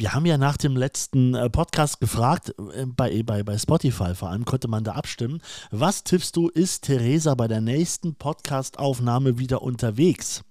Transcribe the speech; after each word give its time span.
Wir 0.00 0.14
haben 0.14 0.26
ja 0.26 0.38
nach 0.38 0.56
dem 0.56 0.76
letzten 0.76 1.34
äh, 1.34 1.50
Podcast 1.50 1.98
gefragt, 1.98 2.54
äh, 2.72 2.86
bei, 2.86 3.24
bei, 3.24 3.42
bei 3.42 3.58
Spotify 3.58 4.14
vor 4.14 4.30
allem 4.30 4.44
konnte 4.44 4.68
man 4.68 4.84
da 4.84 4.92
abstimmen. 4.92 5.42
Was 5.72 6.04
tippst 6.04 6.36
du, 6.36 6.46
ist 6.48 6.84
Theresa 6.84 7.34
bei 7.34 7.48
der 7.48 7.60
nächsten 7.60 8.14
Podcast-Aufnahme 8.14 9.40
wieder 9.40 9.60
unterwegs? 9.60 10.44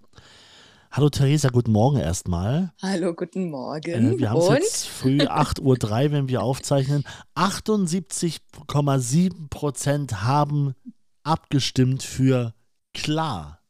Hallo 0.91 1.09
Theresa, 1.09 1.47
guten 1.47 1.71
Morgen 1.71 1.97
erstmal. 1.97 2.73
Hallo, 2.81 3.13
guten 3.13 3.49
Morgen. 3.49 4.15
Äh, 4.15 4.19
wir 4.19 4.31
haben 4.31 4.41
es 4.41 4.49
jetzt 4.49 4.89
früh 4.89 5.17
8.03 5.21 5.61
Uhr, 5.61 6.11
wenn 6.11 6.27
wir 6.27 6.43
aufzeichnen. 6.43 7.05
78,7 7.35 9.47
Prozent 9.49 10.23
haben 10.23 10.75
abgestimmt 11.23 12.03
für 12.03 12.53
klar. 12.93 13.61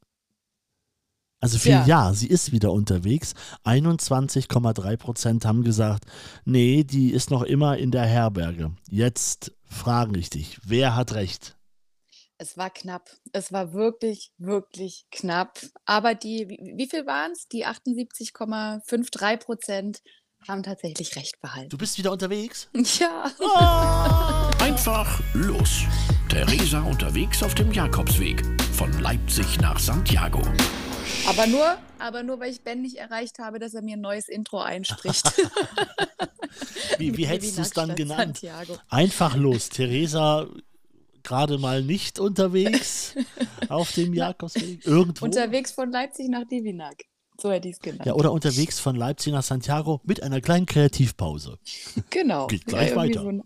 Also 1.40 1.60
für 1.60 1.70
ja. 1.70 1.86
ja, 1.86 2.14
sie 2.14 2.28
ist 2.28 2.52
wieder 2.52 2.72
unterwegs. 2.72 3.34
21,3 3.64 4.98
Prozent 4.98 5.46
haben 5.46 5.64
gesagt, 5.64 6.06
nee, 6.46 6.84
die 6.84 7.12
ist 7.12 7.30
noch 7.30 7.44
immer 7.44 7.78
in 7.78 7.92
der 7.92 8.06
Herberge. 8.06 8.72
Jetzt 8.90 9.52
frage 9.66 10.18
ich 10.20 10.30
dich, 10.30 10.60
wer 10.64 10.96
hat 10.96 11.14
recht? 11.14 11.56
Es 12.40 12.58
war 12.58 12.70
knapp. 12.70 13.10
Es 13.34 13.52
war 13.52 13.74
wirklich, 13.74 14.32
wirklich 14.38 15.06
knapp. 15.12 15.60
Aber 15.86 16.14
die, 16.16 16.48
wie, 16.50 16.74
wie 16.76 16.88
viel 16.88 17.06
waren 17.06 17.32
es? 17.32 17.48
Die 17.48 17.66
78,53 17.66 19.38
Prozent 19.38 20.02
haben 20.48 20.62
tatsächlich 20.64 21.16
recht 21.16 21.42
behalten. 21.42 21.70
Du 21.70 21.78
bist 21.78 21.98
wieder 21.98 22.12
unterwegs? 22.12 22.70
Ja. 23.00 23.32
Oh. 23.40 24.64
Einfach 24.64 25.20
los. 25.34 25.84
Theresa 26.30 26.82
unterwegs 26.82 27.42
auf 27.42 27.56
dem 27.56 27.72
Jakobsweg. 27.72 28.44
Von 28.74 28.92
Leipzig 29.00 29.60
nach 29.60 29.80
Santiago. 29.80 30.42
Aber 31.28 31.48
nur, 31.48 31.78
aber 32.00 32.24
nur, 32.24 32.40
weil 32.40 32.52
ich 32.52 32.62
Ben 32.62 32.82
nicht 32.82 32.98
erreicht 32.98 33.40
habe, 33.40 33.60
dass 33.60 33.74
er 33.74 33.82
mir 33.82 33.98
ein 33.98 34.02
neues 34.02 34.28
Intro 34.28 34.60
einspricht. 34.60 35.26
wie 36.98 37.18
wie 37.18 37.28
hättest 37.28 37.58
du 37.58 37.62
es 37.62 37.72
dann 37.72 37.96
genannt? 37.96 38.40
Santiago. 38.40 38.78
Einfach 38.90 39.36
los. 39.36 39.70
Theresa 39.70 40.48
gerade 41.28 41.58
mal 41.58 41.84
nicht 41.84 42.20
unterwegs 42.20 43.14
auf 43.70 43.92
dem 43.92 44.14
Jakobsweg? 44.14 44.86
Irgendwo? 44.86 45.26
Unterwegs 45.26 45.72
von 45.72 45.92
Leipzig 45.92 46.30
nach 46.30 46.48
Divinac. 46.48 47.04
So 47.40 47.52
hätte 47.52 47.68
ich 47.68 47.76
es 47.76 47.80
genannt. 47.82 48.06
Ja, 48.06 48.14
oder 48.14 48.32
unterwegs 48.32 48.80
von 48.80 48.96
Leipzig 48.96 49.34
nach 49.34 49.44
Santiago 49.44 50.02
mit 50.06 50.24
einer 50.24 50.42
kleinen 50.42 50.66
Kreativpause. 50.66 51.60
Genau. 52.10 52.48
Geht 52.48 52.66
gleich 52.66 52.92
ja, 52.92 52.96
weiter. 52.96 53.22
So 53.22 53.44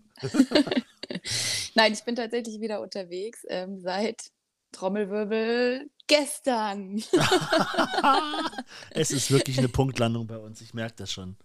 Nein, 1.74 1.92
ich 1.92 2.02
bin 2.04 2.14
tatsächlich 2.14 2.60
wieder 2.60 2.80
unterwegs 2.80 3.44
ähm, 3.48 3.80
seit 3.80 4.30
Trommelwirbel 4.72 5.90
gestern. 6.06 7.02
es 8.90 9.10
ist 9.10 9.30
wirklich 9.30 9.58
eine 9.58 9.68
Punktlandung 9.68 10.26
bei 10.26 10.38
uns, 10.38 10.60
ich 10.60 10.74
merke 10.74 10.96
das 10.96 11.12
schon. 11.12 11.36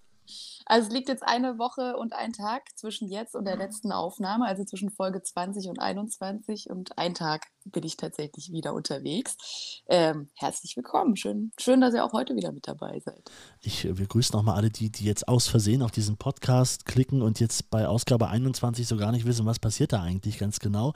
Also 0.70 0.88
es 0.88 0.94
liegt 0.94 1.08
jetzt 1.08 1.24
eine 1.24 1.58
Woche 1.58 1.96
und 1.96 2.14
ein 2.14 2.34
Tag 2.34 2.64
zwischen 2.76 3.08
jetzt 3.08 3.36
und 3.36 3.46
der 3.46 3.56
letzten 3.56 3.94
Aufnahme, 3.94 4.46
also 4.46 4.66
zwischen 4.66 4.90
Folge 4.90 5.24
20 5.24 5.70
und 5.70 5.80
21 5.80 6.70
und 6.70 6.98
ein 6.98 7.14
Tag 7.14 7.48
bin 7.64 7.84
ich 7.84 7.96
tatsächlich 7.96 8.52
wieder 8.52 8.74
unterwegs. 8.74 9.82
Ähm, 9.88 10.30
herzlich 10.36 10.76
willkommen. 10.76 11.16
Schön, 11.16 11.52
schön, 11.58 11.80
dass 11.80 11.94
ihr 11.94 12.04
auch 12.04 12.12
heute 12.12 12.36
wieder 12.36 12.52
mit 12.52 12.68
dabei 12.68 13.00
seid. 13.00 13.32
Ich, 13.62 13.86
äh, 13.86 13.98
wir 13.98 14.08
grüßen 14.08 14.36
nochmal 14.36 14.56
alle, 14.56 14.70
die, 14.70 14.90
die 14.92 15.06
jetzt 15.06 15.28
aus 15.30 15.48
Versehen 15.48 15.82
auf 15.82 15.92
diesen 15.92 16.18
Podcast 16.18 16.86
klicken 16.86 17.22
und 17.22 17.40
jetzt 17.40 17.70
bei 17.70 17.88
Ausgabe 17.88 18.28
21 18.28 18.88
so 18.88 18.98
gar 18.98 19.14
nicht 19.14 19.26
wissen, 19.26 19.46
was 19.46 19.60
passiert 19.60 19.94
da 19.94 20.02
eigentlich 20.02 20.38
ganz 20.38 20.60
genau. 20.60 20.94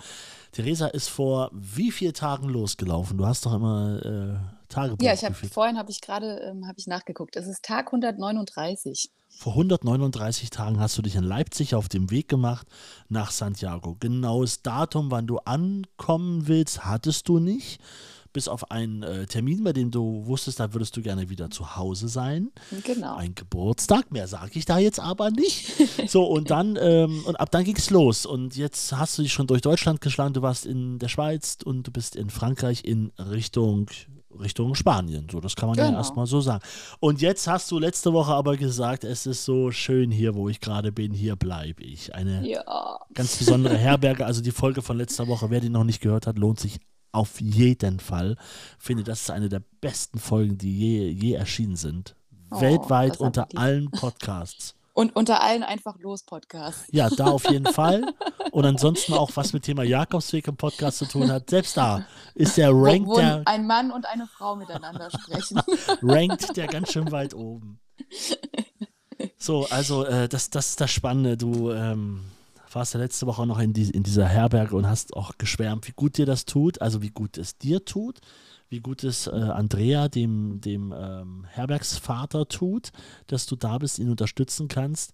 Theresa 0.51 0.87
ist 0.87 1.07
vor 1.07 1.49
wie 1.53 1.91
vielen 1.91 2.13
Tagen 2.13 2.49
losgelaufen? 2.49 3.17
Du 3.17 3.25
hast 3.25 3.45
doch 3.45 3.53
immer 3.53 4.05
äh, 4.05 4.60
Tagebuch. 4.71 5.05
Ja, 5.05 5.13
ich 5.13 5.23
habe 5.23 5.35
vorhin 5.35 5.77
habe 5.77 5.91
ich 5.91 6.01
gerade 6.01 6.39
ähm, 6.39 6.67
habe 6.67 6.79
ich 6.79 6.87
nachgeguckt. 6.87 7.35
Es 7.35 7.47
ist 7.47 7.63
Tag 7.63 7.87
139. 7.87 9.11
Vor 9.37 9.53
139 9.53 10.49
Tagen 10.49 10.79
hast 10.79 10.97
du 10.97 11.01
dich 11.01 11.15
in 11.15 11.23
Leipzig 11.23 11.73
auf 11.73 11.89
dem 11.89 12.11
Weg 12.11 12.27
gemacht 12.27 12.67
nach 13.09 13.31
Santiago. 13.31 13.95
Genaues 13.99 14.61
Datum, 14.61 15.09
wann 15.09 15.25
du 15.25 15.37
ankommen 15.39 16.47
willst, 16.47 16.85
hattest 16.85 17.27
du 17.27 17.39
nicht. 17.39 17.81
Bis 18.33 18.47
auf 18.47 18.71
einen 18.71 19.03
äh, 19.03 19.25
Termin, 19.25 19.63
bei 19.63 19.73
dem 19.73 19.91
du 19.91 20.25
wusstest, 20.25 20.59
da 20.59 20.73
würdest 20.73 20.95
du 20.95 21.01
gerne 21.01 21.29
wieder 21.29 21.49
zu 21.49 21.75
Hause 21.75 22.07
sein. 22.07 22.51
Genau. 22.83 23.15
Ein 23.15 23.35
Geburtstag, 23.35 24.11
mehr 24.11 24.27
sage 24.27 24.51
ich 24.53 24.65
da 24.65 24.77
jetzt 24.77 24.99
aber 24.99 25.31
nicht. 25.31 25.71
So, 26.07 26.23
und 26.25 26.49
dann, 26.49 26.77
ähm, 26.81 27.23
und 27.25 27.39
ab 27.39 27.51
dann 27.51 27.63
ging 27.63 27.75
es 27.75 27.89
los. 27.89 28.25
Und 28.25 28.55
jetzt 28.55 28.93
hast 28.93 29.17
du 29.17 29.21
dich 29.21 29.33
schon 29.33 29.47
durch 29.47 29.61
Deutschland 29.61 30.01
geschlagen. 30.01 30.33
Du 30.33 30.41
warst 30.41 30.65
in 30.65 30.99
der 30.99 31.09
Schweiz 31.09 31.57
und 31.63 31.83
du 31.83 31.91
bist 31.91 32.15
in 32.15 32.29
Frankreich 32.29 32.83
in 32.85 33.11
Richtung 33.17 33.89
Richtung 34.39 34.75
Spanien. 34.75 35.27
So, 35.31 35.39
das 35.39 35.55
kann 35.55 35.69
man 35.69 35.77
genau. 35.77 35.91
ja 35.91 35.97
erstmal 35.97 36.25
so 36.25 36.41
sagen. 36.41 36.63
Und 36.99 37.21
jetzt 37.21 37.47
hast 37.47 37.69
du 37.71 37.79
letzte 37.79 38.13
Woche 38.13 38.33
aber 38.33 38.57
gesagt, 38.57 39.03
es 39.03 39.25
ist 39.25 39.45
so 39.45 39.71
schön 39.71 40.11
hier, 40.11 40.35
wo 40.35 40.49
ich 40.49 40.59
gerade 40.59 40.91
bin, 40.91 41.13
hier 41.13 41.35
bleibe 41.35 41.83
ich. 41.83 42.13
Eine 42.15 42.47
ja. 42.47 42.99
ganz 43.13 43.37
besondere 43.37 43.77
Herberge. 43.77 44.25
Also 44.25 44.41
die 44.41 44.51
Folge 44.51 44.81
von 44.81 44.97
letzter 44.97 45.27
Woche, 45.27 45.49
wer 45.49 45.59
die 45.59 45.69
noch 45.69 45.83
nicht 45.83 46.01
gehört 46.01 46.27
hat, 46.27 46.37
lohnt 46.37 46.59
sich 46.59 46.79
auf 47.11 47.41
jeden 47.41 47.99
Fall. 47.99 48.37
Ich 48.79 48.85
finde, 48.85 49.03
das 49.03 49.21
ist 49.21 49.31
eine 49.31 49.49
der 49.49 49.61
besten 49.81 50.19
Folgen, 50.19 50.57
die 50.57 50.77
je, 50.77 51.09
je 51.09 51.33
erschienen 51.33 51.75
sind. 51.75 52.15
Oh, 52.51 52.61
Weltweit 52.61 53.19
unter 53.19 53.47
allen 53.55 53.89
Podcasts. 53.91 54.75
Und 55.01 55.15
unter 55.15 55.41
allen 55.41 55.63
einfach 55.63 55.97
los 55.97 56.21
Podcasts. 56.21 56.85
Ja, 56.91 57.09
da 57.09 57.25
auf 57.25 57.49
jeden 57.49 57.65
Fall. 57.73 58.13
Und 58.51 58.65
ansonsten 58.65 59.15
auch, 59.15 59.31
was 59.33 59.51
mit 59.51 59.63
Thema 59.63 59.81
Jakobsweg 59.81 60.47
im 60.47 60.57
Podcast 60.57 60.99
zu 60.99 61.05
tun 61.05 61.31
hat. 61.31 61.49
Selbst 61.49 61.75
da 61.75 62.05
ist 62.35 62.55
der 62.55 62.69
Rank 62.71 63.07
wo, 63.07 63.13
wo 63.13 63.17
der. 63.17 63.41
Ein 63.45 63.65
Mann 63.65 63.89
und 63.89 64.05
eine 64.05 64.27
Frau 64.27 64.55
miteinander 64.55 65.09
sprechen. 65.09 65.59
rankt 66.03 66.55
der 66.55 66.67
ganz 66.67 66.91
schön 66.91 67.11
weit 67.11 67.33
oben. 67.33 67.79
So, 69.39 69.65
also 69.71 70.05
äh, 70.05 70.29
das, 70.29 70.51
das 70.51 70.69
ist 70.69 70.81
das 70.81 70.91
Spannende. 70.91 71.35
Du 71.35 71.71
ähm, 71.71 72.21
warst 72.71 72.93
ja 72.93 72.99
letzte 72.99 73.25
Woche 73.25 73.47
noch 73.47 73.57
in, 73.57 73.73
die, 73.73 73.89
in 73.89 74.03
dieser 74.03 74.27
Herberge 74.27 74.75
und 74.75 74.87
hast 74.87 75.15
auch 75.15 75.31
geschwärmt, 75.39 75.87
wie 75.87 75.93
gut 75.93 76.19
dir 76.19 76.27
das 76.27 76.45
tut, 76.45 76.79
also 76.79 77.01
wie 77.01 77.09
gut 77.09 77.39
es 77.39 77.57
dir 77.57 77.85
tut 77.85 78.19
wie 78.71 78.79
gut 78.79 79.03
es 79.03 79.27
äh, 79.27 79.31
Andrea, 79.31 80.07
dem, 80.07 80.61
dem 80.61 80.93
ähm, 80.97 81.45
Herbergsvater, 81.49 82.47
tut, 82.47 82.91
dass 83.27 83.45
du 83.45 83.55
da 83.55 83.77
bist, 83.77 83.99
ihn 83.99 84.09
unterstützen 84.09 84.69
kannst. 84.69 85.13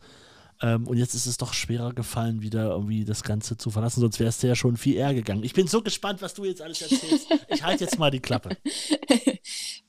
Ähm, 0.61 0.87
und 0.87 0.97
jetzt 0.97 1.13
ist 1.13 1.25
es 1.25 1.37
doch 1.37 1.53
schwerer 1.53 1.93
gefallen, 1.93 2.41
wieder 2.41 2.69
irgendwie 2.69 3.03
das 3.03 3.23
Ganze 3.23 3.57
zu 3.57 3.69
verlassen, 3.69 3.99
sonst 4.01 4.19
wärst 4.19 4.41
du 4.41 4.47
ja 4.47 4.55
schon 4.55 4.77
viel 4.77 4.95
eher 4.95 5.13
gegangen. 5.13 5.43
Ich 5.43 5.53
bin 5.53 5.67
so 5.67 5.81
gespannt, 5.81 6.21
was 6.21 6.33
du 6.33 6.45
jetzt 6.45 6.61
alles 6.61 6.81
erzählst. 6.81 7.27
Ich 7.49 7.63
halte 7.63 7.83
jetzt 7.83 7.99
mal 7.99 8.11
die 8.11 8.19
Klappe. 8.19 8.57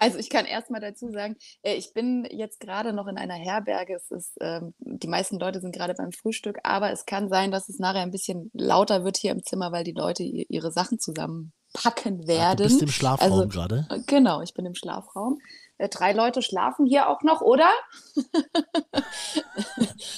Also 0.00 0.18
ich 0.18 0.30
kann 0.30 0.44
erst 0.46 0.70
mal 0.70 0.78
dazu 0.78 1.10
sagen, 1.10 1.34
äh, 1.62 1.74
ich 1.74 1.92
bin 1.92 2.24
jetzt 2.30 2.60
gerade 2.60 2.92
noch 2.92 3.08
in 3.08 3.18
einer 3.18 3.34
Herberge. 3.34 3.94
Es 3.94 4.12
ist, 4.12 4.36
ähm, 4.40 4.72
die 4.78 5.08
meisten 5.08 5.40
Leute 5.40 5.60
sind 5.60 5.74
gerade 5.74 5.94
beim 5.94 6.12
Frühstück, 6.12 6.58
aber 6.62 6.92
es 6.92 7.04
kann 7.04 7.28
sein, 7.28 7.50
dass 7.50 7.68
es 7.68 7.80
nachher 7.80 8.02
ein 8.02 8.12
bisschen 8.12 8.48
lauter 8.54 9.02
wird 9.02 9.16
hier 9.16 9.32
im 9.32 9.42
Zimmer, 9.42 9.72
weil 9.72 9.82
die 9.82 9.92
Leute 9.92 10.22
ihre 10.22 10.70
Sachen 10.70 11.00
zusammen 11.00 11.52
packen 11.72 12.26
werden. 12.26 12.58
du 12.58 12.64
bist 12.64 12.82
im 12.82 12.88
Schlafraum 12.88 13.32
also, 13.32 13.48
gerade? 13.48 13.86
Genau, 14.06 14.42
ich 14.42 14.54
bin 14.54 14.66
im 14.66 14.74
Schlafraum. 14.74 15.38
Äh, 15.78 15.88
drei 15.88 16.12
Leute 16.12 16.42
schlafen 16.42 16.86
hier 16.86 17.08
auch 17.08 17.22
noch, 17.22 17.40
oder? 17.40 17.70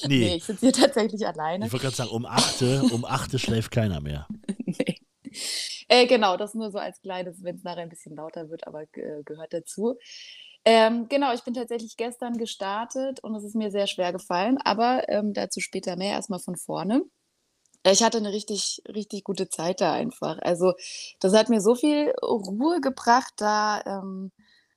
nee. 0.07 0.09
nee. 0.09 0.35
ich 0.37 0.45
sitze 0.45 0.61
hier 0.61 0.73
tatsächlich 0.73 1.27
alleine. 1.27 1.67
Ich 1.67 1.73
wollte 1.73 1.85
gerade 1.85 1.97
sagen, 1.97 2.11
um 2.11 2.25
8 2.25 2.63
um 2.93 3.05
achte 3.05 3.39
schläft 3.39 3.71
keiner 3.71 4.01
mehr. 4.01 4.27
nee. 4.65 5.01
Äh, 5.89 6.07
genau, 6.07 6.37
das 6.37 6.55
nur 6.55 6.71
so 6.71 6.79
als 6.79 7.01
kleines, 7.03 7.43
wenn 7.43 7.57
es 7.57 7.63
nachher 7.63 7.83
ein 7.83 7.89
bisschen 7.89 8.17
lauter 8.17 8.49
wird, 8.49 8.67
aber 8.67 8.83
äh, 8.83 9.23
gehört 9.25 9.53
dazu. 9.53 9.99
Ähm, 10.65 11.09
genau, 11.09 11.33
ich 11.33 11.43
bin 11.43 11.55
tatsächlich 11.55 11.97
gestern 11.97 12.37
gestartet 12.37 13.21
und 13.25 13.35
es 13.35 13.45
ist 13.45 13.55
mir 13.55 13.71
sehr 13.71 13.87
schwer 13.87 14.13
gefallen, 14.13 14.59
aber 14.59 15.09
ähm, 15.09 15.33
dazu 15.33 15.61
später 15.61 15.97
mehr, 15.97 16.13
erstmal 16.13 16.41
von 16.41 16.57
vorne. 16.57 17.03
Ich 17.87 18.03
hatte 18.03 18.19
eine 18.19 18.33
richtig, 18.33 18.83
richtig 18.89 19.25
gute 19.25 19.49
Zeit 19.49 19.81
da 19.81 19.93
einfach. 19.95 20.39
Also, 20.43 20.75
das 21.21 21.33
hat 21.35 21.49
mir 21.49 21.61
so 21.63 21.75
viel 21.75 22.11
Ruhe 22.23 22.81
gebracht, 22.81 23.33
da, 23.39 23.81
ähm, 23.87 24.33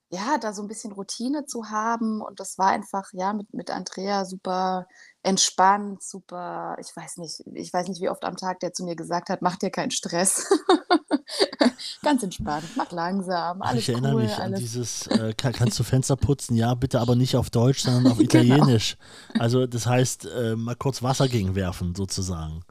ja, 0.09 0.37
da 0.39 0.53
so 0.53 0.61
ein 0.61 0.67
bisschen 0.67 0.91
Routine 0.93 1.45
zu 1.45 1.69
haben 1.69 2.21
und 2.21 2.39
das 2.39 2.57
war 2.59 2.67
einfach, 2.69 3.09
ja, 3.13 3.33
mit 3.33 3.53
mit 3.53 3.71
Andrea 3.71 4.25
super 4.25 4.87
entspannt, 5.23 6.03
super 6.03 6.77
ich 6.79 6.95
weiß 6.95 7.17
nicht 7.17 7.41
ich 7.53 7.73
weiß 7.73 7.87
nicht, 7.87 8.01
wie 8.01 8.09
oft 8.09 8.23
am 8.23 8.37
Tag 8.37 8.59
der 8.59 8.73
zu 8.73 8.83
mir 8.85 8.95
gesagt 8.95 9.29
hat: 9.29 9.41
„Mach 9.41 9.57
dir 9.57 9.71
keinen 9.71 9.91
Stress.“ 9.91 10.47
Ganz 12.03 12.23
entspannt, 12.23 12.71
mach 12.75 12.91
langsam, 12.91 13.61
Ach, 13.61 13.75
ich 13.75 13.89
erinnere 13.89 14.13
cool, 14.13 14.21
mich 14.23 14.37
an 14.37 14.41
alles 14.43 14.59
dieses, 14.59 15.07
äh, 15.07 15.33
ka 15.33 15.51
kannst 15.51 15.79
du 15.79 15.83
Fenster 15.83 16.15
putzen? 16.15 16.55
Ja, 16.55 16.73
bitte 16.75 16.99
aber 16.99 17.15
nicht 17.15 17.35
auf 17.35 17.49
Deutsch, 17.49 17.79
sondern 17.81 18.07
auf 18.07 18.19
Genau. 18.27 18.27
Italienisch. 18.27 18.97
Also, 19.37 19.65
das 19.67 19.85
heißt, 19.87 20.25
äh, 20.25 20.55
mal 20.55 20.75
kurz 20.75 21.01
Wasser 21.01 21.27
gegenwerfen 21.29 21.95
sozusagen. 21.95 22.63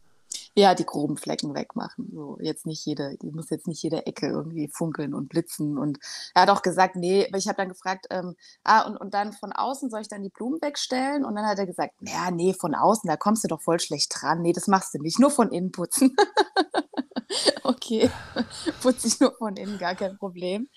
Ja, 0.55 0.75
die 0.75 0.85
groben 0.85 1.17
Flecken 1.17 1.55
wegmachen. 1.55 2.11
So, 2.13 2.37
jetzt 2.41 2.67
nicht 2.67 2.85
jede, 2.85 3.17
die 3.23 3.31
muss 3.31 3.49
jetzt 3.49 3.67
nicht 3.67 3.83
jede 3.83 4.07
Ecke 4.07 4.27
irgendwie 4.27 4.69
funkeln 4.69 5.15
und 5.15 5.29
blitzen. 5.29 5.79
Und 5.79 5.99
er 6.35 6.43
hat 6.43 6.51
auch 6.51 6.61
gesagt, 6.61 6.95
nee, 6.95 7.27
aber 7.27 7.39
ich 7.39 7.49
habe 7.49 7.57
dann 7.57 7.71
gefragt, 7.71 8.07
ähm, 8.11 8.37
ah, 8.63 8.83
und, 8.83 8.99
und 8.99 9.15
dann 9.15 9.33
von 9.33 9.53
außen 9.53 9.89
soll 9.89 10.03
ich 10.03 10.09
dann 10.09 10.23
die 10.23 10.29
Blumen 10.29 10.61
wegstellen? 10.61 11.25
Und 11.25 11.37
dann 11.37 11.47
hat 11.47 11.59
er 11.59 11.67
gesagt, 11.67 11.95
ja, 12.01 12.31
nee, 12.31 12.53
von 12.53 12.75
außen, 12.75 13.09
da 13.09 13.17
kommst 13.17 13.45
du 13.45 13.49
doch 13.49 13.63
voll 13.63 13.81
schlecht 13.81 14.13
dran. 14.15 14.43
Nee, 14.43 14.53
das 14.53 14.69
machst 14.69 14.93
du 14.93 14.99
nicht, 14.99 15.19
nur 15.19 15.31
von 15.31 15.51
innen 15.51 15.73
putzen. 15.73 16.15
okay, 17.63 18.11
putze 18.83 19.09
ich 19.09 19.21
nur 19.21 19.35
von 19.35 19.57
innen, 19.57 19.79
gar 19.79 19.95
kein 19.95 20.19
Problem. 20.19 20.69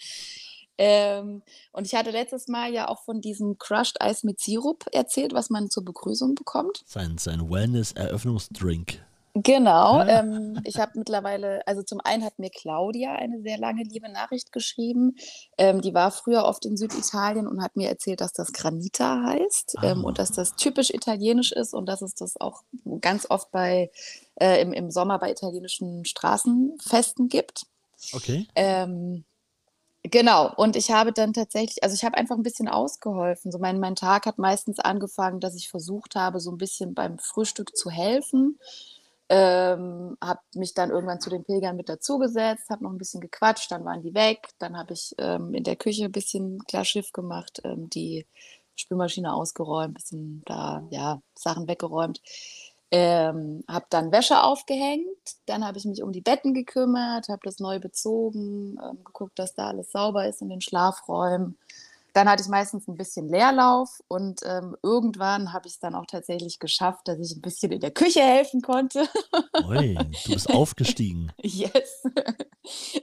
Ähm, 0.78 1.42
und 1.72 1.88
ich 1.88 1.96
hatte 1.96 2.12
letztes 2.12 2.48
Mal 2.48 2.74
ja 2.74 2.88
auch 2.88 3.04
von 3.04 3.22
diesem 3.22 3.58
Crushed 3.58 4.02
Eis 4.02 4.24
mit 4.24 4.40
Sirup 4.40 4.86
erzählt, 4.92 5.34
was 5.34 5.50
man 5.50 5.70
zur 5.70 5.86
Begrüßung 5.86 6.36
bekommt. 6.36 6.84
Sein, 6.86 7.18
sein 7.18 7.50
Wellness-Eröffnungsdrink. 7.50 9.02
Genau. 9.36 9.98
Ah. 9.98 10.08
Ähm, 10.08 10.62
ich 10.64 10.80
habe 10.80 10.94
mittlerweile, 10.96 11.66
also 11.68 11.84
zum 11.84 12.00
einen 12.00 12.24
hat 12.24 12.40
mir 12.40 12.50
Claudia 12.50 13.16
eine 13.16 13.42
sehr 13.42 13.58
lange 13.58 13.84
liebe 13.84 14.10
Nachricht 14.10 14.54
geschrieben. 14.54 15.16
Ähm, 15.58 15.82
die 15.82 15.94
war 15.94 16.12
früher 16.12 16.46
oft 16.46 16.66
in 16.66 16.78
Süditalien 16.78 17.46
und 17.46 17.62
hat 17.62 17.76
mir 17.76 17.90
erzählt, 17.90 18.22
dass 18.22 18.32
das 18.32 18.54
Granita 18.54 19.24
heißt 19.26 19.76
ah. 19.78 19.92
ähm, 19.92 20.06
und 20.06 20.20
dass 20.20 20.32
das 20.32 20.56
typisch 20.56 20.90
italienisch 20.90 21.52
ist 21.52 21.74
und 21.74 21.88
dass 21.88 22.02
es 22.02 22.16
das 22.16 22.40
auch 22.40 22.64
ganz 23.02 23.30
oft 23.30 23.52
bei 23.52 23.92
äh, 24.36 24.62
im, 24.62 24.72
im 24.72 24.90
Sommer 24.90 25.20
bei 25.20 25.32
italienischen 25.32 26.06
Straßenfesten 26.06 27.28
gibt. 27.28 27.66
Okay. 28.14 28.48
Ähm, 28.56 29.26
Genau, 30.12 30.54
und 30.56 30.76
ich 30.76 30.92
habe 30.92 31.12
dann 31.12 31.34
tatsächlich, 31.34 31.84
also 31.84 31.96
ich 31.96 32.04
habe 32.04 32.16
einfach 32.16 32.36
ein 32.36 32.44
bisschen 32.44 32.68
ausgeholfen. 32.68 33.52
So 33.52 33.58
mein, 33.58 33.80
mein 33.80 33.96
Tag 33.96 34.28
hat 34.28 34.38
meistens 34.38 34.78
angefangen, 34.78 35.40
dass 35.40 35.56
ich 35.56 35.68
versucht 35.68 36.16
habe, 36.16 36.40
so 36.40 36.52
ein 36.52 36.60
bisschen 36.60 36.94
beim 36.94 37.18
Frühstück 37.18 37.76
zu 37.76 37.90
helfen. 37.90 38.60
Ähm, 39.28 40.18
habe 40.24 40.40
mich 40.54 40.76
dann 40.76 40.92
irgendwann 40.92 41.20
zu 41.20 41.32
den 41.32 41.44
Pilgern 41.44 41.76
mit 41.76 41.90
dazugesetzt, 41.90 42.70
habe 42.70 42.84
noch 42.84 42.92
ein 42.92 43.00
bisschen 43.00 43.22
gequatscht, 43.22 43.72
dann 43.72 43.84
waren 43.86 44.04
die 44.04 44.14
weg. 44.14 44.50
Dann 44.60 44.78
habe 44.78 44.94
ich 44.94 45.16
ähm, 45.18 45.54
in 45.56 45.64
der 45.64 45.76
Küche 45.76 46.06
ein 46.06 46.12
bisschen 46.12 46.60
klar 46.66 46.86
Schiff 46.86 47.12
gemacht, 47.12 47.60
ähm, 47.64 47.90
die 47.90 48.28
Spülmaschine 48.76 49.34
ausgeräumt, 49.34 49.92
ein 49.92 49.94
bisschen 49.96 50.44
da, 50.46 50.86
ja, 50.92 51.22
Sachen 51.36 51.68
weggeräumt. 51.68 52.22
Ähm, 52.92 53.64
habe 53.68 53.86
dann 53.90 54.12
Wäsche 54.12 54.44
aufgehängt, 54.44 55.08
dann 55.48 55.66
habe 55.66 55.78
ich 55.80 55.86
mich 55.86 56.04
um 56.04 56.12
die 56.12 56.22
Betten 56.22 56.54
gekümmert, 56.54 57.30
habe 57.30 57.42
das 57.44 57.60
neu 57.60 57.80
bezogen, 57.80 58.78
ähm, 58.82 59.04
geguckt, 59.04 59.40
dass 59.40 59.56
da 59.56 59.70
alles 59.70 59.92
sauber 59.92 60.28
ist 60.28 60.42
in 60.42 60.50
den 60.50 60.62
Schlafräumen. 60.62 61.58
Dann 62.16 62.30
hatte 62.30 62.44
ich 62.44 62.48
meistens 62.48 62.88
ein 62.88 62.96
bisschen 62.96 63.28
Leerlauf 63.28 63.90
und 64.08 64.40
ähm, 64.46 64.78
irgendwann 64.82 65.52
habe 65.52 65.68
ich 65.68 65.74
es 65.74 65.80
dann 65.80 65.96
auch 65.96 66.06
tatsächlich 66.06 66.60
geschafft, 66.60 67.10
dass 67.10 67.20
ich 67.20 67.36
ein 67.36 67.42
bisschen 67.42 67.74
in 67.74 67.82
der 67.82 67.92
Küche 67.92 68.22
helfen 68.22 68.62
konnte. 68.62 69.06
Ui, 69.68 69.96
du 69.96 70.32
bist 70.32 70.50
aufgestiegen. 70.50 71.34
yes. 71.42 72.04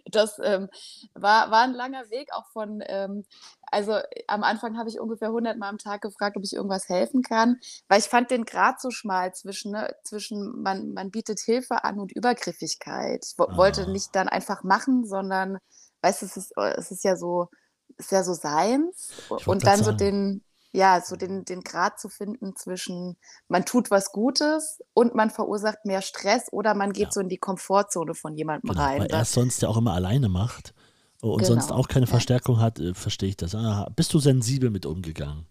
Das 0.06 0.38
ähm, 0.42 0.70
war, 1.12 1.50
war 1.50 1.64
ein 1.64 1.74
langer 1.74 2.08
Weg 2.08 2.32
auch 2.32 2.46
von, 2.54 2.82
ähm, 2.86 3.26
also 3.66 3.98
am 4.28 4.44
Anfang 4.44 4.78
habe 4.78 4.88
ich 4.88 4.98
ungefähr 4.98 5.28
100 5.28 5.58
Mal 5.58 5.68
am 5.68 5.76
Tag 5.76 6.00
gefragt, 6.00 6.38
ob 6.38 6.44
ich 6.44 6.54
irgendwas 6.54 6.88
helfen 6.88 7.20
kann, 7.20 7.58
weil 7.88 8.00
ich 8.00 8.06
fand 8.06 8.30
den 8.30 8.46
Grad 8.46 8.80
so 8.80 8.90
schmal 8.90 9.34
zwischen, 9.34 9.72
ne, 9.72 9.94
zwischen 10.04 10.62
man, 10.62 10.94
man 10.94 11.10
bietet 11.10 11.38
Hilfe 11.38 11.84
an 11.84 12.00
und 12.00 12.12
Übergriffigkeit. 12.12 13.26
Ich 13.26 13.34
ah. 13.38 13.58
wollte 13.58 13.90
nicht 13.90 14.16
dann 14.16 14.30
einfach 14.30 14.62
machen, 14.62 15.04
sondern, 15.04 15.58
weißt 16.00 16.22
du, 16.22 16.26
es 16.26 16.38
ist, 16.38 16.56
es 16.56 16.90
ist 16.90 17.04
ja 17.04 17.14
so, 17.14 17.50
ist 17.98 18.12
ja 18.12 18.24
so 18.24 18.34
seins. 18.34 19.10
Und 19.46 19.66
dann 19.66 19.82
so 19.82 19.92
den, 19.92 20.42
ja, 20.72 21.02
so 21.04 21.16
den, 21.16 21.44
den 21.44 21.60
Grad 21.60 22.00
zu 22.00 22.08
finden 22.08 22.56
zwischen, 22.56 23.16
man 23.48 23.64
tut 23.64 23.90
was 23.90 24.12
Gutes 24.12 24.80
und 24.94 25.14
man 25.14 25.30
verursacht 25.30 25.84
mehr 25.84 26.02
Stress 26.02 26.52
oder 26.52 26.74
man 26.74 26.92
geht 26.92 27.06
ja. 27.06 27.12
so 27.12 27.20
in 27.20 27.28
die 27.28 27.38
Komfortzone 27.38 28.14
von 28.14 28.36
jemandem 28.36 28.70
genau, 28.70 28.82
rein. 28.82 29.00
Weil 29.00 29.10
er 29.10 29.22
es 29.22 29.32
sonst 29.32 29.60
ja 29.62 29.68
auch 29.68 29.76
immer 29.76 29.92
alleine 29.92 30.28
macht 30.28 30.74
und 31.20 31.38
genau. 31.38 31.54
sonst 31.54 31.70
auch 31.70 31.88
keine 31.88 32.06
Verstärkung 32.06 32.58
hat, 32.58 32.80
äh, 32.80 32.94
verstehe 32.94 33.28
ich 33.28 33.36
das. 33.36 33.54
Ah, 33.54 33.88
bist 33.94 34.12
du 34.14 34.18
sensibel 34.18 34.70
mit 34.70 34.86
umgegangen? 34.86 35.46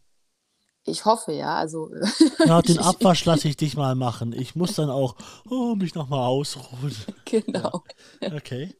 Ich 0.83 1.05
hoffe, 1.05 1.33
ja. 1.33 1.55
Also, 1.55 1.91
ja, 2.45 2.61
den 2.61 2.79
Abwasch 2.79 3.23
lasse 3.25 3.47
ich 3.47 3.57
dich 3.57 3.75
mal 3.77 3.95
machen. 3.95 4.33
Ich 4.33 4.55
muss 4.55 4.73
dann 4.73 4.89
auch 4.89 5.15
oh, 5.49 5.75
mich 5.75 5.95
nochmal 5.95 6.21
ausruhen. 6.21 6.95
Genau. 7.25 7.83
Ja. 8.21 8.33
Okay. 8.33 8.75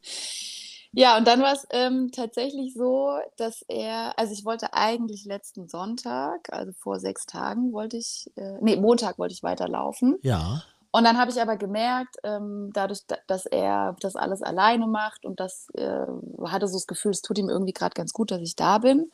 Ja, 0.94 1.16
und 1.16 1.26
dann 1.26 1.40
war 1.40 1.54
es 1.54 1.66
ähm, 1.70 2.10
tatsächlich 2.12 2.74
so, 2.74 3.18
dass 3.36 3.64
er, 3.68 4.18
also 4.18 4.32
ich 4.34 4.44
wollte 4.44 4.74
eigentlich 4.74 5.24
letzten 5.24 5.66
Sonntag, 5.68 6.52
also 6.52 6.72
vor 6.72 7.00
sechs 7.00 7.24
Tagen 7.24 7.72
wollte 7.72 7.96
ich, 7.96 8.30
äh, 8.36 8.58
nee, 8.60 8.76
Montag 8.76 9.18
wollte 9.18 9.32
ich 9.32 9.42
weiterlaufen. 9.42 10.18
Ja. 10.22 10.62
Und 10.90 11.04
dann 11.04 11.16
habe 11.16 11.30
ich 11.30 11.40
aber 11.40 11.56
gemerkt, 11.56 12.16
ähm, 12.22 12.70
dadurch, 12.74 13.00
dass 13.26 13.46
er 13.46 13.96
das 14.00 14.14
alles 14.14 14.42
alleine 14.42 14.86
macht 14.86 15.24
und 15.24 15.40
das 15.40 15.68
äh, 15.72 16.06
hatte 16.44 16.68
so 16.68 16.76
das 16.76 16.86
Gefühl, 16.86 17.12
es 17.12 17.22
tut 17.22 17.38
ihm 17.38 17.48
irgendwie 17.48 17.72
gerade 17.72 17.94
ganz 17.94 18.12
gut, 18.12 18.30
dass 18.30 18.42
ich 18.42 18.56
da 18.56 18.76
bin. 18.76 19.10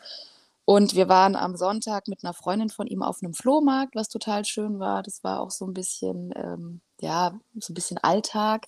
Und 0.64 0.96
wir 0.96 1.08
waren 1.08 1.36
am 1.36 1.56
Sonntag 1.56 2.08
mit 2.08 2.24
einer 2.24 2.34
Freundin 2.34 2.68
von 2.68 2.88
ihm 2.88 3.02
auf 3.02 3.22
einem 3.22 3.32
Flohmarkt, 3.32 3.94
was 3.94 4.08
total 4.08 4.44
schön 4.44 4.80
war. 4.80 5.04
Das 5.04 5.22
war 5.22 5.40
auch 5.40 5.50
so 5.52 5.64
ein 5.64 5.72
bisschen, 5.72 6.34
ähm, 6.36 6.80
ja, 7.00 7.38
so 7.58 7.72
ein 7.72 7.74
bisschen 7.74 7.98
Alltag. 7.98 8.66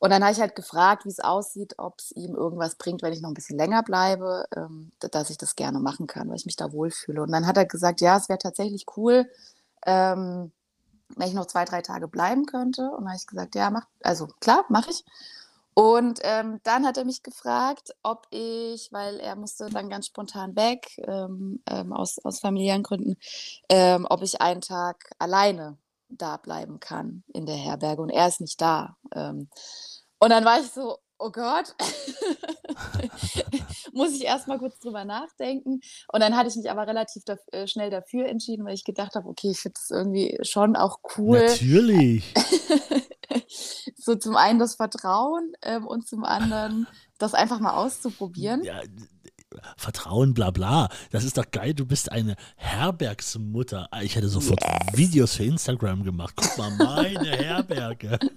Und 0.00 0.10
dann 0.10 0.22
habe 0.22 0.32
ich 0.32 0.40
halt 0.40 0.56
gefragt, 0.56 1.04
wie 1.04 1.10
es 1.10 1.20
aussieht, 1.20 1.74
ob 1.78 1.98
es 1.98 2.10
ihm 2.12 2.34
irgendwas 2.34 2.74
bringt, 2.76 3.02
wenn 3.02 3.12
ich 3.12 3.20
noch 3.20 3.28
ein 3.30 3.34
bisschen 3.34 3.58
länger 3.58 3.82
bleibe, 3.82 4.46
ähm, 4.56 4.92
dass 4.98 5.28
ich 5.28 5.36
das 5.36 5.56
gerne 5.56 5.78
machen 5.78 6.06
kann, 6.06 6.28
weil 6.28 6.36
ich 6.36 6.46
mich 6.46 6.56
da 6.56 6.72
wohlfühle. 6.72 7.22
Und 7.22 7.30
dann 7.30 7.46
hat 7.46 7.58
er 7.58 7.66
gesagt, 7.66 8.00
ja, 8.00 8.16
es 8.16 8.30
wäre 8.30 8.38
tatsächlich 8.38 8.86
cool, 8.96 9.30
ähm, 9.84 10.52
wenn 11.16 11.28
ich 11.28 11.34
noch 11.34 11.46
zwei, 11.46 11.66
drei 11.66 11.82
Tage 11.82 12.08
bleiben 12.08 12.46
könnte. 12.46 12.82
Und 12.90 13.00
dann 13.00 13.08
habe 13.08 13.18
ich 13.18 13.26
gesagt, 13.26 13.54
ja, 13.54 13.70
mach, 13.70 13.86
also 14.02 14.28
klar, 14.40 14.64
mache 14.70 14.90
ich. 14.90 15.04
Und 15.74 16.20
ähm, 16.22 16.60
dann 16.62 16.86
hat 16.86 16.96
er 16.96 17.04
mich 17.04 17.22
gefragt, 17.22 17.94
ob 18.02 18.26
ich, 18.30 18.90
weil 18.92 19.20
er 19.20 19.36
musste 19.36 19.68
dann 19.68 19.90
ganz 19.90 20.06
spontan 20.06 20.56
weg, 20.56 20.98
ähm, 21.06 21.62
ähm, 21.66 21.92
aus, 21.92 22.18
aus 22.24 22.40
familiären 22.40 22.82
Gründen, 22.82 23.16
ähm, 23.68 24.06
ob 24.08 24.22
ich 24.22 24.40
einen 24.40 24.62
Tag 24.62 25.10
alleine 25.18 25.76
da 26.08 26.36
bleiben 26.36 26.80
kann 26.80 27.22
in 27.32 27.46
der 27.46 27.56
Herberge. 27.56 28.02
Und 28.02 28.10
er 28.10 28.28
ist 28.28 28.40
nicht 28.40 28.60
da. 28.60 28.96
Ähm, 29.14 29.48
und 30.20 30.30
dann 30.30 30.44
war 30.44 30.60
ich 30.60 30.70
so, 30.70 30.98
oh 31.18 31.30
Gott, 31.30 31.74
muss 33.92 34.14
ich 34.14 34.24
erst 34.24 34.48
mal 34.48 34.58
kurz 34.58 34.78
drüber 34.78 35.04
nachdenken. 35.04 35.80
Und 36.12 36.20
dann 36.20 36.36
hatte 36.36 36.48
ich 36.48 36.56
mich 36.56 36.70
aber 36.70 36.86
relativ 36.86 37.24
da, 37.24 37.36
äh, 37.52 37.66
schnell 37.66 37.90
dafür 37.90 38.26
entschieden, 38.26 38.64
weil 38.64 38.74
ich 38.74 38.84
gedacht 38.84 39.14
habe, 39.14 39.28
okay, 39.28 39.50
ich 39.50 39.60
finde 39.60 39.74
das 39.74 39.90
irgendwie 39.90 40.38
schon 40.42 40.76
auch 40.76 40.98
cool. 41.16 41.40
Natürlich. 41.40 42.34
so 43.96 44.14
zum 44.14 44.36
einen 44.36 44.58
das 44.58 44.76
Vertrauen 44.76 45.52
ähm, 45.62 45.86
und 45.86 46.06
zum 46.06 46.24
anderen 46.24 46.86
das 47.18 47.34
einfach 47.34 47.60
mal 47.60 47.74
auszuprobieren. 47.74 48.64
Ja, 48.64 48.80
Vertrauen, 49.76 50.34
bla 50.34 50.50
bla. 50.50 50.88
Das 51.10 51.24
ist 51.24 51.38
doch 51.38 51.50
geil, 51.50 51.74
du 51.74 51.86
bist 51.86 52.12
eine 52.12 52.36
Herbergsmutter. 52.56 53.88
Ich 54.02 54.16
hätte 54.16 54.28
sofort 54.28 54.60
yes. 54.62 54.96
Videos 54.96 55.34
für 55.34 55.44
Instagram 55.44 56.04
gemacht. 56.04 56.34
Guck 56.36 56.58
mal, 56.58 56.70
meine 56.76 57.30
Herberge. 57.30 58.18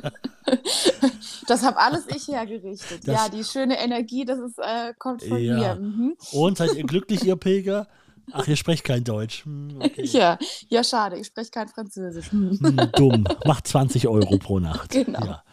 Das 1.48 1.64
habe 1.64 1.78
alles 1.78 2.06
ich 2.08 2.28
hergerichtet. 2.28 3.08
Das, 3.08 3.16
ja, 3.16 3.30
die 3.30 3.44
schöne 3.44 3.78
Energie, 3.78 4.26
das 4.26 4.40
ist, 4.40 4.58
äh, 4.60 4.94
kommt 4.98 5.24
von 5.24 5.38
ja. 5.38 5.56
mir. 5.56 5.76
Mhm. 5.76 6.16
Und 6.32 6.58
seid 6.58 6.74
ihr 6.76 6.84
glücklich, 6.84 7.24
ihr 7.24 7.36
Pilger? 7.44 7.88
Ach, 8.32 8.48
ihr 8.48 8.56
sprecht 8.56 8.86
kein 8.86 9.04
Deutsch. 9.04 9.44
Hm, 9.44 9.82
okay. 9.82 10.06
Ja, 10.06 10.38
ja, 10.70 10.84
schade, 10.84 11.18
ich 11.18 11.28
spreche 11.28 11.52
kein 11.52 11.68
Französisch. 11.68 12.32
Hm. 12.32 12.58
Hm, 12.62 12.92
dumm. 12.94 13.24
Macht 13.46 13.68
20 13.68 14.08
Euro 14.08 14.38
pro 14.38 14.60
Nacht. 14.60 14.92
Genau. 14.92 15.26
Ja. 15.26 15.44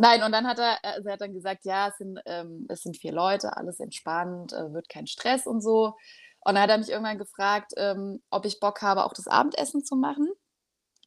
Nein, 0.00 0.22
und 0.22 0.30
dann 0.30 0.46
hat 0.46 0.60
er, 0.60 0.78
also 0.84 1.08
er 1.08 1.14
hat 1.14 1.20
dann 1.20 1.34
gesagt, 1.34 1.64
ja, 1.64 1.88
es 1.88 1.98
sind, 1.98 2.20
ähm, 2.24 2.66
es 2.68 2.82
sind 2.82 2.96
vier 2.96 3.12
Leute, 3.12 3.56
alles 3.56 3.80
entspannt, 3.80 4.52
äh, 4.52 4.72
wird 4.72 4.88
kein 4.88 5.08
Stress 5.08 5.44
und 5.44 5.60
so. 5.60 5.96
Und 6.44 6.54
dann 6.54 6.62
hat 6.62 6.70
er 6.70 6.78
mich 6.78 6.88
irgendwann 6.88 7.18
gefragt, 7.18 7.72
ähm, 7.76 8.22
ob 8.30 8.46
ich 8.46 8.60
Bock 8.60 8.80
habe, 8.80 9.04
auch 9.04 9.12
das 9.12 9.26
Abendessen 9.26 9.84
zu 9.84 9.96
machen. 9.96 10.28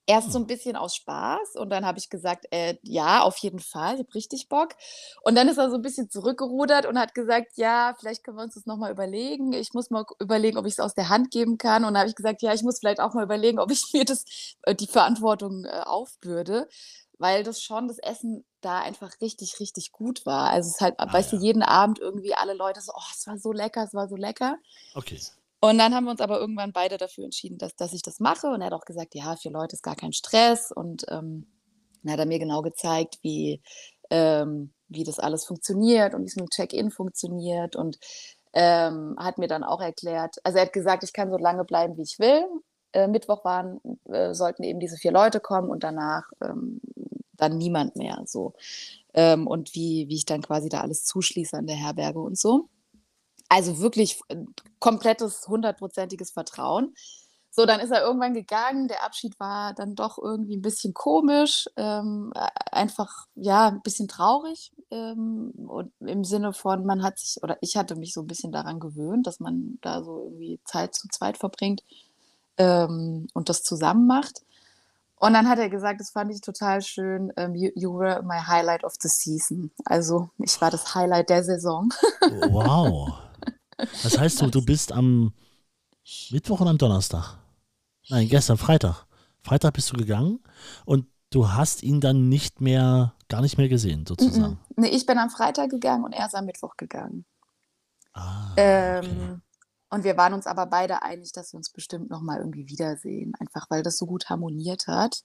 Erst 0.07 0.33
so 0.33 0.39
ein 0.39 0.41
hm. 0.41 0.47
bisschen 0.47 0.75
aus 0.75 0.95
Spaß 0.95 1.55
und 1.55 1.69
dann 1.69 1.85
habe 1.85 1.99
ich 1.99 2.09
gesagt, 2.09 2.47
äh, 2.51 2.75
ja, 2.81 3.21
auf 3.21 3.37
jeden 3.37 3.59
Fall, 3.59 3.93
ich 3.93 3.99
habe 3.99 4.13
richtig 4.13 4.49
Bock. 4.49 4.73
Und 5.23 5.35
dann 5.35 5.47
ist 5.47 5.57
er 5.57 5.69
so 5.69 5.77
ein 5.77 5.81
bisschen 5.83 6.09
zurückgerudert 6.09 6.85
und 6.85 6.99
hat 6.99 7.13
gesagt, 7.13 7.53
ja, 7.55 7.95
vielleicht 7.97 8.25
können 8.25 8.37
wir 8.37 8.43
uns 8.43 8.55
das 8.55 8.65
nochmal 8.65 8.91
überlegen. 8.91 9.53
Ich 9.53 9.73
muss 9.73 9.89
mal 9.89 10.03
überlegen, 10.19 10.57
ob 10.57 10.65
ich 10.65 10.73
es 10.73 10.79
aus 10.81 10.95
der 10.95 11.07
Hand 11.07 11.31
geben 11.31 11.57
kann. 11.57 11.85
Und 11.85 11.93
dann 11.93 11.99
habe 11.99 12.09
ich 12.09 12.15
gesagt, 12.15 12.41
ja, 12.41 12.53
ich 12.53 12.63
muss 12.63 12.79
vielleicht 12.79 12.99
auch 12.99 13.13
mal 13.13 13.23
überlegen, 13.23 13.59
ob 13.59 13.71
ich 13.71 13.93
mir 13.93 14.03
das, 14.03 14.25
äh, 14.63 14.75
die 14.75 14.87
Verantwortung 14.87 15.63
äh, 15.63 15.81
aufbürde 15.85 16.67
weil 17.21 17.43
das 17.43 17.61
schon 17.61 17.87
das 17.87 17.99
Essen 17.99 18.43
da 18.61 18.79
einfach 18.79 19.21
richtig, 19.21 19.59
richtig 19.59 19.91
gut 19.91 20.25
war. 20.25 20.49
Also 20.49 20.69
es 20.69 20.75
ist 20.75 20.81
halt, 20.81 20.95
ah, 20.97 21.11
weißt 21.11 21.33
ja. 21.33 21.37
du, 21.37 21.43
jeden 21.43 21.61
Abend 21.61 21.99
irgendwie 21.99 22.33
alle 22.33 22.53
Leute 22.53 22.81
so, 22.81 22.91
oh, 22.95 23.11
es 23.15 23.27
war 23.27 23.37
so 23.37 23.51
lecker, 23.51 23.83
es 23.83 23.93
war 23.93 24.07
so 24.07 24.15
lecker. 24.15 24.57
Okay. 24.95 25.19
Und 25.59 25.77
dann 25.77 25.93
haben 25.93 26.05
wir 26.05 26.11
uns 26.11 26.21
aber 26.21 26.39
irgendwann 26.39 26.73
beide 26.73 26.97
dafür 26.97 27.23
entschieden, 27.25 27.59
dass, 27.59 27.75
dass 27.75 27.93
ich 27.93 28.01
das 28.01 28.19
mache. 28.19 28.47
Und 28.47 28.61
er 28.61 28.67
hat 28.67 28.73
auch 28.73 28.85
gesagt, 28.85 29.13
ja, 29.13 29.35
für 29.35 29.49
Leute 29.49 29.75
ist 29.75 29.83
gar 29.83 29.95
kein 29.95 30.13
Stress. 30.13 30.71
Und 30.71 31.05
ähm, 31.09 31.45
dann 32.01 32.13
hat 32.13 32.19
er 32.19 32.25
mir 32.25 32.39
genau 32.39 32.63
gezeigt, 32.63 33.19
wie, 33.21 33.61
ähm, 34.09 34.73
wie 34.87 35.03
das 35.03 35.19
alles 35.19 35.45
funktioniert 35.45 36.15
und 36.15 36.23
wie 36.23 36.27
es 36.27 36.35
mit 36.35 36.49
Check-in 36.49 36.89
funktioniert. 36.89 37.75
Und 37.75 37.99
ähm, 38.53 39.15
hat 39.19 39.37
mir 39.37 39.47
dann 39.47 39.63
auch 39.63 39.81
erklärt, 39.81 40.37
also 40.43 40.57
er 40.57 40.65
hat 40.65 40.73
gesagt, 40.73 41.03
ich 41.03 41.13
kann 41.13 41.29
so 41.29 41.37
lange 41.37 41.63
bleiben, 41.63 41.95
wie 41.97 42.01
ich 42.01 42.17
will. 42.17 42.43
Äh, 42.93 43.07
Mittwoch 43.07 43.45
waren, 43.45 43.79
äh, 44.09 44.33
sollten 44.33 44.63
eben 44.63 44.79
diese 44.79 44.97
vier 44.97 45.11
Leute 45.11 45.39
kommen 45.39 45.69
und 45.69 45.83
danach 45.83 46.23
ähm, 46.43 46.81
dann 47.41 47.57
niemand 47.57 47.95
mehr. 47.95 48.23
So. 48.25 48.53
Ähm, 49.13 49.47
und 49.47 49.75
wie, 49.75 50.07
wie 50.07 50.15
ich 50.15 50.25
dann 50.25 50.41
quasi 50.41 50.69
da 50.69 50.81
alles 50.81 51.03
zuschließe 51.03 51.57
an 51.57 51.67
der 51.67 51.75
Herberge 51.75 52.19
und 52.19 52.37
so. 52.37 52.69
Also 53.49 53.79
wirklich 53.79 54.19
äh, 54.29 54.37
komplettes, 54.79 55.47
hundertprozentiges 55.47 56.31
Vertrauen. 56.31 56.93
So, 57.53 57.65
dann 57.65 57.81
ist 57.81 57.91
er 57.91 58.01
irgendwann 58.01 58.33
gegangen. 58.33 58.87
Der 58.87 59.03
Abschied 59.03 59.37
war 59.37 59.73
dann 59.73 59.93
doch 59.93 60.17
irgendwie 60.17 60.55
ein 60.55 60.61
bisschen 60.61 60.93
komisch, 60.93 61.67
ähm, 61.75 62.31
einfach 62.71 63.27
ja 63.35 63.67
ein 63.67 63.81
bisschen 63.81 64.07
traurig 64.07 64.71
ähm, 64.89 65.51
und 65.67 65.91
im 65.99 66.23
Sinne 66.23 66.53
von, 66.53 66.85
man 66.85 67.03
hat 67.03 67.19
sich 67.19 67.43
oder 67.43 67.57
ich 67.59 67.75
hatte 67.75 67.97
mich 67.97 68.13
so 68.13 68.21
ein 68.21 68.27
bisschen 68.27 68.53
daran 68.53 68.79
gewöhnt, 68.79 69.27
dass 69.27 69.41
man 69.41 69.79
da 69.81 70.01
so 70.01 70.23
irgendwie 70.23 70.61
Zeit 70.63 70.95
zu 70.95 71.09
zweit 71.09 71.37
verbringt 71.37 71.83
ähm, 72.55 73.27
und 73.33 73.49
das 73.49 73.63
zusammen 73.63 74.07
macht. 74.07 74.43
Und 75.21 75.33
dann 75.33 75.47
hat 75.47 75.59
er 75.59 75.69
gesagt, 75.69 75.99
das 76.01 76.09
fand 76.09 76.31
ich 76.33 76.41
total 76.41 76.81
schön, 76.81 77.29
um, 77.29 77.33
ähm, 77.37 77.53
you, 77.55 77.69
you, 77.75 77.93
were 77.93 78.23
my 78.23 78.39
highlight 78.39 78.83
of 78.83 78.95
the 78.99 79.07
season. 79.07 79.69
Also 79.85 80.31
ich 80.39 80.59
war 80.59 80.71
das 80.71 80.95
Highlight 80.95 81.29
der 81.29 81.43
Saison. 81.43 81.89
Wow. 82.49 83.13
Das 83.77 84.17
heißt, 84.17 84.41
du, 84.41 84.47
du 84.47 84.65
bist 84.65 84.91
am 84.91 85.31
Mittwoch 86.31 86.59
und 86.61 86.67
am 86.67 86.77
Donnerstag? 86.79 87.37
Nein, 88.09 88.29
gestern, 88.29 88.57
Freitag. 88.57 89.05
Freitag 89.43 89.73
bist 89.73 89.91
du 89.91 89.97
gegangen 89.97 90.39
und 90.85 91.05
du 91.29 91.51
hast 91.51 91.83
ihn 91.83 92.01
dann 92.01 92.27
nicht 92.27 92.59
mehr, 92.59 93.13
gar 93.29 93.41
nicht 93.41 93.59
mehr 93.59 93.69
gesehen, 93.69 94.05
sozusagen. 94.07 94.59
Nee, 94.75 94.89
ich 94.89 95.05
bin 95.05 95.19
am 95.19 95.29
Freitag 95.29 95.69
gegangen 95.69 96.03
und 96.03 96.13
er 96.13 96.25
ist 96.25 96.35
am 96.35 96.45
Mittwoch 96.45 96.77
gegangen. 96.77 97.25
Ah, 98.13 98.53
Ähm, 98.57 99.05
okay. 99.05 99.39
Und 99.91 100.03
wir 100.03 100.17
waren 100.17 100.33
uns 100.33 100.47
aber 100.47 100.65
beide 100.65 101.03
einig, 101.03 101.31
dass 101.33 101.53
wir 101.53 101.57
uns 101.57 101.69
bestimmt 101.69 102.09
nochmal 102.09 102.39
irgendwie 102.39 102.67
wiedersehen, 102.67 103.33
einfach 103.39 103.69
weil 103.69 103.83
das 103.83 103.97
so 103.97 104.05
gut 104.05 104.29
harmoniert 104.29 104.87
hat. 104.87 105.23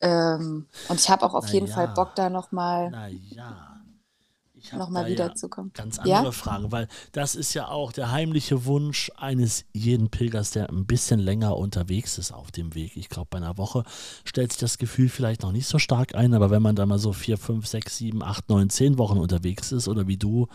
Ähm, 0.00 0.66
und 0.88 0.98
ich 1.00 1.08
habe 1.10 1.24
auch 1.24 1.34
auf 1.34 1.46
Na 1.46 1.52
jeden 1.52 1.68
Fall 1.68 1.86
ja. 1.86 1.94
Bock, 1.94 2.14
da 2.16 2.28
nochmal 2.28 2.90
Naja. 2.90 3.78
Ich 4.54 4.72
hab 4.72 4.78
noch 4.78 4.90
mal 4.90 5.04
da 5.04 5.10
wiederzukommen. 5.10 5.72
Ganz 5.74 5.98
Ja? 6.04 6.18
andere 6.18 6.32
Fragen, 6.32 6.70
weil 6.70 6.86
das 7.10 7.34
ist 7.34 7.52
ja 7.52 7.66
auch 7.66 7.90
der 7.90 8.12
heimliche 8.12 8.64
Wunsch 8.64 9.10
eines 9.16 9.64
jeden 9.72 10.08
Pilgers, 10.08 10.52
der 10.52 10.70
ein 10.70 10.86
bisschen 10.86 11.18
länger 11.18 11.56
unterwegs 11.56 12.16
ist 12.16 12.32
auf 12.32 12.52
dem 12.52 12.74
Weg. 12.74 12.96
Ich 12.96 13.08
glaube, 13.08 13.26
bei 13.30 13.38
einer 13.38 13.58
Woche 13.58 13.82
stellt 14.24 14.52
sich 14.52 14.60
das 14.60 14.78
Gefühl 14.78 15.08
vielleicht 15.08 15.42
noch 15.42 15.50
nicht 15.50 15.66
so 15.66 15.78
stark 15.80 16.14
ein, 16.14 16.32
aber 16.32 16.50
wenn 16.50 16.62
man 16.62 16.76
da 16.76 16.86
mal 16.86 17.00
so 17.00 17.12
vier, 17.12 17.38
fünf, 17.38 17.66
sechs, 17.66 17.96
sieben, 17.96 18.22
acht, 18.22 18.48
neun, 18.48 18.70
zehn 18.70 18.98
Wochen 18.98 19.18
unterwegs 19.18 19.72
ist 19.72 19.88
oder 19.88 20.06
wie 20.06 20.16
du 20.16 20.46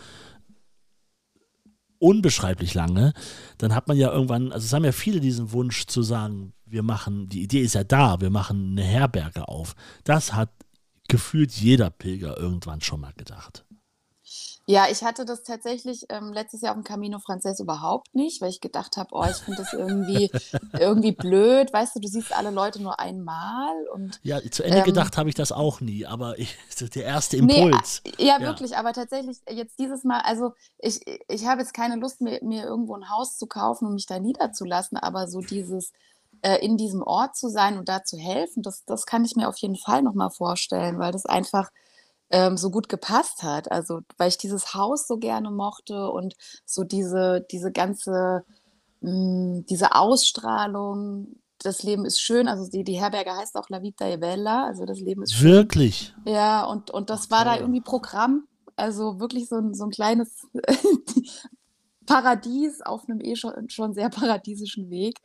unbeschreiblich 1.98 2.74
lange, 2.74 3.12
dann 3.58 3.74
hat 3.74 3.88
man 3.88 3.96
ja 3.96 4.12
irgendwann, 4.12 4.52
also 4.52 4.64
es 4.64 4.72
haben 4.72 4.84
ja 4.84 4.92
viele 4.92 5.20
diesen 5.20 5.52
Wunsch 5.52 5.86
zu 5.86 6.02
sagen, 6.02 6.52
wir 6.64 6.82
machen, 6.82 7.28
die 7.28 7.42
Idee 7.42 7.60
ist 7.60 7.74
ja 7.74 7.84
da, 7.84 8.20
wir 8.20 8.30
machen 8.30 8.72
eine 8.72 8.84
Herberge 8.84 9.48
auf. 9.48 9.74
Das 10.04 10.34
hat 10.34 10.50
gefühlt 11.08 11.52
jeder 11.52 11.90
Pilger 11.90 12.38
irgendwann 12.38 12.80
schon 12.80 13.00
mal 13.00 13.14
gedacht. 13.16 13.64
Ja, 14.70 14.86
ich 14.90 15.02
hatte 15.02 15.24
das 15.24 15.44
tatsächlich 15.44 16.04
ähm, 16.10 16.30
letztes 16.30 16.60
Jahr 16.60 16.72
auf 16.72 16.76
dem 16.78 16.84
Camino 16.84 17.18
Frances 17.20 17.58
überhaupt 17.58 18.14
nicht, 18.14 18.42
weil 18.42 18.50
ich 18.50 18.60
gedacht 18.60 18.98
habe, 18.98 19.08
oh, 19.12 19.24
ich 19.24 19.36
finde 19.38 19.62
das 19.62 19.72
irgendwie, 19.72 20.30
irgendwie 20.76 21.12
blöd. 21.12 21.72
Weißt 21.72 21.96
du, 21.96 22.00
du 22.00 22.08
siehst 22.08 22.34
alle 22.34 22.50
Leute 22.50 22.82
nur 22.82 23.00
einmal 23.00 23.74
und 23.94 24.20
Ja, 24.22 24.42
zu 24.50 24.62
Ende 24.62 24.78
Ähm, 24.80 24.84
gedacht 24.84 25.16
habe 25.16 25.30
ich 25.30 25.34
das 25.34 25.52
auch 25.52 25.80
nie, 25.80 26.04
aber 26.04 26.38
ich, 26.38 26.54
der 26.94 27.04
erste 27.04 27.38
Nee, 27.38 27.62
Impuls. 27.62 28.02
a- 28.04 28.22
ja, 28.22 28.40
Ja. 28.40 28.46
wirklich, 28.46 28.76
aber 28.76 28.92
tatsächlich 28.92 29.38
jetzt 29.48 29.78
dieses 29.78 30.04
Mal, 30.04 30.20
also 30.20 30.52
ich, 30.78 31.00
ich 31.28 31.46
habe 31.46 31.62
jetzt 31.62 31.72
keine 31.72 31.96
Lust, 31.96 32.20
mir, 32.20 32.38
mir 32.42 32.64
irgendwo 32.64 32.94
ein 32.94 33.08
Haus 33.08 33.38
zu 33.38 33.46
kaufen 33.46 33.86
und 33.86 33.94
mich 33.94 34.06
da 34.06 34.18
niederzulassen, 34.18 34.98
aber 34.98 35.28
so 35.28 35.40
dieses 35.40 35.92
äh, 36.42 36.56
in 36.64 36.76
diesem 36.76 37.02
Ort 37.02 37.36
zu 37.36 37.48
sein 37.48 37.78
und 37.78 37.88
da 37.88 38.04
zu 38.04 38.16
helfen, 38.18 38.62
das, 38.62 38.84
das 38.84 39.06
kann 39.06 39.24
ich 39.24 39.34
mir 39.36 39.48
auf 39.48 39.56
jeden 39.58 39.76
Fall 39.76 40.02
nochmal 40.02 40.30
vorstellen, 40.30 40.98
weil 40.98 41.12
das 41.12 41.26
einfach 41.26 41.70
ähm, 42.30 42.56
so 42.56 42.70
gut 42.70 42.88
gepasst 42.88 43.42
hat. 43.42 43.70
Also, 43.70 44.00
weil 44.16 44.28
ich 44.28 44.38
dieses 44.38 44.74
Haus 44.74 45.06
so 45.06 45.18
gerne 45.18 45.50
mochte 45.50 46.10
und 46.10 46.34
so 46.64 46.84
diese, 46.84 47.46
diese 47.50 47.72
ganze, 47.72 48.44
mh, 49.00 49.62
diese 49.68 49.94
Ausstrahlung. 49.94 51.36
Das 51.60 51.82
Leben 51.82 52.04
ist 52.04 52.20
schön, 52.20 52.46
also 52.46 52.70
die, 52.70 52.84
die 52.84 53.00
Herberge 53.00 53.34
heißt 53.34 53.56
auch 53.56 53.68
La 53.68 53.82
Vita 53.82 54.06
è 54.06 54.16
Bella, 54.16 54.66
also 54.66 54.84
das 54.84 55.00
Leben 55.00 55.22
ist 55.22 55.34
schön. 55.34 55.50
Wirklich. 55.50 56.14
Ja, 56.24 56.64
und, 56.64 56.92
und 56.92 57.10
das 57.10 57.32
war 57.32 57.44
da 57.44 57.58
irgendwie 57.58 57.80
Programm. 57.80 58.44
Also 58.76 59.18
wirklich 59.18 59.48
so 59.48 59.56
ein, 59.56 59.74
so 59.74 59.84
ein 59.84 59.90
kleines 59.90 60.46
Paradies 62.08 62.80
auf 62.80 63.08
einem 63.08 63.20
eh 63.20 63.36
schon, 63.36 63.68
schon 63.68 63.92
sehr 63.92 64.08
paradiesischen 64.08 64.90
Weg. 64.90 65.20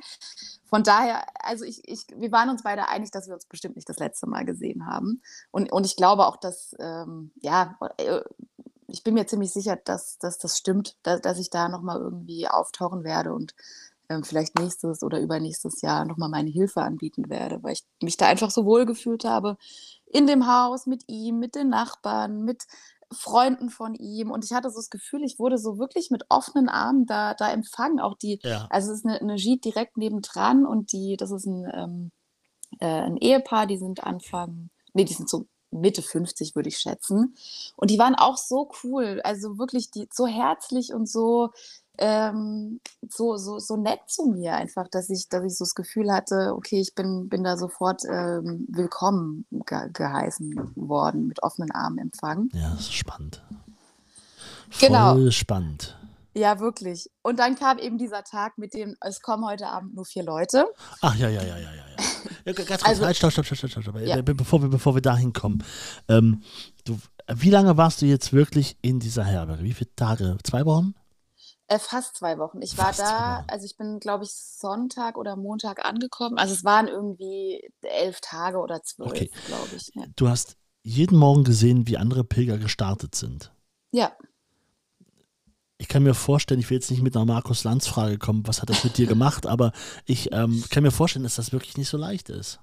Von 0.65 0.83
daher, 0.83 1.25
also 1.39 1.63
ich, 1.63 1.81
ich, 1.87 2.05
wir 2.15 2.31
waren 2.31 2.49
uns 2.49 2.63
beide 2.63 2.89
einig, 2.89 3.11
dass 3.11 3.27
wir 3.27 3.33
uns 3.33 3.45
bestimmt 3.45 3.75
nicht 3.75 3.89
das 3.89 3.99
letzte 3.99 4.27
Mal 4.27 4.43
gesehen 4.43 4.85
haben. 4.85 5.21
Und, 5.51 5.71
und 5.71 5.85
ich 5.85 5.95
glaube 5.95 6.27
auch, 6.27 6.37
dass, 6.37 6.75
ähm, 6.79 7.31
ja, 7.41 7.77
äh, 7.97 8.21
ich 8.87 9.03
bin 9.03 9.13
mir 9.13 9.25
ziemlich 9.25 9.51
sicher, 9.51 9.77
dass, 9.77 10.19
dass 10.19 10.37
das 10.37 10.57
stimmt, 10.57 10.97
dass, 11.03 11.21
dass 11.21 11.39
ich 11.39 11.49
da 11.49 11.69
nochmal 11.69 11.99
irgendwie 11.99 12.47
auftauchen 12.47 13.03
werde 13.03 13.33
und 13.33 13.55
ähm, 14.09 14.23
vielleicht 14.23 14.59
nächstes 14.59 15.03
oder 15.03 15.19
übernächstes 15.19 15.81
Jahr 15.81 16.05
nochmal 16.05 16.29
meine 16.29 16.49
Hilfe 16.49 16.81
anbieten 16.81 17.29
werde, 17.29 17.63
weil 17.63 17.73
ich 17.73 17.85
mich 18.01 18.17
da 18.17 18.27
einfach 18.27 18.51
so 18.51 18.65
wohl 18.65 18.85
gefühlt 18.85 19.23
habe 19.23 19.57
in 20.05 20.27
dem 20.27 20.47
Haus 20.47 20.85
mit 20.85 21.03
ihm, 21.07 21.39
mit 21.39 21.55
den 21.55 21.69
Nachbarn, 21.69 22.43
mit 22.43 22.65
Freunden 23.13 23.69
von 23.69 23.95
ihm. 23.95 24.31
Und 24.31 24.45
ich 24.45 24.53
hatte 24.53 24.69
so 24.69 24.77
das 24.77 24.89
Gefühl, 24.89 25.23
ich 25.23 25.39
wurde 25.39 25.57
so 25.57 25.77
wirklich 25.77 26.11
mit 26.11 26.25
offenen 26.29 26.69
Armen 26.69 27.05
da, 27.05 27.33
da 27.33 27.51
empfangen. 27.51 27.99
Auch 27.99 28.17
die, 28.17 28.39
Ja. 28.43 28.67
also 28.69 28.91
es 28.91 28.99
ist 28.99 29.05
eine, 29.05 29.19
eine 29.21 29.35
Gite 29.35 29.69
direkt 29.69 29.97
nebendran 29.97 30.65
und 30.65 30.91
die, 30.91 31.17
das 31.17 31.31
ist 31.31 31.45
ein, 31.45 31.69
ähm, 31.73 32.11
äh, 32.79 32.85
ein 32.85 33.17
Ehepaar, 33.17 33.67
die 33.67 33.77
sind 33.77 34.03
Anfang, 34.03 34.69
nee, 34.93 35.05
die 35.05 35.13
sind 35.13 35.29
so 35.29 35.45
Mitte 35.71 36.01
50, 36.01 36.55
würde 36.55 36.69
ich 36.69 36.77
schätzen. 36.77 37.35
Und 37.75 37.89
die 37.89 37.99
waren 37.99 38.15
auch 38.15 38.37
so 38.37 38.69
cool, 38.83 39.21
also 39.23 39.57
wirklich 39.57 39.91
die, 39.91 40.07
so 40.11 40.27
herzlich 40.27 40.93
und 40.93 41.09
so, 41.09 41.51
ähm, 41.97 42.79
so, 43.07 43.37
so, 43.37 43.59
so 43.59 43.77
nett 43.77 43.99
zu 44.07 44.25
mir 44.25 44.55
einfach, 44.55 44.87
dass 44.89 45.09
ich, 45.09 45.29
dass 45.29 45.43
ich 45.43 45.57
so 45.57 45.63
das 45.65 45.75
Gefühl 45.75 46.11
hatte, 46.11 46.53
okay, 46.55 46.79
ich 46.79 46.95
bin, 46.95 47.29
bin 47.29 47.43
da 47.43 47.55
sofort 47.57 48.03
ähm, 48.09 48.65
willkommen 48.69 49.45
ge 49.65 49.89
geheißen 49.93 50.71
worden, 50.75 51.27
mit 51.27 51.43
offenen 51.43 51.71
Armen 51.71 51.99
empfangen. 51.99 52.49
Ja, 52.53 52.71
das 52.71 52.81
ist 52.81 52.93
spannend. 52.93 53.41
Genau. 54.79 55.13
Voll 55.13 55.31
spannend. 55.31 55.97
Ja, 56.35 56.59
wirklich. 56.59 57.11
Und 57.21 57.37
dann 57.37 57.55
kam 57.55 57.77
eben 57.77 57.99
dieser 57.99 58.23
Tag 58.23 58.57
mit 58.57 58.73
dem, 58.73 58.95
es 59.01 59.21
kommen 59.21 59.45
heute 59.45 59.67
Abend 59.67 59.93
nur 59.93 60.03
vier 60.05 60.23
Leute. 60.23 60.65
Ach 61.01 61.15
ja, 61.15 61.29
ja, 61.29 61.43
ja, 61.43 61.57
ja, 61.59 61.69
ja. 61.75 62.53
ganz 62.53 62.67
kurz, 62.67 62.83
Also- 62.83 63.05
halt, 63.05 63.15
stopp, 63.15 63.31
stopp, 63.31 63.45
stopp, 63.45 63.57
stopp, 63.69 63.83
stopp. 63.83 63.99
Ja. 63.99 64.19
Be- 64.23 64.33
Bevor, 64.33 64.63
wir, 64.63 64.69
bevor 64.69 64.95
wir 64.95 65.01
dahin 65.03 65.31
kommen. 65.31 65.63
Ähm, 66.07 66.41
du, 66.85 66.97
wie 67.31 67.51
lange 67.51 67.77
warst 67.77 68.01
du 68.01 68.07
jetzt 68.07 68.33
wirklich 68.33 68.77
in 68.81 68.99
dieser 68.99 69.23
Herberge? 69.23 69.63
Wie 69.63 69.73
viele 69.73 69.95
Tage? 69.95 70.37
Zwei 70.43 70.65
Wochen? 70.65 70.95
Äh, 71.67 71.79
fast 71.79 72.17
zwei 72.17 72.37
Wochen. 72.37 72.61
Ich 72.61 72.77
war 72.77 72.87
Fast 72.87 72.99
zwei 72.99 73.05
da, 73.05 73.43
also 73.47 73.65
ich 73.65 73.77
bin, 73.77 73.99
glaube 73.99 74.25
ich, 74.25 74.31
Sonntag 74.33 75.17
oder 75.17 75.35
Montag 75.35 75.85
angekommen. 75.85 76.37
Also 76.37 76.53
es 76.53 76.63
waren 76.63 76.87
irgendwie 76.87 77.71
elf 77.81 78.19
Tage 78.21 78.57
oder 78.59 78.83
zwölf, 78.83 79.11
Okay. 79.11 79.31
glaube 79.45 79.69
ich. 79.75 79.89
Ja. 79.95 80.03
Du 80.15 80.27
hast 80.27 80.57
jeden 80.83 81.17
Morgen 81.17 81.43
gesehen, 81.45 81.87
wie 81.87 81.97
andere 81.97 82.23
Pilger 82.23 82.57
gestartet 82.57 83.15
sind. 83.15 83.51
ja. 83.91 84.11
Ich 85.79 85.89
kann 85.89 86.03
mir 86.03 86.13
vorstellen, 86.13 86.61
ich 86.61 86.69
will 86.69 86.77
jetzt 86.77 86.91
nicht 86.91 87.01
mit 87.01 87.13
einer 87.15 87.25
Markus-Lanz-Frage 87.25 88.17
kommen, 88.17 88.47
was 88.47 88.61
hat 88.61 88.69
das 88.69 88.85
mit 88.85 88.97
dir 88.97 89.05
gemacht, 89.07 89.45
aber 89.45 89.73
ich 90.05 90.31
ähm, 90.31 90.63
kann 90.69 90.83
mir 90.83 90.91
vorstellen, 90.91 91.23
dass 91.23 91.35
das 91.35 91.51
wirklich 91.51 91.75
nicht 91.75 91.89
so 91.89 91.97
leicht 91.97 92.29
ist. 92.29 92.61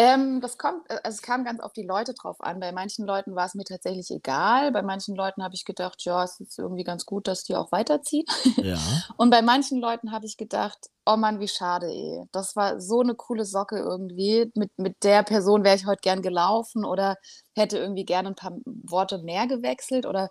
Ähm, 0.00 0.40
das 0.40 0.56
kommt, 0.56 0.88
äh, 0.88 0.94
also 1.04 1.16
es 1.16 1.20
kam 1.20 1.44
ganz 1.44 1.60
auf 1.60 1.74
die 1.74 1.82
Leute 1.82 2.14
drauf 2.14 2.40
an. 2.40 2.58
Bei 2.58 2.72
manchen 2.72 3.04
Leuten 3.04 3.34
war 3.34 3.44
es 3.44 3.54
mir 3.54 3.64
tatsächlich 3.64 4.10
egal. 4.10 4.72
Bei 4.72 4.80
manchen 4.80 5.14
Leuten 5.14 5.44
habe 5.44 5.54
ich 5.54 5.66
gedacht, 5.66 6.02
ja, 6.06 6.24
es 6.24 6.40
ist 6.40 6.58
irgendwie 6.58 6.84
ganz 6.84 7.04
gut, 7.04 7.28
dass 7.28 7.44
die 7.44 7.54
auch 7.54 7.70
weiterziehen. 7.70 8.24
Ja. 8.56 8.78
Und 9.18 9.28
bei 9.28 9.42
manchen 9.42 9.78
Leuten 9.78 10.10
habe 10.10 10.24
ich 10.24 10.38
gedacht, 10.38 10.78
oh 11.04 11.16
Mann, 11.16 11.38
wie 11.38 11.48
schade, 11.48 11.88
ey. 11.88 12.24
Das 12.32 12.56
war 12.56 12.80
so 12.80 13.00
eine 13.00 13.14
coole 13.14 13.44
Socke 13.44 13.76
irgendwie. 13.76 14.50
Mit, 14.54 14.70
mit 14.78 15.04
der 15.04 15.22
Person 15.22 15.64
wäre 15.64 15.76
ich 15.76 15.84
heute 15.84 16.00
gern 16.00 16.22
gelaufen 16.22 16.86
oder 16.86 17.16
hätte 17.54 17.76
irgendwie 17.76 18.06
gerne 18.06 18.30
ein 18.30 18.36
paar 18.36 18.56
Worte 18.64 19.18
mehr 19.18 19.46
gewechselt. 19.48 20.06
Oder 20.06 20.30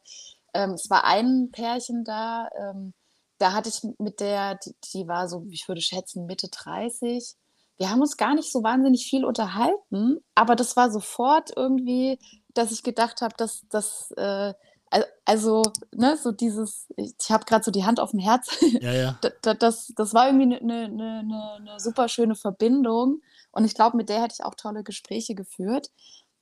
ähm, 0.55 0.71
es 0.71 0.89
war 0.89 1.03
ein 1.03 1.49
Pärchen 1.51 2.03
da, 2.03 2.49
ähm, 2.57 2.95
da 3.37 3.53
hatte 3.53 3.69
ich 3.69 3.83
mit 3.99 4.19
der, 4.19 4.55
die, 4.55 4.75
die 4.93 5.07
war 5.07 5.29
so, 5.29 5.45
ich 5.51 5.67
würde 5.67 5.81
schätzen, 5.81 6.25
Mitte 6.25 6.47
30. 6.49 7.35
Wir 7.79 7.89
haben 7.89 8.01
uns 8.01 8.17
gar 8.17 8.35
nicht 8.35 8.51
so 8.51 8.61
wahnsinnig 8.61 9.05
viel 9.09 9.23
unterhalten, 9.25 10.19
aber 10.35 10.55
das 10.55 10.75
war 10.75 10.91
sofort 10.91 11.51
irgendwie, 11.55 12.19
dass 12.53 12.71
ich 12.71 12.83
gedacht 12.83 13.21
habe, 13.21 13.33
dass 13.37 13.61
das, 13.69 14.11
äh, 14.17 14.53
al- 14.91 15.05
also, 15.25 15.63
ne, 15.95 16.17
so 16.21 16.31
dieses, 16.33 16.87
ich, 16.97 17.13
habe 17.31 17.45
gerade 17.45 17.63
so 17.63 17.71
die 17.71 17.85
Hand 17.85 17.99
auf 18.01 18.11
dem 18.11 18.19
Herz, 18.19 18.49
Ja, 18.81 18.91
ja. 18.93 19.17
da- 19.21 19.31
da- 19.41 19.53
das, 19.53 19.93
das 19.95 20.13
war 20.13 20.27
irgendwie 20.27 20.57
eine 20.57 20.65
ne, 20.65 20.89
ne, 20.89 21.23
ne, 21.23 21.59
ne 21.63 21.79
super 21.79 22.09
schöne 22.09 22.35
Verbindung. 22.35 23.21
Und 23.51 23.65
ich 23.65 23.73
glaube, 23.73 23.97
mit 23.97 24.09
der 24.09 24.21
hätte 24.21 24.35
ich 24.37 24.45
auch 24.45 24.55
tolle 24.55 24.83
Gespräche 24.83 25.33
geführt. 25.33 25.89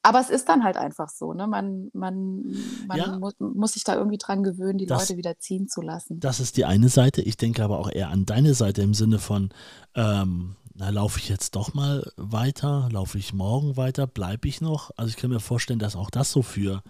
Aber 0.04 0.20
es 0.20 0.30
ist 0.30 0.48
dann 0.50 0.64
halt 0.64 0.78
einfach 0.78 1.10
so, 1.10 1.34
ne? 1.34 1.48
Man, 1.48 1.90
man, 1.94 2.56
man 2.88 2.98
Ja. 2.98 3.18
mu 3.18 3.30
muss 3.40 3.74
sich 3.74 3.84
da 3.84 3.96
irgendwie 3.96 4.18
dran 4.18 4.44
gewöhnen, 4.44 4.78
die 4.78 4.86
Das- 4.86 5.02
Leute 5.10 5.18
wieder 5.18 5.38
ziehen 5.40 5.68
zu 5.68 5.82
lassen. 5.82 6.20
Das 6.20 6.40
ist 6.40 6.56
die 6.58 6.66
eine 6.66 6.88
Seite. 6.90 7.22
Ich 7.22 7.36
denke 7.38 7.64
aber 7.64 7.78
auch 7.80 7.90
eher 7.92 8.10
an 8.10 8.26
deine 8.26 8.54
Seite 8.54 8.82
im 8.82 8.94
Sinne 8.94 9.20
von, 9.20 9.50
ähm, 9.96 10.56
na, 10.78 10.92
laufe 10.92 11.20
ich 11.20 11.28
jetzt 11.28 11.56
doch 11.56 11.74
mal 11.74 12.12
weiter? 12.18 12.88
Laufe 12.92 13.18
ich 13.18 13.34
morgen 13.34 13.78
weiter? 13.78 14.06
Bleibe 14.06 14.48
ich 14.48 14.62
noch? 14.62 14.92
Also 14.96 15.10
ich 15.10 15.18
kann 15.18 15.32
mir 15.32 15.40
vorstellen, 15.40 15.80
dass 15.80 15.96
auch 15.96 16.12
das 16.12 16.32
so 16.32 16.44
für 16.44 16.84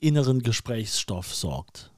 inneren 0.00 0.42
Gesprächsstoff 0.42 1.34
sorgt. 1.34 1.93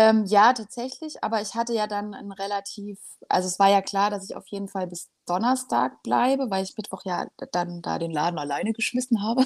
Ähm, 0.00 0.26
ja, 0.26 0.52
tatsächlich, 0.52 1.24
aber 1.24 1.42
ich 1.42 1.56
hatte 1.56 1.74
ja 1.74 1.88
dann 1.88 2.14
ein 2.14 2.30
relativ, 2.30 3.00
also 3.28 3.48
es 3.48 3.58
war 3.58 3.68
ja 3.68 3.82
klar, 3.82 4.10
dass 4.10 4.30
ich 4.30 4.36
auf 4.36 4.46
jeden 4.46 4.68
Fall 4.68 4.86
bis 4.86 5.10
Donnerstag 5.26 6.04
bleibe, 6.04 6.48
weil 6.50 6.62
ich 6.62 6.76
Mittwoch 6.76 7.02
ja 7.04 7.26
dann 7.50 7.82
da 7.82 7.98
den 7.98 8.12
Laden 8.12 8.38
alleine 8.38 8.72
geschmissen 8.72 9.24
habe. 9.24 9.44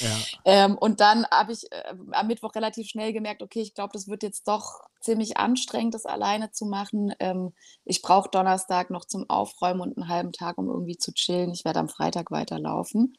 Ja. 0.00 0.16
ähm, 0.46 0.76
und 0.76 0.98
dann 0.98 1.24
habe 1.30 1.52
ich 1.52 1.70
äh, 1.70 1.94
am 2.10 2.26
Mittwoch 2.26 2.56
relativ 2.56 2.88
schnell 2.88 3.12
gemerkt, 3.12 3.40
okay, 3.40 3.60
ich 3.60 3.72
glaube, 3.72 3.92
das 3.92 4.08
wird 4.08 4.24
jetzt 4.24 4.48
doch 4.48 4.80
ziemlich 4.98 5.36
anstrengend, 5.36 5.94
das 5.94 6.06
alleine 6.06 6.50
zu 6.50 6.66
machen. 6.66 7.14
Ähm, 7.20 7.52
ich 7.84 8.02
brauche 8.02 8.28
Donnerstag 8.28 8.90
noch 8.90 9.04
zum 9.04 9.30
Aufräumen 9.30 9.80
und 9.80 9.96
einen 9.96 10.08
halben 10.08 10.32
Tag, 10.32 10.58
um 10.58 10.68
irgendwie 10.68 10.98
zu 10.98 11.14
chillen. 11.14 11.52
Ich 11.52 11.64
werde 11.64 11.78
am 11.78 11.88
Freitag 11.88 12.32
weiterlaufen. 12.32 13.16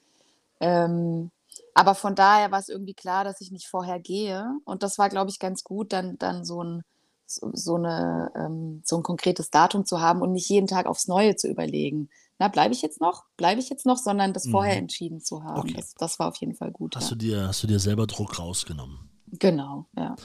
Ähm, 0.59 1.31
aber 1.73 1.95
von 1.95 2.15
daher 2.15 2.51
war 2.51 2.59
es 2.59 2.69
irgendwie 2.69 2.93
klar, 2.93 3.23
dass 3.23 3.41
ich 3.41 3.51
nicht 3.51 3.67
vorher 3.67 3.99
gehe. 3.99 4.45
Und 4.65 4.83
das 4.83 4.97
war, 4.97 5.09
glaube 5.09 5.29
ich, 5.29 5.39
ganz 5.39 5.63
gut, 5.63 5.93
dann, 5.93 6.17
dann 6.17 6.45
so, 6.45 6.63
ein, 6.63 6.83
so, 7.25 7.49
so, 7.53 7.75
eine, 7.75 8.31
ähm, 8.35 8.81
so 8.85 8.97
ein 8.97 9.03
konkretes 9.03 9.49
Datum 9.49 9.85
zu 9.85 10.01
haben 10.01 10.21
und 10.21 10.31
nicht 10.31 10.49
jeden 10.49 10.67
Tag 10.67 10.85
aufs 10.85 11.07
Neue 11.07 11.35
zu 11.35 11.47
überlegen. 11.47 12.09
Na, 12.37 12.49
bleibe 12.49 12.73
ich 12.73 12.81
jetzt 12.81 12.99
noch? 13.01 13.23
Bleibe 13.37 13.61
ich 13.61 13.69
jetzt 13.69 13.85
noch? 13.85 13.97
Sondern 13.97 14.33
das 14.33 14.47
vorher 14.47 14.75
Mhm. 14.75 14.81
entschieden 14.83 15.21
zu 15.21 15.43
haben. 15.43 15.59
Okay. 15.59 15.75
Das, 15.77 15.93
das 15.95 16.19
war 16.19 16.27
auf 16.27 16.35
jeden 16.37 16.55
Fall 16.55 16.71
gut. 16.71 16.95
Hast, 16.95 17.05
Ja. 17.05 17.09
du 17.11 17.15
dir, 17.15 17.47
hast 17.47 17.63
du 17.63 17.67
dir 17.67 17.79
selber 17.79 18.07
Druck 18.07 18.37
rausgenommen? 18.39 19.09
Genau, 19.27 19.85
ja. 19.97 20.15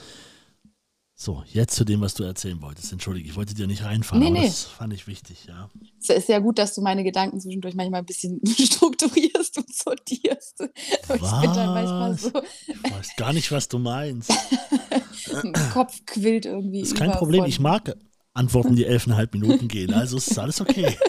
So, 1.23 1.43
jetzt 1.53 1.75
zu 1.75 1.83
dem, 1.85 2.01
was 2.01 2.15
du 2.15 2.23
erzählen 2.23 2.59
wolltest. 2.63 2.91
Entschuldige, 2.91 3.29
ich 3.29 3.35
wollte 3.35 3.53
dir 3.53 3.67
nicht 3.67 3.83
reinfahren, 3.83 4.23
Nee, 4.23 4.29
aber 4.31 4.39
nee. 4.39 4.47
das 4.47 4.63
fand 4.63 4.91
ich 4.91 5.05
wichtig, 5.05 5.45
ja. 5.47 5.69
Es 6.01 6.09
ist 6.09 6.29
ja 6.29 6.39
gut, 6.39 6.57
dass 6.57 6.73
du 6.73 6.81
meine 6.81 7.03
Gedanken 7.03 7.39
zwischendurch 7.39 7.75
manchmal 7.75 7.99
ein 7.99 8.07
bisschen 8.07 8.41
strukturierst 8.47 9.55
und 9.59 9.71
sortierst. 9.71 10.61
Aber 11.07 11.15
Ich 11.15 11.21
bin 11.41 11.53
dann 11.53 11.73
manchmal 11.75 12.13
Was? 12.13 12.21
so, 12.23 12.31
Ich 12.65 12.91
weiß 12.91 13.15
gar 13.17 13.33
nicht, 13.33 13.51
was 13.51 13.67
du 13.67 13.77
meinst. 13.77 14.31
im 15.43 15.53
Kopf 15.71 15.95
quillt 16.07 16.47
irgendwie. 16.47 16.79
Das 16.79 16.89
ist 16.93 16.97
kein 16.97 17.11
Problem. 17.11 17.41
von- 17.41 17.49
Ich 17.49 17.59
mag 17.59 17.95
Antworten, 18.33 18.75
die 18.75 18.85
elfeinhalb 18.85 19.31
Minuten 19.35 19.67
gehen. 19.67 19.93
Also 19.93 20.17
ist 20.17 20.35
alles 20.39 20.59
okay. 20.59 20.97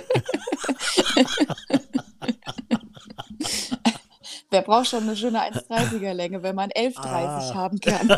Wer 4.50 4.60
braucht 4.60 4.88
schon 4.88 5.04
eine 5.04 5.16
schöne 5.16 5.40
1,30er 5.40 6.12
Länge, 6.12 6.42
wenn 6.42 6.54
man 6.54 6.68
11,30 6.68 6.98
Ah. 6.98 7.54
haben 7.54 7.80
kann? 7.80 8.08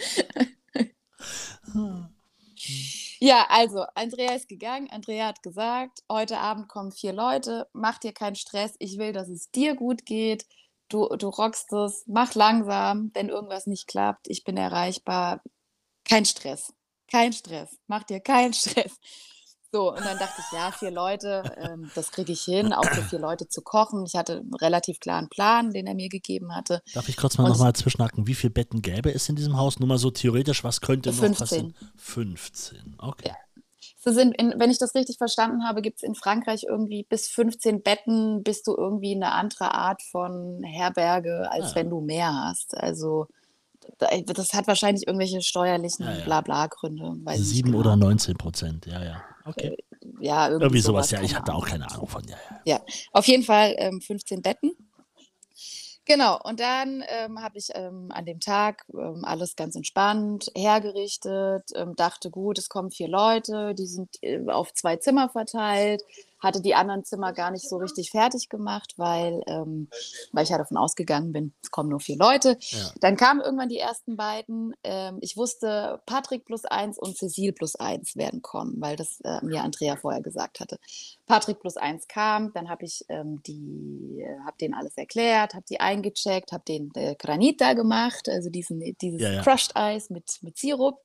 ja, 3.20 3.46
also, 3.48 3.84
Andrea 3.94 4.34
ist 4.34 4.48
gegangen. 4.48 4.90
Andrea 4.90 5.28
hat 5.28 5.42
gesagt, 5.42 6.00
heute 6.10 6.38
Abend 6.38 6.68
kommen 6.68 6.92
vier 6.92 7.12
Leute. 7.12 7.68
Mach 7.72 7.98
dir 7.98 8.12
keinen 8.12 8.36
Stress. 8.36 8.74
Ich 8.78 8.98
will, 8.98 9.12
dass 9.12 9.28
es 9.28 9.50
dir 9.50 9.74
gut 9.74 10.06
geht. 10.06 10.46
Du, 10.88 11.06
du 11.16 11.28
rockst 11.28 11.72
es. 11.72 12.04
Mach 12.06 12.34
langsam, 12.34 13.10
wenn 13.14 13.28
irgendwas 13.28 13.66
nicht 13.66 13.86
klappt. 13.86 14.28
Ich 14.28 14.44
bin 14.44 14.56
erreichbar. 14.56 15.42
Kein 16.04 16.24
Stress. 16.24 16.72
Kein 17.10 17.32
Stress. 17.32 17.78
Mach 17.86 18.02
dir 18.04 18.20
keinen 18.20 18.52
Stress. 18.54 18.98
So, 19.72 19.90
und 19.92 20.04
dann 20.04 20.18
dachte 20.18 20.40
ich, 20.40 20.52
ja, 20.58 20.72
vier 20.72 20.90
Leute, 20.90 21.44
ähm, 21.56 21.90
das 21.94 22.10
kriege 22.10 22.32
ich 22.32 22.42
hin, 22.42 22.72
auch 22.72 22.84
für 22.84 23.02
vier 23.02 23.20
Leute 23.20 23.46
zu 23.48 23.62
kochen. 23.62 24.04
Ich 24.04 24.16
hatte 24.16 24.38
einen 24.38 24.54
relativ 24.54 24.98
klaren 24.98 25.28
Plan, 25.28 25.70
den 25.70 25.86
er 25.86 25.94
mir 25.94 26.08
gegeben 26.08 26.54
hatte. 26.56 26.82
Darf 26.92 27.08
ich 27.08 27.16
kurz 27.16 27.38
mal 27.38 27.48
nochmal 27.48 27.72
zwischenhaken? 27.74 28.26
Wie 28.26 28.34
viele 28.34 28.50
Betten 28.52 28.82
gäbe 28.82 29.14
es 29.14 29.28
in 29.28 29.36
diesem 29.36 29.56
Haus? 29.56 29.78
Nur 29.78 29.88
mal 29.88 29.98
so 29.98 30.10
theoretisch, 30.10 30.64
was 30.64 30.80
könnte 30.80 31.10
noch 31.10 31.18
15. 31.18 31.38
passieren? 31.38 31.74
15. 31.96 32.96
Okay. 32.98 33.28
Ja. 33.28 33.36
So 34.02 34.12
sind 34.12 34.34
in, 34.36 34.54
wenn 34.56 34.70
ich 34.70 34.78
das 34.78 34.94
richtig 34.94 35.18
verstanden 35.18 35.62
habe, 35.64 35.82
gibt 35.82 35.98
es 35.98 36.02
in 36.02 36.14
Frankreich 36.14 36.64
irgendwie 36.68 37.04
bis 37.08 37.28
15 37.28 37.82
Betten, 37.82 38.42
bist 38.42 38.66
du 38.66 38.74
irgendwie 38.74 39.14
eine 39.14 39.32
andere 39.32 39.74
Art 39.74 40.02
von 40.02 40.62
Herberge, 40.64 41.48
als 41.50 41.72
Ah. 41.72 41.74
wenn 41.76 41.90
du 41.90 42.00
mehr 42.00 42.32
hast. 42.32 42.76
Also 42.76 43.26
das 43.98 44.52
hat 44.54 44.66
wahrscheinlich 44.66 45.06
irgendwelche 45.06 45.42
steuerlichen 45.42 46.04
Ja, 46.06 46.18
ja. 46.18 46.24
Blabla-Gründe. 46.24 47.16
Sieben 47.36 47.72
genau. 47.72 47.80
oder 47.80 47.96
19 47.96 48.36
Prozent, 48.36 48.86
ja, 48.86 49.02
ja. 49.02 49.22
Okay. 49.44 49.76
Ja, 50.20 50.46
irgendwie, 50.48 50.64
Irgendwie 50.64 50.80
sowas, 50.80 51.10
ja. 51.10 51.18
keine 51.18 51.26
Ich 51.26 51.34
hatte 51.36 51.54
auch 51.54 51.66
keine 51.66 51.90
Ahnung 51.90 52.06
von, 52.06 52.22
ja, 52.24 52.36
ja. 52.50 52.60
Ja, 52.64 52.80
auf 53.12 53.26
jeden 53.26 53.42
Fall 53.42 53.74
ähm, 53.78 54.00
15 54.00 54.42
Betten. 54.42 54.72
Genau, 56.06 56.40
und 56.42 56.58
dann 56.58 57.04
ähm, 57.08 57.40
habe 57.40 57.58
ich 57.58 57.68
ähm, 57.74 58.08
an 58.10 58.24
dem 58.24 58.40
Tag 58.40 58.84
ähm, 58.92 59.24
alles 59.24 59.54
ganz 59.54 59.76
entspannt 59.76 60.50
hergerichtet, 60.56 61.70
ähm, 61.76 61.94
dachte, 61.94 62.30
gut, 62.30 62.58
es 62.58 62.68
kommen 62.68 62.90
vier 62.90 63.08
Leute, 63.08 63.74
die 63.74 63.86
sind 63.86 64.16
äh, 64.22 64.40
auf 64.48 64.72
zwei 64.72 64.96
Zimmer 64.96 65.28
verteilt, 65.28 66.02
hatte 66.40 66.60
die 66.60 66.74
anderen 66.74 67.04
Zimmer 67.04 67.32
gar 67.32 67.50
nicht 67.50 67.68
so 67.68 67.76
richtig 67.76 68.10
fertig 68.10 68.48
gemacht, 68.48 68.94
weil, 68.96 69.42
ähm, 69.46 69.88
weil 70.32 70.44
ich 70.44 70.50
ja 70.50 70.58
davon 70.58 70.76
ausgegangen 70.76 71.32
bin, 71.32 71.52
es 71.62 71.70
kommen 71.70 71.90
nur 71.90 72.00
vier 72.00 72.16
Leute. 72.16 72.56
Ja. 72.60 72.90
Dann 73.00 73.16
kamen 73.16 73.40
irgendwann 73.40 73.68
die 73.68 73.78
ersten 73.78 74.16
beiden. 74.16 74.74
Ähm, 74.82 75.18
ich 75.20 75.36
wusste, 75.36 76.00
Patrick 76.06 76.44
plus 76.44 76.64
eins 76.64 76.98
und 76.98 77.16
Cecile 77.16 77.52
plus 77.52 77.76
eins 77.76 78.16
werden 78.16 78.42
kommen, 78.42 78.74
weil 78.78 78.96
das 78.96 79.20
äh, 79.22 79.44
mir 79.44 79.62
Andrea 79.62 79.96
vorher 79.96 80.22
gesagt 80.22 80.60
hatte. 80.60 80.78
Patrick 81.26 81.60
plus 81.60 81.76
eins 81.76 82.08
kam, 82.08 82.52
dann 82.52 82.68
habe 82.68 82.84
ich 82.84 83.04
ähm, 83.08 83.42
die, 83.46 84.22
äh, 84.22 84.38
habe 84.44 84.56
denen 84.60 84.74
alles 84.74 84.96
erklärt, 84.96 85.54
habe 85.54 85.64
die 85.68 85.80
eingecheckt, 85.80 86.52
habe 86.52 86.64
den 86.66 86.90
äh, 86.94 87.14
Granita 87.16 87.74
gemacht, 87.74 88.28
also 88.28 88.50
diesen, 88.50 88.80
dieses 89.00 89.20
Ja, 89.20 89.32
ja. 89.32 89.42
Crushed 89.42 89.76
Eis 89.76 90.10
mit, 90.10 90.38
mit 90.42 90.58
Sirup. 90.58 91.00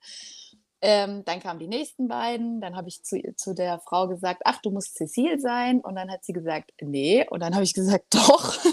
Ähm, 0.81 1.23
dann 1.25 1.39
kamen 1.39 1.59
die 1.59 1.67
nächsten 1.67 2.07
beiden, 2.07 2.61
dann 2.61 2.75
habe 2.75 2.89
ich 2.89 3.03
zu, 3.03 3.19
zu 3.35 3.53
der 3.53 3.79
Frau 3.79 4.07
gesagt, 4.07 4.41
ach, 4.45 4.59
du 4.61 4.71
musst 4.71 4.95
Cecile 4.95 5.39
sein. 5.39 5.79
Und 5.81 5.95
dann 5.95 6.11
hat 6.11 6.23
sie 6.23 6.33
gesagt, 6.33 6.71
nee. 6.81 7.25
Und 7.29 7.39
dann 7.41 7.53
habe 7.53 7.63
ich 7.63 7.73
gesagt, 7.73 8.13
doch. 8.13 8.53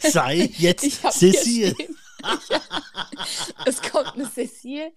Sei 0.00 0.50
jetzt 0.58 1.02
Cecile. 1.12 1.74
Ja. 2.48 2.60
Es 3.66 3.80
kommt 3.82 4.14
eine 4.14 4.26
Cecile. 4.26 4.92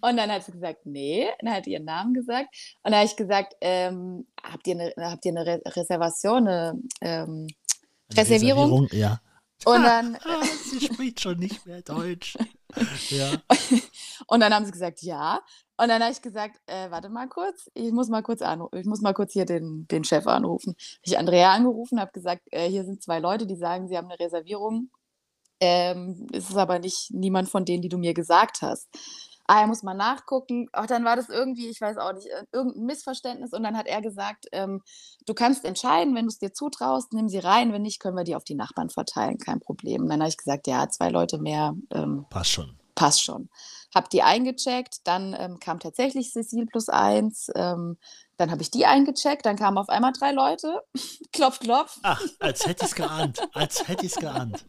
Und 0.00 0.16
dann 0.16 0.30
hat 0.30 0.44
sie 0.44 0.52
gesagt, 0.52 0.86
nee. 0.86 1.28
Dann 1.40 1.54
hat 1.54 1.64
sie 1.64 1.72
ihren 1.72 1.84
Namen 1.84 2.14
gesagt. 2.14 2.48
Und 2.82 2.92
dann 2.92 3.00
habe 3.00 3.06
ich 3.06 3.16
gesagt, 3.16 3.54
ähm, 3.60 4.26
habt, 4.42 4.66
ihr 4.66 4.74
eine, 4.74 4.92
habt 5.10 5.24
ihr 5.24 5.32
eine 5.32 5.46
Re 5.46 5.62
Reservation, 5.66 6.48
eine 6.48 6.80
ähm, 7.00 7.46
Eine 8.10 8.16
Reservierung? 8.16 8.88
Ja. 8.92 9.20
Und 9.64 9.82
dann, 9.82 10.16
Ah, 10.24 10.42
sie 10.44 10.80
spricht 10.80 11.20
schon 11.20 11.38
nicht 11.38 11.66
mehr 11.66 11.82
Deutsch. 11.82 12.36
Ja. 13.08 13.30
und 14.26 14.40
dann 14.40 14.52
haben 14.52 14.66
sie 14.66 14.72
gesagt, 14.72 15.00
ja. 15.00 15.40
Und 15.78 15.88
dann 15.88 16.02
habe 16.02 16.12
ich 16.12 16.20
gesagt, 16.20 16.60
äh, 16.66 16.90
warte 16.90 17.08
mal 17.08 17.26
kurz, 17.26 17.70
ich 17.72 17.92
muss 17.92 18.08
mal 18.10 18.22
kurz 18.22 18.42
anrufen, 18.42 18.76
ich 18.78 18.84
muss 18.84 19.00
mal 19.00 19.14
kurz 19.14 19.32
hier 19.32 19.46
den, 19.46 19.86
den 19.88 20.04
Chef 20.04 20.26
anrufen. 20.26 20.74
Hab 20.78 21.00
Ich 21.02 21.18
Andrea 21.18 21.52
angerufen, 21.54 21.98
habe 21.98 22.12
gesagt, 22.12 22.42
äh, 22.50 22.68
hier 22.68 22.84
sind 22.84 23.02
zwei 23.02 23.20
Leute, 23.20 23.46
die 23.46 23.56
sagen, 23.56 23.88
sie 23.88 23.96
haben 23.96 24.08
eine 24.10 24.20
Reservierung. 24.20 24.90
Ähm, 25.60 26.26
es 26.32 26.50
ist 26.50 26.56
aber 26.56 26.78
nicht 26.78 27.10
niemand 27.10 27.48
von 27.48 27.64
denen, 27.64 27.82
die 27.82 27.88
du 27.88 27.96
mir 27.98 28.12
gesagt 28.14 28.60
hast. 28.60 28.88
Ah, 29.50 29.62
er 29.62 29.66
muss 29.66 29.82
mal 29.82 29.94
nachgucken. 29.94 30.68
Ach, 30.72 30.86
dann 30.86 31.04
war 31.06 31.16
das 31.16 31.30
irgendwie, 31.30 31.68
ich 31.68 31.80
weiß 31.80 31.96
auch 31.96 32.12
nicht, 32.12 32.26
äh, 32.26 32.44
irgendein 32.52 32.84
Missverständnis. 32.84 33.52
Und 33.54 33.62
dann 33.62 33.78
hat 33.78 33.86
er 33.86 34.02
gesagt, 34.02 34.44
ähm, 34.52 34.82
du 35.26 35.32
kannst 35.32 35.64
entscheiden, 35.64 36.14
wenn 36.14 36.26
du 36.26 36.28
es 36.28 36.38
dir 36.38 36.52
zutraust, 36.52 37.14
nimm 37.14 37.30
sie 37.30 37.38
rein. 37.38 37.72
Wenn 37.72 37.80
nicht, 37.80 37.98
können 37.98 38.16
wir 38.16 38.24
die 38.24 38.36
auf 38.36 38.44
die 38.44 38.54
Nachbarn 38.54 38.90
verteilen, 38.90 39.38
kein 39.38 39.58
Problem. 39.58 40.02
Und 40.02 40.10
dann 40.10 40.20
habe 40.20 40.28
ich 40.28 40.36
gesagt, 40.36 40.66
ja, 40.66 40.88
zwei 40.90 41.08
Leute 41.08 41.38
mehr, 41.38 41.74
ähm, 41.94 42.26
Passt 42.28 42.50
schon. 42.50 42.78
passt 42.94 43.22
schon. 43.24 43.48
Hab 43.94 44.10
die 44.10 44.22
eingecheckt, 44.22 44.98
dann 45.04 45.34
ähm, 45.38 45.58
kam 45.58 45.80
tatsächlich 45.80 46.30
Cecile 46.30 46.66
plus 46.66 46.90
eins, 46.90 47.48
ähm, 47.56 47.96
dann 48.36 48.50
habe 48.50 48.60
ich 48.60 48.70
die 48.70 48.84
eingecheckt, 48.84 49.46
dann 49.46 49.56
kamen 49.56 49.78
auf 49.78 49.88
einmal 49.88 50.12
drei 50.12 50.32
Leute. 50.32 50.82
klopf, 51.32 51.58
klopf. 51.58 51.98
Ach, 52.02 52.22
als 52.38 52.66
hätte 52.66 52.84
ich 52.84 52.90
es 52.90 52.94
geahnt. 52.94 53.40
Als 53.54 53.88
hätte 53.88 54.04
ich 54.04 54.12
es 54.12 54.18
geahnt. 54.18 54.66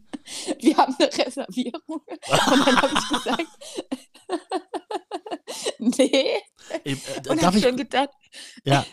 Wir 0.58 0.76
haben 0.78 0.96
eine 0.98 1.12
Reservierung. 1.12 1.82
Und 2.06 2.66
dann 2.66 2.82
habe 2.82 2.94
ich 2.94 3.08
gesagt, 3.08 3.46
nee. 5.98 6.34
Äh, 6.84 6.92
äh, 6.92 6.96
Und 7.28 7.42
habe 7.42 7.58
ich, 7.58 7.64
schon 7.64 7.76
gedacht, 7.76 8.10
ja, 8.64 8.84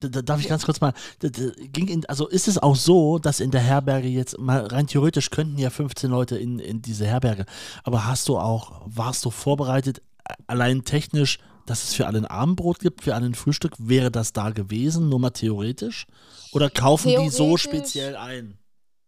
da, 0.00 0.08
da, 0.08 0.22
darf 0.22 0.40
ich 0.40 0.48
ganz 0.48 0.64
kurz 0.64 0.80
mal, 0.80 0.94
ging 1.20 1.88
in, 1.88 2.06
also 2.06 2.28
ist 2.28 2.48
es 2.48 2.58
auch 2.58 2.76
so, 2.76 3.18
dass 3.18 3.40
in 3.40 3.50
der 3.50 3.60
Herberge 3.60 4.08
jetzt, 4.08 4.38
mal 4.38 4.66
rein 4.66 4.86
theoretisch 4.86 5.30
könnten 5.30 5.58
ja 5.58 5.70
15 5.70 6.10
Leute 6.10 6.38
in, 6.38 6.58
in 6.58 6.80
diese 6.82 7.06
Herberge, 7.06 7.44
aber 7.82 8.06
hast 8.06 8.28
du 8.28 8.38
auch, 8.38 8.82
warst 8.86 9.24
du 9.24 9.30
vorbereitet, 9.30 10.00
allein 10.46 10.84
technisch, 10.84 11.38
dass 11.66 11.84
es 11.84 11.94
für 11.94 12.06
alle 12.06 12.18
ein 12.18 12.26
Abendbrot 12.26 12.78
gibt, 12.78 13.02
für 13.02 13.14
alle 13.14 13.26
ein 13.26 13.34
Frühstück, 13.34 13.74
wäre 13.78 14.10
das 14.10 14.32
da 14.32 14.50
gewesen, 14.50 15.08
nur 15.08 15.18
mal 15.18 15.30
theoretisch? 15.30 16.06
Oder 16.52 16.70
kaufen 16.70 17.14
die 17.14 17.28
so 17.28 17.58
speziell 17.58 18.16
ein? 18.16 18.58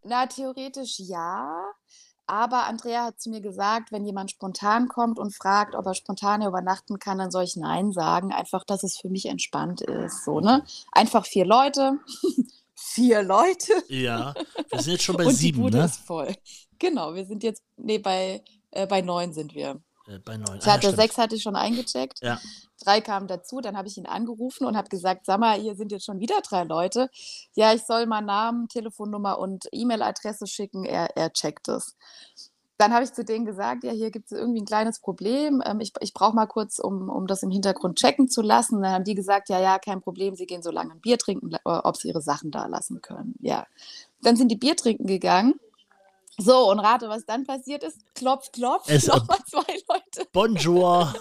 na, 0.03 0.27
theoretisch 0.27 0.99
ja. 0.99 1.65
Aber 2.31 2.67
Andrea 2.67 3.07
hat 3.07 3.21
zu 3.21 3.29
mir 3.29 3.41
gesagt, 3.41 3.91
wenn 3.91 4.05
jemand 4.05 4.31
spontan 4.31 4.87
kommt 4.87 5.19
und 5.19 5.35
fragt, 5.35 5.75
ob 5.75 5.85
er 5.85 5.95
spontan 5.95 6.43
übernachten 6.43 7.01
kann, 7.01 7.19
dann 7.19 7.33
soll 7.33 7.43
ich 7.43 7.57
Nein 7.57 7.91
sagen. 7.91 8.33
Einfach, 8.33 8.63
dass 8.63 8.85
es 8.85 8.97
für 8.97 9.09
mich 9.09 9.27
entspannt 9.27 9.81
ist. 9.81 10.25
So, 10.25 10.39
ne? 10.39 10.65
Einfach 10.93 11.27
vier 11.27 11.45
Leute. 11.45 11.99
vier 12.77 13.25
Leute. 13.25 13.73
Ja, 13.89 14.35
wir 14.71 14.79
sind 14.81 14.93
jetzt 14.93 15.03
schon 15.03 15.17
bei 15.17 15.25
und 15.25 15.33
die 15.33 15.37
sieben, 15.37 15.61
Bude 15.61 15.79
ne? 15.79 15.87
ist 15.87 15.97
voll. 15.97 16.33
Genau, 16.79 17.15
wir 17.15 17.27
sind 17.27 17.43
jetzt, 17.43 17.65
nee, 17.77 17.99
bei, 17.99 18.45
äh, 18.71 18.87
bei 18.87 19.01
neun 19.01 19.33
sind 19.33 19.57
wir. 19.57 19.83
Äh, 20.11 20.19
Bei 20.19 20.37
neun. 20.37 20.57
Ich 20.59 20.65
Ah, 20.65 20.69
ja, 20.69 20.73
hatte 20.75 20.95
sechs 20.95 21.19
hatte 21.19 21.37
ich 21.37 21.43
schon 21.43 21.57
eingecheckt. 21.57 22.21
Ja. 22.23 22.41
Drei 22.83 23.01
kamen 23.01 23.29
dazu, 23.29 23.61
dann 23.61 23.77
habe 23.77 23.89
ich 23.89 23.97
ihn 23.99 24.07
angerufen 24.07 24.65
und 24.67 24.77
habe 24.77 24.89
gesagt, 24.89 25.27
sag 25.27 25.39
mal, 25.41 25.59
hier 25.61 25.75
sind 25.77 25.93
jetzt 25.93 26.07
schon 26.07 26.19
wieder 26.21 26.41
drei 26.43 26.65
Leute. 26.65 27.11
Ja, 27.55 27.75
ich 27.75 27.83
soll 27.85 28.07
mal 28.07 28.23
Namen, 28.23 28.69
Telefonnummer 28.69 29.39
und 29.39 29.67
E-Mail-Adresse 29.73 30.47
schicken. 30.47 30.85
Er, 30.85 31.17
er 31.17 31.33
checkt 31.33 31.69
es. 31.69 31.97
dann 32.79 32.95
habe 32.95 33.05
ich 33.05 33.13
zu 33.13 33.25
denen 33.25 33.45
gesagt, 33.45 33.85
ja, 33.85 33.93
hier 33.93 34.11
gibt 34.11 34.33
es 34.33 34.39
irgendwie 34.39 34.63
ein 34.63 34.65
kleines 34.67 35.01
Problem. 35.01 35.63
Ähm, 35.67 35.81
ich 35.81 35.93
ich 36.01 36.15
brauche 36.15 36.35
mal 36.35 36.47
kurz, 36.47 36.79
um, 36.79 37.11
um 37.11 37.27
das 37.27 37.43
im 37.43 37.51
Hintergrund 37.51 37.99
checken 37.99 38.29
zu 38.29 38.41
lassen. 38.43 38.81
Dann 38.81 38.93
haben 38.93 39.05
die 39.05 39.15
gesagt, 39.15 39.51
ja, 39.51 39.61
ja, 39.61 39.79
kein 39.79 40.01
Problem, 40.01 40.35
sie 40.35 40.47
gehen 40.47 40.63
so 40.63 40.71
lange 40.71 40.93
ein 40.93 41.01
Bier 41.01 41.19
trinken, 41.19 41.53
äh, 41.53 41.59
ob 41.65 41.97
sie 41.99 42.09
ihre 42.09 42.23
Sachen 42.23 42.51
da 42.51 42.67
lassen 42.67 43.03
können. 43.03 43.35
Ja. 43.41 43.67
Dann 44.23 44.37
sind 44.37 44.49
die 44.49 44.57
Bier 44.57 44.77
trinken 44.77 45.07
gegangen. 45.07 45.61
So, 46.41 46.71
und 46.71 46.81
rate, 46.81 47.09
was 47.09 47.27
dann 47.27 47.45
passiert 47.45 47.85
ist. 47.85 47.99
Klopf, 48.15 48.51
klopf, 48.53 48.89
Es- 48.89 49.07
nochmal 49.07 49.39
zwei 49.47 49.75
Leute. 49.89 50.29
Bonjour. 50.33 51.13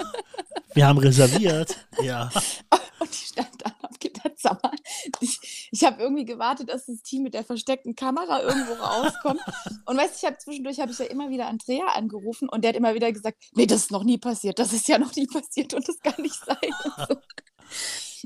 Wir 0.74 0.88
haben 0.88 0.98
reserviert. 1.00 1.76
Ja. 2.02 2.30
Und 3.00 3.12
ich 3.12 3.28
stand 3.28 3.50
da 3.60 3.70
und 3.70 3.84
hab 3.84 4.00
gedacht, 4.02 4.34
sag 4.38 4.62
mal, 4.62 4.74
ich, 5.22 5.70
ich 5.72 5.84
habe 5.86 6.02
irgendwie 6.02 6.26
gewartet, 6.26 6.70
dass 6.70 6.86
das 6.88 7.02
Team 7.02 7.24
mit 7.24 7.34
der 7.34 7.46
versteckten 7.46 7.96
Kamera 7.96 8.42
irgendwo 8.42 8.74
rauskommt. 8.74 9.40
Und 9.86 9.98
weißt 9.98 10.16
du, 10.16 10.18
ich 10.18 10.26
habe 10.26 10.38
zwischendurch 10.38 10.82
habe 10.82 10.92
ich 10.92 11.00
ja 11.00 11.06
immer 11.06 11.30
wieder 11.30 11.48
Andrea 11.48 11.86
angerufen 11.96 12.50
und 12.50 12.62
der 12.62 12.70
hat 12.70 12.76
immer 12.76 12.96
wieder 12.96 13.10
gesagt, 13.14 13.38
nee, 13.54 13.66
das 13.68 13.84
ist 13.84 13.92
noch 13.92 14.04
nie 14.04 14.18
passiert, 14.18 14.60
das 14.60 14.74
ist 14.74 14.90
ja 14.90 14.98
noch 14.98 15.16
nie 15.16 15.28
passiert 15.28 15.74
und 15.74 15.88
das 15.88 15.98
kann 16.00 16.22
nicht 16.22 16.40
sein. 16.46 17.38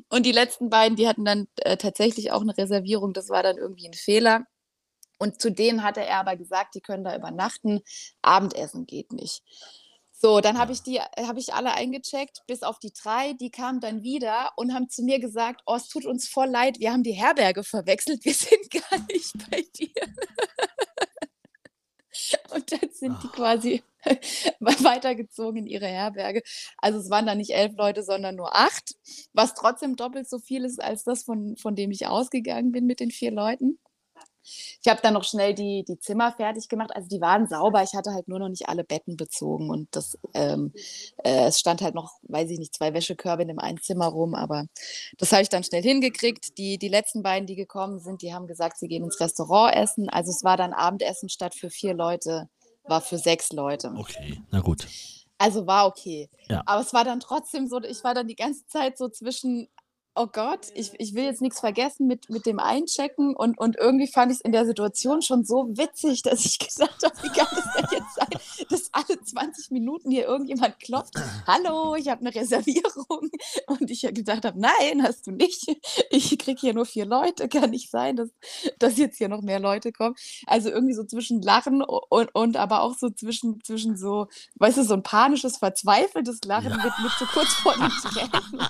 Und, 0.10 0.26
die 0.26 0.32
letzten 0.32 0.72
beiden, 0.72 0.96
die 0.96 1.08
hatten 1.08 1.24
dann 1.24 1.48
äh, 1.58 1.78
tatsächlich 1.78 2.32
auch 2.32 2.42
eine 2.42 2.58
Reservierung, 2.58 3.14
das 3.14 3.30
war 3.30 3.44
dann 3.44 3.58
irgendwie 3.58 3.88
ein 3.88 3.94
Fehler. 3.94 4.46
Und 5.24 5.40
zu 5.40 5.54
denen 5.54 5.84
hatte 5.84 6.04
er 6.04 6.18
aber 6.18 6.36
gesagt, 6.36 6.76
die 6.76 6.82
können 6.82 7.06
da 7.06 7.16
übernachten, 7.16 7.80
Abendessen 8.22 8.86
geht 8.86 9.14
nicht. 9.14 9.42
So, 10.12 10.42
dann 10.42 10.58
habe 10.58 10.74
ich 10.74 10.84
die, 10.84 11.00
habe 11.00 11.40
ich 11.40 11.54
alle 11.54 11.74
eingecheckt, 11.74 12.42
bis 12.46 12.62
auf 12.62 12.78
die 12.78 12.92
drei, 12.92 13.32
die 13.32 13.50
kamen 13.50 13.80
dann 13.80 14.04
wieder 14.04 14.52
und 14.58 14.74
haben 14.74 14.90
zu 14.90 15.02
mir 15.02 15.22
gesagt, 15.22 15.62
oh, 15.66 15.76
es 15.76 15.88
tut 15.88 16.06
uns 16.06 16.28
voll 16.28 16.50
leid, 16.50 16.78
wir 16.80 16.92
haben 16.92 17.04
die 17.04 17.14
Herberge 17.14 17.64
verwechselt, 17.64 18.26
wir 18.26 18.34
sind 18.50 18.70
gar 18.70 19.00
nicht 19.08 19.32
bei 19.50 19.64
dir. 19.78 19.90
Und 22.54 22.72
dann 22.72 22.90
sind 22.92 23.18
die 23.24 23.28
Ah. 23.28 23.32
quasi 23.34 23.84
weitergezogen 24.60 25.62
in 25.62 25.68
ihre 25.68 25.88
Herberge. 25.88 26.44
Also 26.78 27.00
es 27.00 27.10
waren 27.10 27.26
dann 27.26 27.40
nicht 27.40 27.56
elf 27.56 27.74
Leute, 27.76 28.04
sondern 28.04 28.36
nur 28.36 28.56
acht, 28.56 28.94
was 29.34 29.56
trotzdem 29.56 29.96
doppelt 29.96 30.30
so 30.30 30.38
viel 30.38 30.64
ist 30.64 30.82
als 30.82 31.04
das, 31.04 31.24
von, 31.24 31.58
von 31.58 31.76
dem 31.76 31.90
ich 31.90 32.06
ausgegangen 32.06 32.72
bin 32.72 32.86
mit 32.86 33.00
den 33.00 33.10
vier 33.10 33.32
Leuten. 33.32 33.80
Ich 34.44 34.88
habe 34.88 35.02
dann 35.02 35.14
noch 35.14 35.24
schnell 35.24 35.54
die, 35.54 35.84
die 35.88 36.00
Zimmer 36.00 36.32
fertig 36.32 36.68
gemacht. 36.70 36.92
Also 36.96 37.08
die 37.08 37.22
waren 37.22 37.48
sauber. 37.48 37.84
Ich 37.84 37.94
hatte 37.94 38.12
halt 38.12 38.28
nur 38.28 38.40
noch 38.40 38.50
nicht 38.50 38.68
alle 38.68 38.84
Betten 38.84 39.18
bezogen. 39.18 39.70
Und 39.70 39.96
das, 39.96 40.18
ähm, 40.34 40.74
äh, 41.24 41.46
es 41.48 41.60
stand 41.60 41.82
halt 41.82 41.96
noch, 41.96 42.12
weiß 42.24 42.50
ich 42.50 42.60
nicht, 42.60 42.76
zwei 42.76 42.94
Wäschekörbe 42.94 43.44
in 43.44 43.48
dem 43.48 43.60
einen 43.60 43.82
Zimmer 43.82 44.08
rum. 44.08 44.36
Aber 44.36 44.66
das 45.18 45.32
habe 45.32 45.42
ich 45.42 45.50
dann 45.50 45.64
schnell 45.64 45.84
hingekriegt. 45.84 46.58
Die, 46.58 46.78
die 46.78 46.90
letzten 46.90 47.24
beiden, 47.24 47.48
die 47.48 47.56
gekommen 47.56 48.00
sind, 48.00 48.22
die 48.22 48.34
haben 48.34 48.48
gesagt, 48.48 48.78
sie 48.78 48.88
gehen 48.88 49.04
ins 49.04 49.20
Restaurant 49.20 49.76
essen. 49.76 50.10
Also 50.10 50.32
es 50.32 50.44
war 50.44 50.58
dann 50.58 50.74
Abendessen 50.74 51.30
statt 51.30 51.56
für 51.56 51.70
vier 51.70 51.94
Leute, 51.94 52.50
war 52.84 53.02
für 53.02 53.18
sechs 53.18 53.52
Leute. 53.52 53.94
Okay, 53.98 54.42
na 54.52 54.60
gut. 54.60 54.88
Also 55.38 55.68
war 55.68 55.88
okay. 55.88 56.30
Ja. 56.48 56.64
Aber 56.66 56.82
es 56.82 56.94
war 56.94 57.04
dann 57.04 57.20
trotzdem 57.20 57.68
so, 57.68 57.82
ich 57.84 58.04
war 58.04 58.14
dann 58.14 58.28
die 58.28 58.36
ganze 58.36 58.66
Zeit 58.68 58.98
so 58.98 59.10
zwischen, 59.10 59.68
oh 60.16 60.28
Gott, 60.28 60.68
ich, 60.76 60.92
ich 61.00 61.16
will 61.16 61.24
jetzt 61.24 61.42
nichts 61.42 61.60
vergessen 61.60 62.08
mit, 62.08 62.30
mit 62.30 62.46
dem 62.46 62.60
Einchecken 62.60 63.36
und, 63.36 63.58
und 63.58 63.78
irgendwie 63.78 64.08
fand 64.08 64.32
ich 64.32 64.38
es 64.38 64.42
in 64.42 64.52
der 64.52 64.66
Situation 64.66 65.22
schon 65.22 65.44
so 65.44 65.70
witzig, 65.70 66.22
dass 66.22 66.46
ich 66.46 66.60
gedacht 66.76 67.04
habe, 67.04 67.16
wie 67.24 67.30
kann 67.30 67.48
das 67.52 67.74
denn 67.76 68.00
jetzt 68.00 68.16
sein, 68.16 68.68
dass 68.70 68.90
alle 68.92 69.22
20 69.22 69.72
Minuten 69.72 70.12
hier 70.12 70.26
irgendjemand 70.26 70.80
klopft, 70.80 71.16
hallo, 71.48 71.96
ich 71.96 72.10
habe 72.10 72.22
eine 72.22 72.36
Reservierung 72.36 73.32
und 73.68 73.90
ich 73.90 74.02
gedacht 74.02 74.46
habe, 74.46 74.60
nein, 74.60 75.04
hast 75.04 75.26
du 75.28 75.32
nicht, 75.32 75.66
ich 76.12 76.38
kriege 76.38 76.60
hier 76.60 76.74
nur 76.74 76.86
vier 76.86 77.06
Leute, 77.06 77.48
kann 77.50 77.72
nicht 77.72 77.90
sein, 77.90 78.16
dass, 78.16 78.30
dass 78.80 78.98
jetzt 78.98 79.18
hier 79.18 79.30
noch 79.30 79.42
mehr 79.42 79.60
Leute 79.60 79.92
kommen. 79.92 80.16
Also 80.46 80.70
irgendwie 80.70 80.94
so 80.94 81.04
zwischen 81.06 81.42
Lachen 81.42 81.82
und, 81.82 82.36
und 82.36 82.58
aber 82.58 82.82
auch 82.82 82.96
so 82.98 83.10
zwischen, 83.10 83.64
zwischen 83.64 83.98
so, 83.98 84.28
weißt 84.56 84.78
du, 84.78 84.84
so 84.84 84.94
ein 84.94 85.04
panisches, 85.04 85.58
verzweifeltes 85.58 86.42
Lachen 86.46 86.72
Ja. 86.72 86.78
mit, 86.78 86.94
mit 87.02 87.12
so 87.18 87.26
kurz 87.26 87.54
vor 87.54 87.74
den 87.74 87.90
Tränen. 88.04 88.68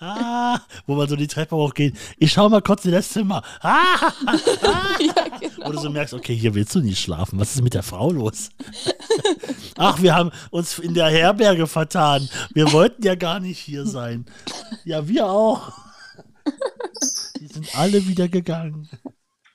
Ah, 0.00 0.60
wo 0.86 0.94
man 0.94 1.08
so 1.08 1.16
die 1.16 1.26
Treppe 1.26 1.56
hochgeht. 1.56 1.96
Ich 2.18 2.32
schau 2.32 2.48
mal 2.48 2.62
kurz 2.62 2.84
in 2.84 2.92
das 2.92 3.10
Zimmer. 3.10 3.42
Ah, 3.60 4.12
ja, 5.00 5.38
genau. 5.40 5.66
wo 5.66 5.72
du 5.72 5.78
so 5.78 5.90
merkst, 5.90 6.14
okay, 6.14 6.34
hier 6.34 6.54
willst 6.54 6.74
du 6.74 6.80
nicht 6.80 7.00
schlafen. 7.00 7.38
Was 7.38 7.54
ist 7.54 7.62
mit 7.62 7.74
der 7.74 7.82
Frau 7.82 8.10
los? 8.10 8.50
Ach, 9.76 10.00
wir 10.02 10.14
haben 10.14 10.30
uns 10.50 10.78
in 10.78 10.94
der 10.94 11.06
Herberge 11.06 11.66
vertan. 11.66 12.28
Wir 12.52 12.72
wollten 12.72 13.02
ja 13.02 13.14
gar 13.14 13.40
nicht 13.40 13.58
hier 13.58 13.86
sein. 13.86 14.26
Ja, 14.84 15.08
wir 15.08 15.26
auch. 15.26 15.72
Die 17.40 17.46
sind 17.46 17.76
alle 17.76 18.06
wieder 18.06 18.28
gegangen. 18.28 18.88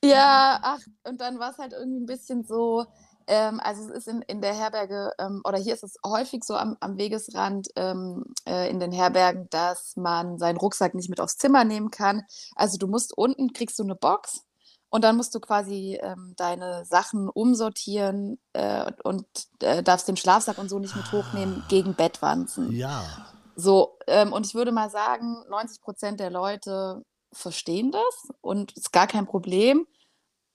Ja, 0.03 0.59
ach, 0.61 0.79
und 1.03 1.19
dann 1.19 1.39
war 1.39 1.51
es 1.51 1.57
halt 1.57 1.73
irgendwie 1.73 1.99
ein 1.99 2.05
bisschen 2.05 2.43
so, 2.43 2.85
ähm, 3.29 3.59
also 3.63 3.83
es 3.83 3.89
ist 3.89 4.07
in, 4.07 4.23
in 4.23 4.41
der 4.41 4.55
Herberge, 4.55 5.11
ähm, 5.19 5.41
oder 5.45 5.59
hier 5.59 5.75
ist 5.75 5.83
es 5.83 5.97
häufig 6.05 6.43
so 6.43 6.55
am, 6.55 6.75
am 6.79 6.97
Wegesrand 6.97 7.67
ähm, 7.75 8.25
äh, 8.47 8.69
in 8.69 8.79
den 8.79 8.91
Herbergen, 8.91 9.47
dass 9.51 9.95
man 9.95 10.39
seinen 10.39 10.57
Rucksack 10.57 10.95
nicht 10.95 11.09
mit 11.09 11.21
aufs 11.21 11.37
Zimmer 11.37 11.63
nehmen 11.63 11.91
kann. 11.91 12.23
Also 12.55 12.77
du 12.77 12.87
musst 12.87 13.15
unten, 13.15 13.53
kriegst 13.53 13.77
du 13.77 13.83
eine 13.83 13.95
Box 13.95 14.41
und 14.89 15.03
dann 15.03 15.15
musst 15.15 15.35
du 15.35 15.39
quasi 15.39 15.99
ähm, 16.01 16.33
deine 16.37 16.83
Sachen 16.85 17.29
umsortieren 17.29 18.39
äh, 18.53 18.91
und 19.03 19.27
äh, 19.61 19.83
darfst 19.83 20.07
den 20.07 20.17
Schlafsack 20.17 20.57
und 20.57 20.69
so 20.69 20.79
nicht 20.79 20.95
mit 20.95 21.11
hochnehmen 21.11 21.63
gegen 21.69 21.93
Bettwanzen. 21.93 22.71
Ja. 22.71 23.03
So, 23.55 23.97
ähm, 24.07 24.33
und 24.33 24.47
ich 24.47 24.55
würde 24.55 24.71
mal 24.71 24.89
sagen, 24.89 25.43
90 25.49 25.81
Prozent 25.81 26.19
der 26.19 26.31
Leute 26.31 27.03
verstehen 27.31 27.91
das 27.91 28.29
und 28.41 28.71
ist 28.71 28.91
gar 28.91 29.05
kein 29.05 29.27
Problem. 29.27 29.85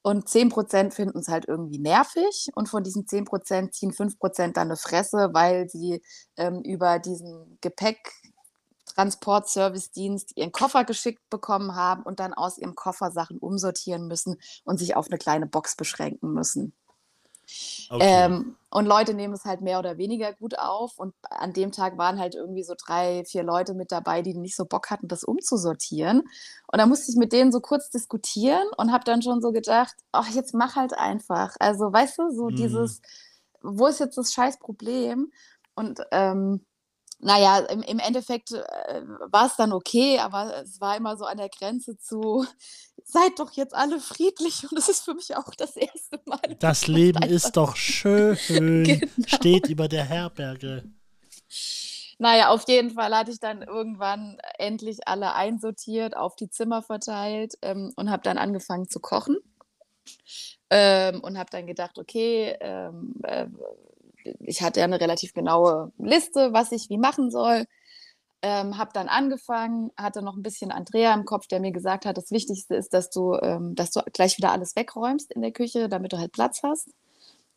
Und 0.06 0.28
10 0.28 0.50
Prozent 0.50 0.92
finden 0.92 1.20
es 1.20 1.28
halt 1.28 1.48
irgendwie 1.48 1.78
nervig. 1.78 2.50
Und 2.54 2.68
von 2.68 2.84
diesen 2.84 3.08
10 3.08 3.24
Prozent 3.24 3.74
ziehen 3.74 3.90
5 3.90 4.18
Prozent 4.18 4.58
dann 4.58 4.68
eine 4.68 4.76
Fresse, 4.76 5.30
weil 5.32 5.66
sie 5.70 6.02
ähm, 6.36 6.60
über 6.60 6.98
diesen 6.98 7.56
Gepäcktransportservice-Dienst 7.62 10.36
ihren 10.36 10.52
Koffer 10.52 10.84
geschickt 10.84 11.22
bekommen 11.30 11.74
haben 11.74 12.02
und 12.02 12.20
dann 12.20 12.34
aus 12.34 12.58
ihrem 12.58 12.74
Koffer 12.74 13.12
Sachen 13.12 13.38
umsortieren 13.38 14.06
müssen 14.06 14.36
und 14.64 14.76
sich 14.76 14.94
auf 14.94 15.06
eine 15.06 15.16
kleine 15.16 15.46
Box 15.46 15.74
beschränken 15.74 16.34
müssen. 16.34 16.74
Okay. 17.90 18.04
Ähm, 18.04 18.56
und 18.70 18.86
Leute 18.86 19.14
nehmen 19.14 19.34
es 19.34 19.44
halt 19.44 19.60
mehr 19.60 19.78
oder 19.78 19.98
weniger 19.98 20.32
gut 20.32 20.58
auf. 20.58 20.98
Und 20.98 21.14
an 21.30 21.52
dem 21.52 21.70
Tag 21.72 21.96
waren 21.98 22.18
halt 22.18 22.34
irgendwie 22.34 22.64
so 22.64 22.74
drei, 22.76 23.24
vier 23.24 23.42
Leute 23.44 23.74
mit 23.74 23.92
dabei, 23.92 24.22
die 24.22 24.34
nicht 24.34 24.56
so 24.56 24.64
Bock 24.64 24.90
hatten, 24.90 25.08
das 25.08 25.22
umzusortieren. 25.24 26.20
Und 26.66 26.78
da 26.78 26.86
musste 26.86 27.10
ich 27.12 27.16
mit 27.16 27.32
denen 27.32 27.52
so 27.52 27.60
kurz 27.60 27.90
diskutieren 27.90 28.66
und 28.76 28.92
habe 28.92 29.04
dann 29.04 29.22
schon 29.22 29.40
so 29.40 29.52
gedacht, 29.52 29.94
ach, 30.12 30.28
jetzt 30.30 30.54
mach 30.54 30.76
halt 30.76 30.94
einfach. 30.94 31.54
Also, 31.60 31.92
weißt 31.92 32.18
du, 32.18 32.30
so 32.30 32.50
Mhm. 32.50 32.56
dieses, 32.56 33.00
wo 33.62 33.86
ist 33.86 34.00
jetzt 34.00 34.18
das 34.18 34.32
scheiß 34.32 34.58
Problem? 34.58 35.32
Und 35.74 36.00
ähm, 36.10 36.64
naja, 37.20 37.58
im, 37.60 37.82
im 37.82 37.98
Endeffekt 37.98 38.52
äh, 38.52 39.02
war 39.30 39.46
es 39.46 39.56
dann 39.56 39.72
okay, 39.72 40.18
aber 40.18 40.62
es 40.62 40.80
war 40.80 40.96
immer 40.96 41.16
so 41.16 41.24
an 41.24 41.38
der 41.38 41.48
Grenze 41.48 41.96
zu, 41.98 42.44
seid 43.04 43.38
doch 43.38 43.52
jetzt 43.52 43.74
alle 43.74 44.00
friedlich. 44.00 44.64
Und 44.64 44.76
das 44.76 44.88
ist 44.88 45.04
für 45.04 45.14
mich 45.14 45.36
auch 45.36 45.54
das 45.54 45.76
erste 45.76 46.20
Mal. 46.24 46.40
das 46.58 46.86
Leben 46.86 47.22
ist 47.22 47.52
doch 47.56 47.76
schön. 47.76 48.36
Genau. 48.48 49.06
Steht 49.26 49.68
über 49.68 49.88
der 49.88 50.04
Herberge. 50.04 50.84
Naja, 52.18 52.50
auf 52.50 52.66
jeden 52.68 52.90
Fall 52.90 53.14
hatte 53.14 53.30
ich 53.30 53.40
dann 53.40 53.62
irgendwann 53.62 54.38
endlich 54.58 55.06
alle 55.06 55.34
einsortiert, 55.34 56.16
auf 56.16 56.36
die 56.36 56.48
Zimmer 56.48 56.82
verteilt 56.82 57.54
ähm, 57.62 57.92
und 57.96 58.10
habe 58.10 58.22
dann 58.22 58.38
angefangen 58.38 58.88
zu 58.88 59.00
kochen. 59.00 59.36
Ähm, 60.70 61.20
und 61.20 61.38
habe 61.38 61.50
dann 61.50 61.66
gedacht, 61.66 61.98
okay, 61.98 62.56
ähm, 62.60 63.14
äh, 63.22 63.46
ich 64.40 64.62
hatte 64.62 64.80
ja 64.80 64.84
eine 64.84 65.00
relativ 65.00 65.34
genaue 65.34 65.92
Liste, 65.98 66.52
was 66.52 66.72
ich 66.72 66.88
wie 66.88 66.98
machen 66.98 67.30
soll. 67.30 67.66
Ähm, 68.46 68.76
habe 68.76 68.90
dann 68.92 69.08
angefangen, 69.08 69.90
hatte 69.96 70.20
noch 70.20 70.36
ein 70.36 70.42
bisschen 70.42 70.70
Andrea 70.70 71.14
im 71.14 71.24
Kopf, 71.24 71.46
der 71.46 71.60
mir 71.60 71.72
gesagt 71.72 72.04
hat, 72.04 72.18
das 72.18 72.30
Wichtigste 72.30 72.74
ist, 72.74 72.92
dass 72.92 73.08
du, 73.08 73.38
ähm, 73.40 73.74
dass 73.74 73.90
du 73.90 74.02
gleich 74.12 74.36
wieder 74.36 74.52
alles 74.52 74.76
wegräumst 74.76 75.32
in 75.32 75.40
der 75.40 75.50
Küche, 75.50 75.88
damit 75.88 76.12
du 76.12 76.18
halt 76.18 76.32
Platz 76.32 76.62
hast. 76.62 76.90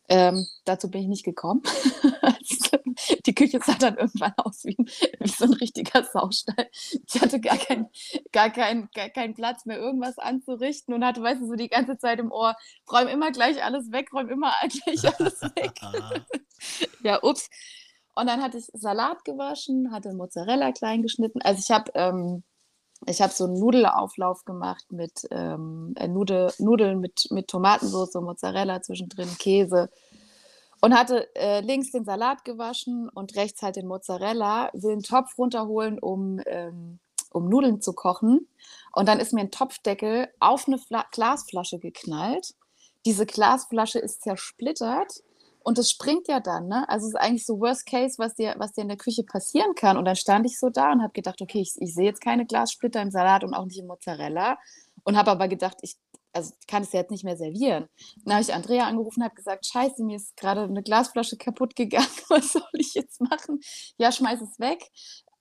Ähm, 0.08 0.46
dazu 0.64 0.90
bin 0.90 1.02
ich 1.02 1.08
nicht 1.08 1.24
gekommen. 1.24 1.62
die 3.26 3.34
Küche 3.34 3.60
sah 3.62 3.74
dann 3.74 3.98
irgendwann 3.98 4.32
aus 4.38 4.64
wie, 4.64 4.78
wie 4.78 5.28
so 5.28 5.44
ein 5.44 5.52
richtiger 5.52 6.04
Saustall. 6.04 6.70
Ich 7.06 7.20
hatte 7.20 7.38
gar, 7.38 7.58
kein, 7.58 7.90
gar, 8.32 8.48
kein, 8.48 8.88
gar 8.94 9.10
keinen 9.10 9.34
Platz 9.34 9.66
mehr, 9.66 9.78
irgendwas 9.78 10.16
anzurichten 10.16 10.94
und 10.94 11.04
hatte, 11.04 11.22
weißt 11.22 11.42
du, 11.42 11.48
so 11.48 11.54
die 11.54 11.68
ganze 11.68 11.98
Zeit 11.98 12.18
im 12.18 12.32
Ohr, 12.32 12.56
räum 12.90 13.08
immer 13.08 13.30
gleich 13.30 13.62
alles 13.62 13.92
weg, 13.92 14.10
räum 14.14 14.30
immer 14.30 14.54
gleich 14.84 15.04
alles 15.18 15.42
weg. 15.42 15.78
Ja, 17.04 17.22
ups. 17.22 17.48
Und 18.18 18.26
dann 18.26 18.42
hatte 18.42 18.58
ich 18.58 18.68
Salat 18.72 19.24
gewaschen, 19.24 19.92
hatte 19.92 20.12
Mozzarella 20.12 20.72
klein 20.72 21.02
geschnitten. 21.02 21.40
Also 21.42 21.60
ich 21.60 21.70
habe 21.70 21.92
ähm, 21.94 22.42
ich 23.06 23.18
so 23.18 23.44
einen 23.44 23.60
Nudelauflauf 23.60 24.44
gemacht 24.44 24.90
mit 24.90 25.28
ähm, 25.30 25.94
äh, 25.96 26.08
Nude, 26.08 26.52
Nudeln 26.58 26.98
mit, 26.98 27.28
mit 27.30 27.46
Tomatensauce, 27.46 28.14
Mozzarella 28.14 28.82
zwischendrin, 28.82 29.28
Käse. 29.38 29.88
Und 30.80 30.98
hatte 30.98 31.32
äh, 31.36 31.60
links 31.60 31.92
den 31.92 32.04
Salat 32.04 32.44
gewaschen 32.44 33.08
und 33.08 33.36
rechts 33.36 33.62
halt 33.62 33.76
den 33.76 33.86
Mozzarella, 33.86 34.70
will 34.72 34.96
den 34.96 35.02
Topf 35.04 35.38
runterholen, 35.38 36.00
um, 36.00 36.40
ähm, 36.46 36.98
um 37.30 37.48
Nudeln 37.48 37.80
zu 37.80 37.92
kochen. 37.92 38.48
Und 38.94 39.06
dann 39.06 39.20
ist 39.20 39.32
mir 39.32 39.42
ein 39.42 39.52
Topfdeckel 39.52 40.26
auf 40.40 40.66
eine 40.66 40.78
Fla 40.78 41.04
Glasflasche 41.12 41.78
geknallt. 41.78 42.54
diese 43.06 43.26
Glasflasche 43.26 44.00
ist 44.00 44.22
zersplittert 44.22 45.22
und 45.68 45.76
es 45.76 45.90
springt 45.90 46.28
ja 46.28 46.40
dann, 46.40 46.66
ne? 46.66 46.88
Also 46.88 47.04
es 47.04 47.12
ist 47.12 47.20
eigentlich 47.20 47.44
so 47.44 47.60
Worst 47.60 47.84
Case, 47.84 48.14
was 48.16 48.34
dir, 48.34 48.54
was 48.56 48.72
dir 48.72 48.80
in 48.80 48.88
der 48.88 48.96
Küche 48.96 49.22
passieren 49.22 49.74
kann. 49.74 49.98
Und 49.98 50.06
dann 50.06 50.16
stand 50.16 50.46
ich 50.46 50.58
so 50.58 50.70
da 50.70 50.92
und 50.92 51.02
habe 51.02 51.12
gedacht, 51.12 51.42
okay, 51.42 51.60
ich, 51.60 51.74
ich 51.76 51.92
sehe 51.92 52.06
jetzt 52.06 52.22
keine 52.22 52.46
Glassplitter 52.46 53.02
im 53.02 53.10
Salat 53.10 53.44
und 53.44 53.52
auch 53.52 53.66
nicht 53.66 53.78
im 53.78 53.86
Mozzarella. 53.86 54.56
Und 55.04 55.18
habe 55.18 55.30
aber 55.30 55.46
gedacht, 55.46 55.76
ich, 55.82 55.96
also 56.32 56.54
kann 56.66 56.84
es 56.84 56.92
ja 56.92 57.00
jetzt 57.00 57.10
nicht 57.10 57.22
mehr 57.22 57.36
servieren. 57.36 57.86
Dann 58.24 58.36
habe 58.36 58.42
ich 58.42 58.54
Andrea 58.54 58.86
angerufen 58.86 59.20
und 59.20 59.26
habe 59.26 59.34
gesagt, 59.34 59.66
scheiße, 59.66 60.02
mir 60.04 60.16
ist 60.16 60.38
gerade 60.38 60.62
eine 60.62 60.82
Glasflasche 60.82 61.36
kaputt 61.36 61.76
gegangen. 61.76 62.08
Was 62.30 62.52
soll 62.52 62.62
ich 62.72 62.94
jetzt 62.94 63.20
machen? 63.20 63.60
Ja, 63.98 64.10
schmeiß 64.10 64.40
es 64.40 64.58
weg 64.58 64.90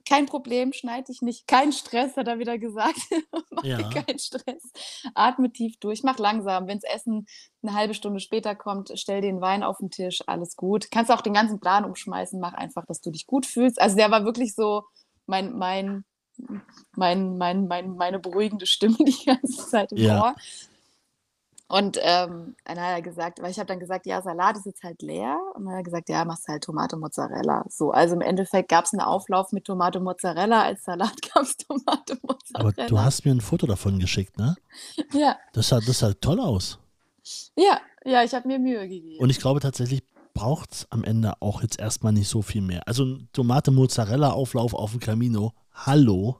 kein 0.08 0.26
Problem, 0.26 0.74
schneid 0.74 1.10
dich 1.10 1.22
nicht, 1.22 1.48
kein 1.48 1.72
Stress, 1.72 2.16
hat 2.16 2.28
er 2.28 2.40
wieder 2.40 2.58
gesagt. 2.58 3.00
mach 3.52 3.64
ja. 3.64 3.78
keinen 3.90 4.20
Stress. 4.20 4.72
Atme 5.14 5.52
tief 5.52 5.78
durch, 5.80 6.04
mach 6.04 6.18
langsam. 6.18 6.68
Wenn 6.68 6.80
das 6.80 6.92
Essen 6.92 7.28
eine 7.62 7.74
halbe 7.74 7.94
Stunde 7.94 8.20
später 8.20 8.56
kommt, 8.56 8.92
stell 8.96 9.22
den 9.22 9.42
Wein 9.42 9.64
auf 9.64 9.78
den 9.80 9.92
Tisch, 9.92 10.24
alles 10.28 10.56
gut. 10.56 10.90
Kannst 10.92 11.12
auch 11.12 11.22
den 11.22 11.34
ganzen 11.34 11.60
Plan 11.60 11.86
umschmeißen, 11.86 12.40
mach 12.40 12.54
einfach, 12.54 12.86
dass 12.86 13.02
du 13.02 13.12
dich 13.12 13.28
gut 13.28 13.46
fühlst. 13.46 13.82
Also 13.82 13.96
der 13.96 14.12
war 14.12 14.24
wirklich 14.24 14.56
so 14.56 14.84
mein, 15.26 15.58
mein, 15.58 16.06
mein, 16.96 17.38
mein, 17.38 17.68
mein 17.68 17.96
meine 17.96 18.20
beruhigende 18.20 18.66
Stimme 18.66 18.98
die 19.00 19.26
ganze 19.26 19.68
Zeit 19.68 19.92
im 19.92 19.98
ja. 19.98 20.22
Ohr. 20.22 20.36
Und 21.70 21.98
ähm, 22.02 22.56
dann 22.64 22.80
hat 22.80 22.96
er 22.96 23.02
gesagt, 23.02 23.42
weil 23.42 23.52
ich 23.52 23.60
habe 23.60 23.68
dann 23.68 23.80
gesagt, 23.80 24.06
ja, 24.06 24.22
Salat 24.22 24.56
ist 24.56 24.66
jetzt 24.66 24.84
halt 24.84 25.02
leer. 25.02 25.38
Und 25.54 25.66
dann 25.66 25.74
hat 25.74 25.80
er 25.82 25.84
gesagt, 25.84 26.08
ja, 26.08 26.24
machst 26.24 26.48
halt 26.48 26.64
Tomate 26.64 26.96
Mozzarella. 26.96 27.66
So, 27.70 27.92
also 27.92 28.16
im 28.16 28.22
Endeffekt 28.22 28.70
gab 28.70 28.86
es 28.86 28.94
einen 28.94 29.02
Auflauf 29.02 29.52
mit 29.52 29.66
Tomate 29.66 30.00
Mozzarella. 30.00 30.64
Als 30.64 30.84
Salat 30.84 31.22
gab 31.34 31.44
es 31.44 31.58
Tomate 31.58 32.18
Mozzarella. 32.22 32.74
Aber 32.74 32.88
du 32.88 33.00
hast 33.00 33.26
mir 33.26 33.32
ein 33.32 33.42
Foto 33.42 33.68
davon 33.68 34.00
geschickt, 34.00 34.38
ne? 34.38 34.56
Ja. 35.14 35.38
Das 35.54 35.68
sah, 35.68 35.80
das 35.80 36.00
sah 36.00 36.14
toll 36.14 36.40
aus. 36.40 36.80
Ja, 37.58 37.82
ja, 38.06 38.24
ich 38.24 38.34
habe 38.34 38.48
mir 38.48 38.60
Mühe 38.60 38.88
gegeben. 38.88 39.22
Und 39.22 39.30
ich 39.30 39.40
glaube 39.40 39.60
tatsächlich 39.60 40.04
braucht 40.34 40.72
es 40.72 40.88
am 40.92 41.04
Ende 41.04 41.34
auch 41.42 41.62
jetzt 41.64 41.80
erstmal 41.80 42.14
nicht 42.14 42.30
so 42.30 42.42
viel 42.42 42.62
mehr. 42.62 42.88
Also 42.88 43.04
ein 43.04 43.30
Tomate 43.34 43.72
Mozzarella 43.72 44.32
Auflauf 44.32 44.74
auf 44.74 44.92
dem 44.92 45.00
Camino. 45.02 45.54
Hallo. 45.74 46.40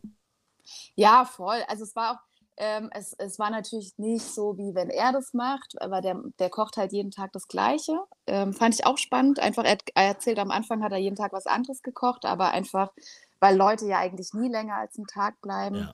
Ja, 0.96 1.26
voll. 1.26 1.58
Also 1.68 1.84
es 1.84 1.96
war 1.96 2.12
auch, 2.12 2.27
ähm, 2.58 2.90
es, 2.94 3.14
es 3.14 3.38
war 3.38 3.52
natürlich 3.52 3.98
nicht 3.98 4.26
so, 4.26 4.58
wie 4.58 4.74
wenn 4.74 4.90
er 4.90 5.12
das 5.12 5.34
macht, 5.34 5.80
aber 5.82 6.02
der, 6.02 6.20
der 6.40 6.50
kocht 6.50 6.78
halt 6.78 6.92
jeden 6.92 7.12
Tag 7.12 7.32
das 7.34 7.48
Gleiche. 7.48 8.00
Ähm, 8.26 8.54
fand 8.54 8.74
ich 8.74 8.86
auch 8.86 8.98
spannend. 8.98 9.40
Einfach, 9.40 9.64
er, 9.64 9.78
er 9.94 10.08
erzählt 10.08 10.40
am 10.40 10.52
Anfang, 10.52 10.84
hat 10.84 10.92
er 10.92 10.98
jeden 10.98 11.16
Tag 11.16 11.34
was 11.34 11.46
anderes 11.46 11.84
gekocht, 11.84 12.26
aber 12.26 12.52
einfach, 12.52 12.92
weil 13.40 13.56
Leute 13.56 13.86
ja 13.86 14.00
eigentlich 14.00 14.34
nie 14.34 14.50
länger 14.50 14.76
als 14.76 14.98
einen 14.98 15.08
Tag 15.08 15.40
bleiben. 15.42 15.76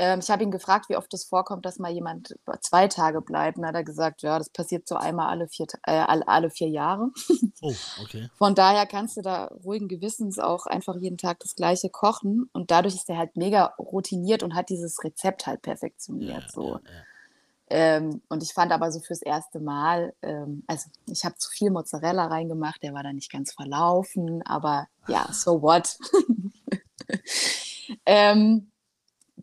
Ähm, 0.00 0.20
ich 0.20 0.30
habe 0.30 0.42
ihn 0.42 0.50
gefragt, 0.50 0.88
wie 0.88 0.96
oft 0.96 1.12
es 1.12 1.24
vorkommt, 1.24 1.66
dass 1.66 1.78
mal 1.78 1.92
jemand 1.92 2.34
zwei 2.62 2.88
Tage 2.88 3.20
bleibt. 3.20 3.58
Und 3.58 3.66
hat 3.66 3.74
er 3.74 3.84
gesagt, 3.84 4.22
ja, 4.22 4.38
das 4.38 4.48
passiert 4.48 4.88
so 4.88 4.94
einmal 4.96 5.28
alle 5.28 5.46
vier, 5.46 5.66
äh, 5.86 5.92
alle, 5.92 6.26
alle 6.26 6.50
vier 6.50 6.68
Jahre. 6.68 7.10
Oh, 7.62 7.74
okay. 8.02 8.30
Von 8.36 8.54
daher 8.54 8.86
kannst 8.86 9.18
du 9.18 9.20
da 9.20 9.44
ruhigen 9.62 9.86
Gewissens 9.86 10.38
auch 10.38 10.64
einfach 10.64 10.96
jeden 10.96 11.18
Tag 11.18 11.40
das 11.40 11.54
Gleiche 11.54 11.90
kochen. 11.90 12.48
Und 12.54 12.70
dadurch 12.70 12.94
ist 12.94 13.10
er 13.10 13.18
halt 13.18 13.36
mega 13.36 13.74
routiniert 13.78 14.42
und 14.42 14.54
hat 14.54 14.70
dieses 14.70 15.04
Rezept 15.04 15.46
halt 15.46 15.60
perfektioniert. 15.60 16.44
Ja, 16.44 16.48
so. 16.48 16.68
Ja, 16.68 16.80
ja. 16.84 17.02
Ähm, 17.68 18.22
und 18.30 18.42
ich 18.42 18.54
fand 18.54 18.72
aber 18.72 18.90
so 18.90 19.00
fürs 19.00 19.20
erste 19.20 19.60
Mal, 19.60 20.14
ähm, 20.22 20.64
also 20.68 20.88
ich 21.06 21.26
habe 21.26 21.34
zu 21.36 21.50
viel 21.50 21.70
Mozzarella 21.70 22.28
reingemacht, 22.28 22.82
der 22.82 22.94
war 22.94 23.02
da 23.02 23.12
nicht 23.12 23.30
ganz 23.30 23.52
verlaufen, 23.52 24.42
aber 24.46 24.88
ja, 25.06 25.30
so 25.32 25.60
what. 25.60 25.98
ähm, 28.06 28.69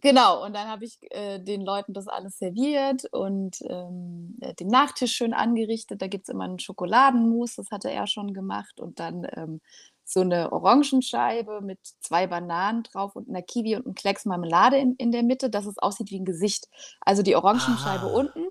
Genau, 0.07 0.45
und 0.45 0.55
dann 0.55 0.69
habe 0.69 0.85
ich 0.85 0.99
äh, 1.11 1.37
den 1.37 1.65
Leuten 1.65 1.91
das 1.91 2.07
alles 2.07 2.37
serviert 2.37 3.03
und 3.11 3.57
ähm, 3.67 4.37
äh, 4.39 4.53
den 4.53 4.69
Nachtisch 4.69 5.11
schön 5.11 5.33
angerichtet. 5.33 6.01
Da 6.01 6.07
gibt 6.07 6.29
es 6.29 6.33
immer 6.33 6.45
einen 6.45 6.59
Schokoladenmus, 6.59 7.55
das 7.55 7.71
hatte 7.71 7.91
er 7.91 8.07
schon 8.07 8.33
gemacht. 8.33 8.79
Und 8.79 9.01
dann 9.01 9.27
ähm, 9.35 9.59
so 10.05 10.21
eine 10.21 10.53
Orangenscheibe 10.53 11.59
mit 11.59 11.79
zwei 11.99 12.25
Bananen 12.25 12.83
drauf 12.83 13.17
und 13.17 13.27
einer 13.27 13.41
Kiwi 13.41 13.75
und 13.75 13.85
einem 13.85 13.95
Klecks 13.95 14.23
Marmelade 14.23 14.77
in, 14.77 14.95
in 14.95 15.11
der 15.11 15.23
Mitte, 15.23 15.49
dass 15.49 15.65
es 15.65 15.77
aussieht 15.77 16.09
wie 16.09 16.21
ein 16.21 16.25
Gesicht. 16.25 16.69
Also 17.01 17.21
die 17.21 17.35
Orangenscheibe 17.35 18.05
ah. 18.05 18.13
unten, 18.13 18.47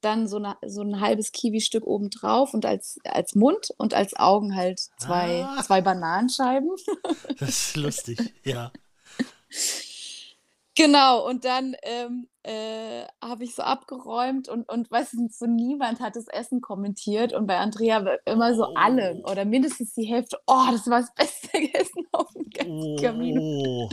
dann 0.00 0.26
so, 0.26 0.38
eine, 0.38 0.56
so 0.66 0.80
ein 0.80 1.02
halbes 1.02 1.32
Kiwi-Stück 1.32 1.84
oben 1.84 2.08
drauf 2.08 2.54
und 2.54 2.64
als, 2.64 2.98
als 3.04 3.34
Mund 3.34 3.74
und 3.76 3.92
als 3.92 4.16
Augen 4.16 4.56
halt 4.56 4.80
zwei, 4.96 5.44
ah. 5.44 5.62
zwei 5.62 5.82
Bananenscheiben. 5.82 6.70
Das 7.38 7.50
ist 7.50 7.76
lustig, 7.76 8.32
ja. 8.42 8.72
Genau, 10.76 11.24
und 11.28 11.44
dann 11.44 11.76
ähm, 11.82 12.28
äh, 12.44 13.06
habe 13.22 13.44
ich 13.44 13.54
so 13.54 13.62
abgeräumt 13.62 14.48
und, 14.48 14.68
und 14.68 14.90
weißt 14.90 15.14
du, 15.14 15.28
so 15.30 15.46
niemand 15.46 16.00
hat 16.00 16.14
das 16.14 16.28
Essen 16.28 16.60
kommentiert 16.60 17.32
und 17.32 17.46
bei 17.46 17.56
Andrea 17.56 18.04
immer 18.26 18.54
so 18.54 18.74
alle 18.74 19.22
oh. 19.24 19.30
oder 19.30 19.44
mindestens 19.46 19.94
die 19.94 20.04
Hälfte, 20.04 20.38
oh, 20.46 20.66
das 20.70 20.86
war 20.88 21.00
das 21.00 21.14
beste 21.14 21.48
Essen 21.74 22.06
auf 22.12 22.30
dem 22.34 22.50
ganzen 22.50 22.96
Kamin. 22.96 23.38
Oh. 23.38 23.88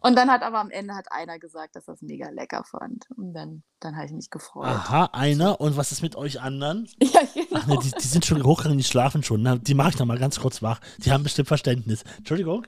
Und 0.00 0.16
dann 0.16 0.30
hat 0.30 0.42
aber 0.42 0.60
am 0.60 0.70
Ende 0.70 0.94
hat 0.94 1.10
einer 1.10 1.40
gesagt, 1.40 1.74
dass 1.74 1.88
er 1.88 1.94
es 1.94 2.02
mega 2.02 2.28
lecker 2.30 2.62
fand. 2.64 3.06
Und 3.16 3.32
dann, 3.34 3.64
dann 3.80 3.96
habe 3.96 4.06
ich 4.06 4.12
mich 4.12 4.30
gefreut. 4.30 4.66
Aha, 4.66 5.10
einer. 5.12 5.60
Und 5.60 5.76
was 5.76 5.90
ist 5.90 6.02
mit 6.02 6.14
euch 6.16 6.40
anderen? 6.40 6.88
Ja, 7.02 7.20
genau. 7.34 7.46
Ach 7.54 7.66
ne, 7.66 7.78
die, 7.82 7.90
die 7.90 8.06
sind 8.06 8.24
schon 8.24 8.44
hochgegangen, 8.44 8.78
die 8.78 8.84
schlafen 8.84 9.22
schon. 9.22 9.42
Na, 9.42 9.56
die 9.56 9.74
mache 9.74 9.90
ich 9.90 9.98
noch 9.98 10.06
mal 10.06 10.18
ganz 10.18 10.38
kurz 10.38 10.62
wach. 10.62 10.80
Die 10.98 11.10
haben 11.10 11.24
bestimmt 11.24 11.48
Verständnis. 11.48 12.04
Entschuldigung. 12.18 12.66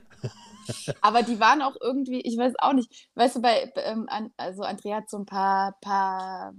Aber 1.01 1.23
die 1.23 1.39
waren 1.39 1.61
auch 1.61 1.75
irgendwie, 1.81 2.21
ich 2.21 2.37
weiß 2.37 2.53
auch 2.59 2.73
nicht, 2.73 3.09
weißt 3.15 3.37
du, 3.37 3.41
bei, 3.41 3.71
ähm, 3.75 4.07
also 4.37 4.63
Andrea 4.81 4.97
hat 4.97 5.09
so 5.11 5.17
ein 5.19 5.25
paar, 5.27 5.73
paar 5.79 6.53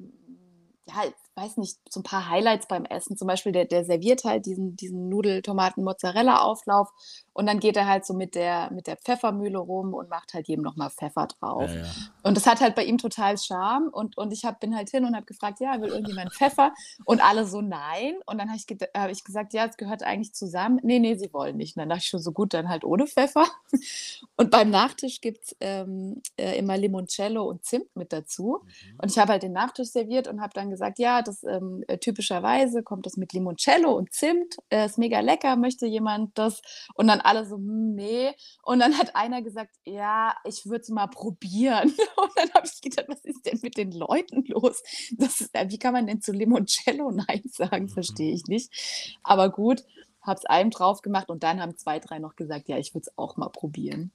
ja, 0.87 1.05
weiß 1.35 1.57
nicht, 1.57 1.79
so 1.89 2.01
ein 2.01 2.05
paar 2.05 2.29
Highlights 2.29 2.67
beim 2.67 2.85
Essen. 2.85 3.17
Zum 3.17 3.27
Beispiel, 3.27 3.53
der, 3.53 3.65
der 3.65 3.85
serviert 3.85 4.25
halt 4.25 4.47
diesen, 4.47 4.77
diesen 4.77 5.09
Nudel-Tomaten-Mozzarella-Auflauf 5.09 6.91
und 7.35 7.47
dann 7.47 7.61
geht 7.61 7.77
er 7.77 7.87
halt 7.87 8.05
so 8.05 8.13
mit 8.13 8.35
der, 8.35 8.71
mit 8.73 8.87
der 8.87 8.97
Pfeffermühle 8.97 9.59
rum 9.59 9.95
und 9.95 10.11
macht 10.11 10.35
halt 10.35 10.49
jedem 10.49 10.63
nochmal 10.63 10.91
Pfeffer 10.91 11.27
drauf. 11.27 11.71
Ja, 11.71 11.81
ja. 11.81 11.91
Und 12.23 12.37
das 12.37 12.47
hat 12.47 12.61
halt 12.61 12.75
bei 12.75 12.85
ihm 12.85 12.99
total 12.99 13.39
Charme. 13.39 13.89
Und, 13.89 14.19
und 14.19 14.33
ich 14.33 14.45
hab, 14.45 14.61
bin 14.61 14.77
halt 14.77 14.91
hin 14.91 15.07
und 15.07 15.17
habe 15.17 15.25
gefragt, 15.25 15.61
ja, 15.61 15.81
will 15.81 15.89
irgendjemand 15.89 16.35
Pfeffer? 16.35 16.73
Und 17.07 17.25
alle 17.25 17.47
so, 17.47 17.63
nein. 17.63 18.15
Und 18.27 18.39
dann 18.39 18.49
habe 18.49 18.59
ich, 18.59 18.67
hab 18.95 19.11
ich 19.11 19.25
gesagt, 19.25 19.55
ja, 19.55 19.65
es 19.65 19.79
gehört 19.79 20.03
eigentlich 20.03 20.35
zusammen. 20.35 20.79
Nee, 20.83 20.99
nee, 20.99 21.15
sie 21.15 21.33
wollen 21.33 21.57
nicht. 21.57 21.77
Und 21.77 21.81
dann 21.81 21.89
dachte 21.89 22.03
ich 22.03 22.09
schon 22.09 22.21
so, 22.21 22.33
gut, 22.33 22.53
dann 22.53 22.69
halt 22.69 22.85
ohne 22.85 23.07
Pfeffer. 23.07 23.47
Und 24.37 24.51
beim 24.51 24.71
Nachtisch 24.71 25.21
gibt 25.21 25.45
es 25.45 25.57
ähm, 25.61 26.21
äh, 26.37 26.59
immer 26.59 26.77
Limoncello 26.77 27.45
und 27.45 27.65
Zimt 27.65 27.95
mit 27.95 28.13
dazu. 28.13 28.61
Mhm. 28.63 28.99
Und 28.99 29.11
ich 29.11 29.19
habe 29.19 29.33
halt 29.33 29.43
den 29.43 29.53
Nachtisch 29.53 29.89
serviert 29.89 30.27
und 30.27 30.41
habe 30.41 30.53
dann 30.55 30.71
gesagt, 30.71 30.99
ja, 30.99 31.22
das 31.23 31.45
ähm, 31.45 31.85
äh, 31.89 31.99
typischerweise 31.99 32.83
kommt 32.83 33.07
das 33.07 33.17
mit 33.17 33.33
Limoncello 33.33 33.93
und 33.93 34.13
Zimt. 34.13 34.57
Äh, 34.71 34.87
ist 34.87 34.99
mega 34.99 35.21
lecker, 35.21 35.57
möchte 35.57 35.87
jemand 35.87 36.37
das? 36.39 36.63
Und 36.95 37.07
dann 37.09 37.21
alle 37.21 37.47
so, 37.47 37.57
hm, 37.57 37.95
nee. 37.95 38.33
Und 38.63 38.81
dann 38.81 38.99
hat 38.99 39.17
einer 39.17 39.43
gesagt, 39.43 39.75
ja, 39.85 40.35
ich 40.45 40.67
würde 40.67 40.83
es 40.83 40.89
mal 40.89 41.07
probieren. 41.07 41.89
Und 42.17 42.31
dann 42.37 42.51
habe 42.55 42.67
ich 42.67 42.81
gedacht, 42.81 43.07
was 43.09 43.25
ist 43.25 43.45
denn 43.47 43.59
mit 43.63 43.77
den 43.77 43.93
Leuten 43.93 44.45
los? 44.47 44.83
Das 45.17 45.41
ist, 45.41 45.55
äh, 45.55 45.69
wie 45.69 45.79
kann 45.79 45.93
man 45.93 46.07
denn 46.07 46.21
zu 46.21 46.33
Limoncello 46.33 47.11
Nein 47.11 47.43
sagen? 47.47 47.89
Verstehe 47.89 48.33
ich 48.33 48.45
nicht. 48.47 49.19
Aber 49.23 49.51
gut, 49.51 49.85
habe 50.23 50.39
es 50.39 50.47
einem 50.47 50.71
drauf 50.71 51.03
gemacht 51.03 51.29
und 51.29 51.43
dann 51.43 51.61
haben 51.61 51.77
zwei, 51.77 51.99
drei 51.99 52.19
noch 52.19 52.37
gesagt, 52.37 52.69
ja, 52.69 52.79
ich 52.79 52.95
würde 52.95 53.07
es 53.09 53.19
auch 53.19 53.37
mal 53.37 53.49
probieren. 53.49 54.13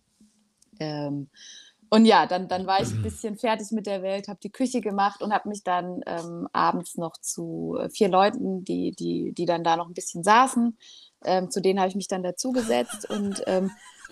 Ähm, 0.80 1.30
und 1.89 2.06
ja, 2.06 2.26
dann, 2.26 2.47
dann 2.47 2.67
war 2.67 2.82
ich 2.82 2.91
ein 2.91 3.02
bisschen 3.04 3.38
fertig 3.38 3.71
mit 3.71 3.86
der 3.86 4.02
Welt, 4.02 4.28
habe 4.28 4.39
die 4.41 4.52
Küche 4.52 4.82
gemacht 4.82 5.21
und 5.21 5.34
habe 5.34 5.50
mich 5.50 5.63
dann 5.63 6.02
ähm, 6.06 6.47
abends 6.54 6.97
noch 6.97 7.17
zu 7.17 7.78
äh, 7.80 7.89
vier 7.89 8.10
Leuten, 8.10 8.63
die, 8.63 8.91
die, 8.91 9.34
die 9.34 9.45
dann 9.45 9.63
da 9.63 9.78
noch 9.78 9.88
ein 9.88 9.93
bisschen 9.93 10.23
saßen, 10.23 10.78
ähm, 11.26 11.50
zu 11.50 11.62
denen 11.62 11.80
habe 11.80 11.89
ich 11.89 11.95
mich 11.95 12.08
dann 12.08 12.23
dazugesetzt 12.23 13.10
und 13.10 13.43
ähm, 13.47 13.71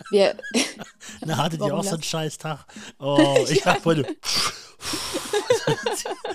wir. 0.09 0.35
Na, 1.25 1.37
hattet 1.37 1.61
ihr 1.61 1.73
auch 1.73 1.83
so 1.83 1.95
einen 1.95 2.03
scheiß 2.03 2.37
Tag? 2.37 2.65
Oh, 2.99 3.37
ich 3.49 3.63
ja. 3.63 3.73
habe 3.73 3.85
heute. 3.85 4.05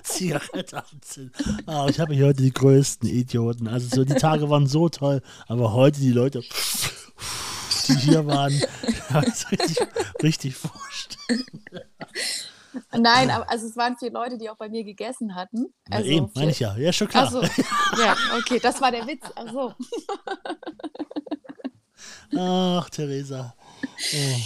Zigarette 0.03 0.83
anzünden. 0.93 1.63
Oh, 1.67 1.87
ich 1.89 2.01
habe 2.01 2.15
hier 2.15 2.27
heute 2.27 2.43
die 2.43 2.53
größten 2.53 3.09
Idioten. 3.09 3.69
Also 3.69 3.89
so 3.95 4.05
die 4.05 4.15
Tage 4.15 4.51
waren 4.51 4.67
so 4.67 4.89
toll, 4.89 5.23
aber 5.47 5.73
heute 5.73 6.01
die 6.01 6.13
Leute 6.13 6.43
die 7.91 8.01
hier 8.01 8.27
waren, 8.27 8.61
ich 9.27 9.51
richtig, 9.51 9.89
richtig 10.23 10.57
vorstellen. 10.57 11.45
Nein, 12.97 13.31
aber 13.31 13.51
also 13.51 13.67
es 13.67 13.77
waren 13.77 13.97
vier 13.97 14.13
Leute, 14.13 14.39
die 14.39 14.49
auch 14.49 14.57
bei 14.57 14.69
mir 14.69 14.85
gegessen 14.85 15.35
hatten. 15.35 15.75
Also 15.91 16.09
ja, 16.09 16.17
eben, 16.17 16.31
meine 16.35 16.51
ich 16.53 16.61
ja. 16.61 16.77
Ja, 16.77 16.93
schon 16.93 17.09
klar. 17.09 17.25
Ach 17.27 17.31
so. 17.31 17.43
Ja, 18.01 18.17
okay, 18.39 18.61
das 18.61 18.81
war 18.81 18.91
der 18.93 19.07
Witz. 19.07 19.25
Ach 19.35 19.53
so. 19.53 19.75
Ach, 22.37 22.91
Theresa. 22.91 23.55
Oh. 24.15 24.41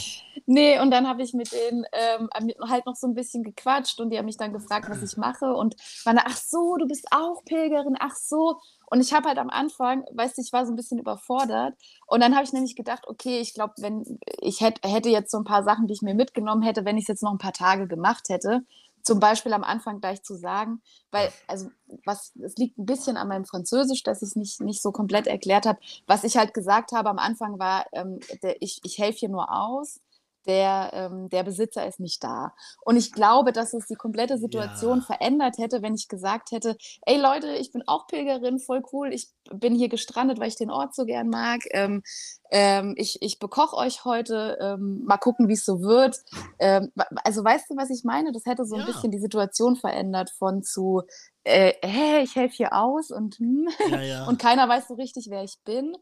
Nee, 0.46 0.78
und 0.78 0.90
dann 0.90 1.08
habe 1.08 1.22
ich 1.22 1.32
mit 1.32 1.52
denen 1.52 1.86
ähm, 1.92 2.28
halt 2.68 2.84
noch 2.84 2.96
so 2.96 3.06
ein 3.06 3.14
bisschen 3.14 3.42
gequatscht 3.44 3.98
und 4.00 4.10
die 4.10 4.18
haben 4.18 4.26
mich 4.26 4.36
dann 4.36 4.52
gefragt, 4.52 4.90
was 4.90 5.02
ich 5.02 5.16
mache. 5.16 5.54
Und 5.54 5.74
waren 6.04 6.18
ach 6.22 6.36
so, 6.36 6.76
du 6.76 6.86
bist 6.86 7.06
auch 7.12 7.44
Pilgerin, 7.44 7.96
ach 7.98 8.14
so. 8.14 8.58
Und 8.90 9.00
ich 9.00 9.14
habe 9.14 9.28
halt 9.28 9.38
am 9.38 9.48
Anfang, 9.48 10.04
weißt 10.12 10.36
du, 10.36 10.42
ich 10.42 10.52
war 10.52 10.66
so 10.66 10.72
ein 10.72 10.76
bisschen 10.76 10.98
überfordert. 10.98 11.74
Und 12.06 12.20
dann 12.20 12.34
habe 12.34 12.44
ich 12.44 12.52
nämlich 12.52 12.76
gedacht, 12.76 13.04
okay, 13.06 13.40
ich 13.40 13.54
glaube, 13.54 13.72
wenn 13.78 14.18
ich 14.40 14.60
hätte, 14.60 14.86
hätte 14.86 15.08
jetzt 15.08 15.30
so 15.30 15.38
ein 15.38 15.44
paar 15.44 15.64
Sachen, 15.64 15.86
die 15.86 15.94
ich 15.94 16.02
mir 16.02 16.14
mitgenommen 16.14 16.62
hätte, 16.62 16.84
wenn 16.84 16.98
ich 16.98 17.04
es 17.04 17.08
jetzt 17.08 17.22
noch 17.22 17.32
ein 17.32 17.38
paar 17.38 17.54
Tage 17.54 17.88
gemacht 17.88 18.28
hätte, 18.28 18.64
zum 19.02 19.20
Beispiel 19.20 19.52
am 19.52 19.64
Anfang 19.64 20.00
gleich 20.00 20.22
zu 20.22 20.34
sagen, 20.34 20.82
weil, 21.10 21.30
also, 21.46 21.70
was, 22.04 22.32
es 22.42 22.56
liegt 22.56 22.78
ein 22.78 22.86
bisschen 22.86 23.16
an 23.16 23.28
meinem 23.28 23.44
Französisch, 23.44 24.02
dass 24.02 24.22
ich 24.22 24.28
es 24.30 24.36
nicht, 24.36 24.60
nicht 24.60 24.82
so 24.82 24.92
komplett 24.92 25.26
erklärt 25.26 25.66
habe. 25.66 25.78
Was 26.06 26.24
ich 26.24 26.36
halt 26.36 26.54
gesagt 26.54 26.92
habe 26.92 27.10
am 27.10 27.18
Anfang 27.18 27.58
war, 27.58 27.86
ähm, 27.92 28.18
der, 28.42 28.60
ich, 28.62 28.80
ich 28.82 28.98
helfe 28.98 29.18
hier 29.20 29.28
nur 29.28 29.52
aus 29.52 30.00
der, 30.46 30.90
ähm, 30.92 31.28
der 31.28 31.42
Besitzer 31.42 31.86
ist 31.86 32.00
nicht 32.00 32.22
da. 32.24 32.54
Und 32.84 32.96
ich 32.96 33.12
glaube, 33.12 33.52
dass 33.52 33.74
es 33.74 33.86
die 33.86 33.94
komplette 33.94 34.38
Situation 34.38 35.00
Ja. 35.00 35.04
verändert 35.06 35.58
hätte, 35.58 35.82
wenn 35.82 35.94
ich 35.94 36.08
gesagt 36.08 36.50
hätte, 36.52 36.76
ey 37.06 37.18
Leute, 37.20 37.54
ich 37.56 37.72
bin 37.72 37.82
auch 37.86 38.06
Pilgerin, 38.06 38.58
voll 38.58 38.82
cool, 38.92 39.12
ich 39.12 39.28
bin 39.52 39.74
hier 39.74 39.88
gestrandet, 39.88 40.38
weil 40.38 40.48
ich 40.48 40.56
den 40.56 40.70
Ort 40.70 40.94
so 40.94 41.04
gern 41.04 41.28
mag. 41.28 41.60
Ähm, 41.72 42.02
ähm, 42.50 42.94
ich, 42.96 43.20
ich 43.22 43.38
bekoche 43.38 43.76
euch 43.76 44.04
heute, 44.04 44.58
ähm, 44.60 45.02
mal 45.04 45.16
gucken, 45.18 45.48
wie 45.48 45.54
es 45.54 45.64
so 45.64 45.80
wird. 45.82 46.18
Ähm, 46.58 46.92
also 47.24 47.42
weißt 47.44 47.70
du, 47.70 47.76
was 47.76 47.90
ich 47.90 48.04
meine? 48.04 48.32
Das 48.32 48.44
hätte 48.46 48.64
so 48.64 48.76
ein 48.76 48.80
Ja. 48.80 48.86
bisschen 48.86 49.10
die 49.10 49.18
Situation 49.18 49.76
verändert 49.76 50.30
von 50.38 50.62
zu, 50.62 51.02
äh, 51.44 51.72
hä, 51.84 52.22
ich 52.22 52.36
helfe 52.36 52.54
hier 52.56 52.72
aus 52.74 53.10
und, 53.10 53.36
hm, 53.38 53.68
Ja, 53.86 54.00
ja. 54.02 54.28
und 54.28 54.38
keiner 54.40 54.68
weiß 54.68 54.88
so 54.88 54.94
richtig, 54.94 55.26
wer 55.30 55.42
ich 55.44 55.56
bin. 55.64 55.96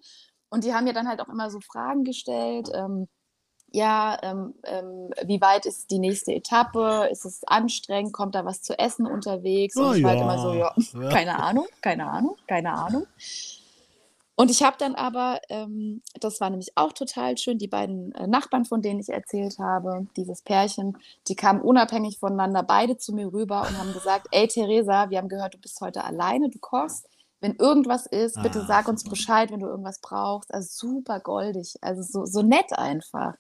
Und 0.51 0.65
die 0.65 0.75
haben 0.75 0.85
mir 0.85 0.93
dann 0.93 1.09
halt 1.09 1.21
auch 1.21 1.29
immer 1.29 1.51
so 1.51 1.61
Fragen 1.61 2.05
gestellt. 2.05 2.69
Ja, 3.73 4.19
ähm, 4.23 4.55
ähm, 4.65 5.11
wie 5.25 5.41
weit 5.41 5.65
ist 5.67 5.91
die 5.91 5.99
nächste 5.99 6.33
Etappe? 6.35 7.09
Ist 7.11 7.25
es 7.25 7.43
anstrengend? 7.45 8.13
Kommt 8.13 8.35
da 8.35 8.45
was 8.45 8.63
zu 8.63 8.79
essen 8.79 9.07
unterwegs? 9.07 9.77
Und 9.77 9.85
Na 9.85 9.97
ich 9.97 10.03
war 10.03 10.11
halt 10.11 10.21
ja. 10.21 10.25
immer 10.25 10.39
so, 10.39 10.53
ja, 10.53 10.75
Ja. 11.03 11.09
keine 11.09 11.39
Ahnung, 11.43 11.67
keine 11.81 12.07
Ahnung, 12.07 12.37
keine 12.47 12.73
Ahnung. 12.73 13.07
Und 14.35 14.51
ich 14.51 14.63
habe 14.63 14.77
dann 14.79 14.95
aber, 14.95 15.41
ähm, 15.51 16.03
das 16.21 16.41
war 16.41 16.51
nämlich 16.51 16.73
auch 16.75 16.93
total 16.93 17.37
schön, 17.37 17.59
die 17.59 17.69
beiden 17.69 18.13
äh, 18.15 18.27
Nachbarn, 18.27 18.65
von 18.65 18.81
denen 18.83 18.99
ich 18.99 19.11
erzählt 19.11 19.59
habe, 19.59 20.07
dieses 20.17 20.43
Pärchen, 20.43 20.97
die 21.29 21.37
kamen 21.37 21.61
unabhängig 21.61 22.19
voneinander 22.19 22.63
beide 22.63 22.97
zu 22.97 23.13
mir 23.15 23.33
rüber 23.33 23.61
und 23.69 23.79
haben 23.79 23.93
gesagt, 23.93 24.29
ey 24.33 24.49
Theresa, 24.49 25.11
wir 25.11 25.19
haben 25.19 25.29
gehört, 25.29 25.55
du 25.55 25.59
bist 25.59 25.81
heute 25.81 26.03
alleine, 26.05 26.49
du 26.49 26.59
kochst. 26.59 27.09
Wenn 27.43 27.57
irgendwas 27.57 28.07
ist, 28.07 28.41
bitte 28.43 28.61
Ah, 28.63 28.67
sag 28.67 28.87
uns. 28.89 29.03
Bescheid, 29.05 29.51
wenn 29.51 29.61
du 29.61 29.67
irgendwas 29.67 29.99
brauchst. 30.01 30.55
Also 30.55 30.69
super 30.71 31.21
goldig, 31.21 31.75
also 31.83 32.01
so, 32.03 32.25
so 32.25 32.41
nett 32.43 32.73
einfach. 32.73 33.35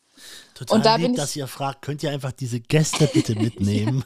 Total 0.54 0.76
Und 0.76 0.84
da 0.84 0.96
lieb, 0.96 1.04
bin 1.04 1.12
ich- 1.12 1.16
dass 1.20 1.34
ihr 1.36 1.46
fragt, 1.46 1.82
könnt 1.82 2.02
ihr 2.02 2.10
einfach 2.10 2.32
diese 2.32 2.60
Gäste 2.60 3.06
bitte 3.06 3.34
mitnehmen? 3.38 4.04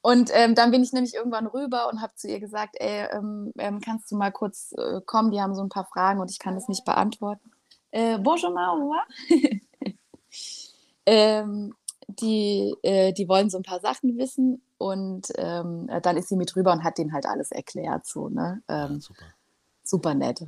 Und 0.00 0.30
ähm, 0.32 0.54
dann 0.54 0.70
bin 0.70 0.82
ich 0.82 0.92
nämlich 0.92 1.14
irgendwann 1.14 1.46
rüber 1.46 1.88
und 1.90 2.00
habe 2.00 2.14
zu 2.16 2.28
ihr 2.28 2.40
gesagt, 2.40 2.76
ey, 2.78 3.06
ähm, 3.12 3.52
ähm, 3.58 3.80
kannst 3.80 4.10
du 4.10 4.16
mal 4.16 4.32
kurz 4.32 4.72
äh, 4.76 5.00
kommen, 5.04 5.30
die 5.30 5.40
haben 5.40 5.54
so 5.54 5.62
ein 5.62 5.68
paar 5.68 5.84
Fragen 5.86 6.20
und 6.20 6.30
ich 6.30 6.38
kann 6.38 6.54
das 6.54 6.68
nicht 6.68 6.84
beantworten. 6.84 7.50
Äh, 7.90 8.18
bonjour, 8.18 8.50
ma, 8.50 8.74
ähm, 11.06 11.74
die, 12.08 12.74
äh, 12.82 13.12
die 13.12 13.28
wollen 13.28 13.50
so 13.50 13.58
ein 13.58 13.62
paar 13.62 13.80
Sachen 13.80 14.16
wissen 14.18 14.62
und 14.82 15.28
ähm, 15.36 15.88
äh, 15.88 16.00
dann 16.00 16.16
ist 16.16 16.28
sie 16.28 16.36
mit 16.36 16.54
rüber 16.56 16.72
und 16.72 16.82
hat 16.84 16.98
denen 16.98 17.12
halt 17.12 17.26
alles 17.26 17.50
erklärt, 17.52 18.06
so, 18.06 18.28
ne? 18.28 18.62
Ja, 18.68 18.86
Ähm, 18.86 19.00
super. 19.00 19.24
super 19.84 20.14
nett. 20.14 20.44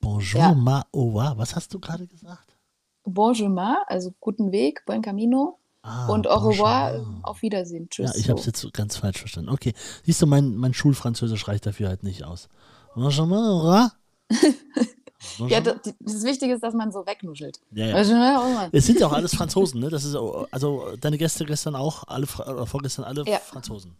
Bonjour, 0.00 0.40
Ja. 0.40 0.54
ma 0.54 0.84
ova. 0.92 1.34
Was 1.36 1.54
hast 1.56 1.72
du 1.74 1.78
gerade 1.80 2.06
gesagt? 2.06 2.56
Bonjour, 3.04 3.48
ma, 3.48 3.82
also 3.86 4.12
guten 4.20 4.50
Weg, 4.52 4.84
buen 4.86 5.00
camino 5.02 5.58
Ah, 5.82 6.08
und 6.08 6.26
au 6.26 6.38
revoir, 6.38 6.92
bonjour. 6.94 7.20
auf 7.22 7.42
Wiedersehen, 7.42 7.88
tschüss. 7.88 8.10
Ja, 8.14 8.20
ich 8.20 8.28
habe 8.28 8.40
es 8.40 8.46
jetzt 8.46 8.72
ganz 8.72 8.96
falsch 8.96 9.18
verstanden. 9.20 9.50
Okay. 9.50 9.72
Siehst 10.04 10.20
du, 10.20 10.26
mein, 10.26 10.56
mein 10.56 10.74
Schulfranzösisch 10.74 11.46
reicht 11.46 11.66
dafür 11.66 11.88
halt 11.88 12.02
nicht 12.02 12.24
aus. 12.24 12.48
Bonjour, 12.94 13.26
ma, 13.26 13.36
au 13.50 13.58
revoir. 13.58 13.92
Ja, 15.48 15.60
das, 15.60 15.76
das 15.98 16.24
Wichtige 16.24 16.54
ist, 16.54 16.62
dass 16.62 16.74
man 16.74 16.92
so 16.92 17.06
wegnuschelt. 17.06 17.60
ja, 17.72 17.86
ja. 17.86 17.96
Revoir. 17.96 18.68
Es 18.72 18.86
sind 18.86 19.00
ja 19.00 19.06
auch 19.06 19.12
alles 19.12 19.34
Franzosen, 19.34 19.80
ne? 19.80 19.88
Das 19.88 20.04
ist 20.04 20.14
also 20.14 20.96
deine 21.00 21.18
Gäste 21.18 21.44
gestern 21.44 21.74
auch, 21.74 22.04
alle 22.06 22.26
oder 22.46 22.66
vorgestern 22.66 23.04
alle 23.04 23.24
Ja. 23.26 23.38
Franzosen. 23.38 23.96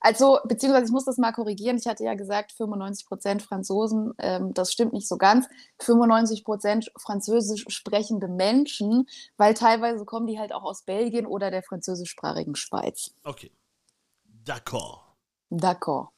Also, 0.00 0.38
beziehungsweise 0.44 0.86
ich 0.86 0.92
muss 0.92 1.04
das 1.04 1.16
mal 1.18 1.32
korrigieren. 1.32 1.76
Ich 1.78 1.86
hatte 1.86 2.04
ja 2.04 2.14
gesagt, 2.14 2.52
95% 2.52 3.40
Franzosen, 3.40 4.12
ähm, 4.18 4.54
das 4.54 4.72
stimmt 4.72 4.92
nicht 4.92 5.08
so 5.08 5.16
ganz. 5.16 5.48
95% 5.80 6.90
französisch 6.96 7.64
sprechende 7.68 8.28
Menschen, 8.28 9.08
weil 9.36 9.54
teilweise 9.54 10.04
kommen 10.04 10.26
die 10.26 10.38
halt 10.38 10.52
auch 10.52 10.62
aus 10.62 10.82
Belgien 10.82 11.26
oder 11.26 11.50
der 11.50 11.62
französischsprachigen 11.62 12.54
Schweiz. 12.54 13.12
Okay. 13.24 13.50
D'accord. 14.44 15.00
D'accord. 15.50 16.08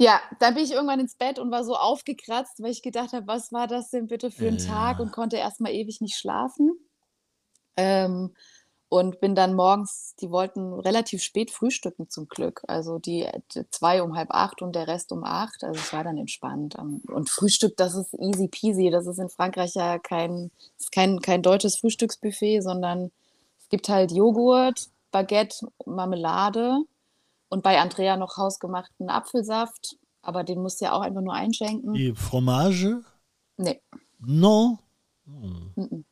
Ja, 0.00 0.18
dann 0.38 0.54
bin 0.54 0.64
ich 0.64 0.72
irgendwann 0.72 0.98
ins 0.98 1.14
Bett 1.14 1.38
und 1.38 1.50
war 1.50 1.62
so 1.62 1.76
aufgekratzt, 1.76 2.62
weil 2.62 2.70
ich 2.70 2.80
gedacht 2.82 3.12
habe, 3.12 3.26
was 3.26 3.52
war 3.52 3.66
das 3.66 3.90
denn 3.90 4.06
bitte 4.06 4.30
für 4.30 4.48
ein 4.48 4.56
Ja. 4.56 4.64
Tag 4.66 4.98
und 4.98 5.12
konnte 5.12 5.36
erstmal 5.36 5.72
ewig 5.72 6.00
nicht 6.00 6.16
schlafen. 6.16 6.72
Ähm, 7.76 8.34
und 8.88 9.20
bin 9.20 9.34
dann 9.34 9.54
morgens, 9.54 10.14
die 10.20 10.30
wollten 10.30 10.72
relativ 10.72 11.22
spät 11.22 11.50
frühstücken 11.50 12.08
zum 12.08 12.28
Glück. 12.28 12.62
Also 12.66 12.98
die 12.98 13.28
zwei 13.70 14.02
um 14.02 14.16
halb 14.16 14.30
acht 14.30 14.62
und 14.62 14.74
der 14.74 14.88
Rest 14.88 15.12
um 15.12 15.22
acht. 15.22 15.62
Also 15.62 15.78
es 15.78 15.92
war 15.92 16.02
dann 16.02 16.16
entspannt. 16.16 16.76
Ähm, 16.78 17.02
Und 17.06 17.28
Frühstück, 17.28 17.76
das 17.76 17.94
ist 17.94 18.14
easy 18.14 18.48
peasy. 18.48 18.88
Das 18.90 19.06
ist 19.06 19.18
in 19.18 19.28
Frankreich 19.28 19.74
ja 19.74 19.98
kein, 19.98 20.50
kein, 20.92 21.20
kein 21.20 21.42
deutsches 21.42 21.76
Frühstücksbuffet, 21.76 22.62
sondern 22.62 23.12
es 23.60 23.68
gibt 23.68 23.90
halt 23.90 24.12
Joghurt, 24.12 24.88
Baguette, 25.12 25.68
Marmelade 25.84 26.84
und 27.50 27.62
bei 27.62 27.78
Andrea 27.78 28.16
noch 28.16 28.38
hausgemachten 28.38 29.10
Apfelsaft. 29.10 29.96
Aber 30.22 30.44
den 30.44 30.60
musst 30.62 30.80
du 30.80 30.86
ja 30.86 30.92
auch 30.92 31.00
einfach 31.02 31.20
nur 31.22 31.34
einschenken. 31.34 31.92
Die 31.94 32.14
Fromage? 32.14 33.02
Nee. 33.56 33.80
Non. 34.18 34.78
Hm. 35.26 36.04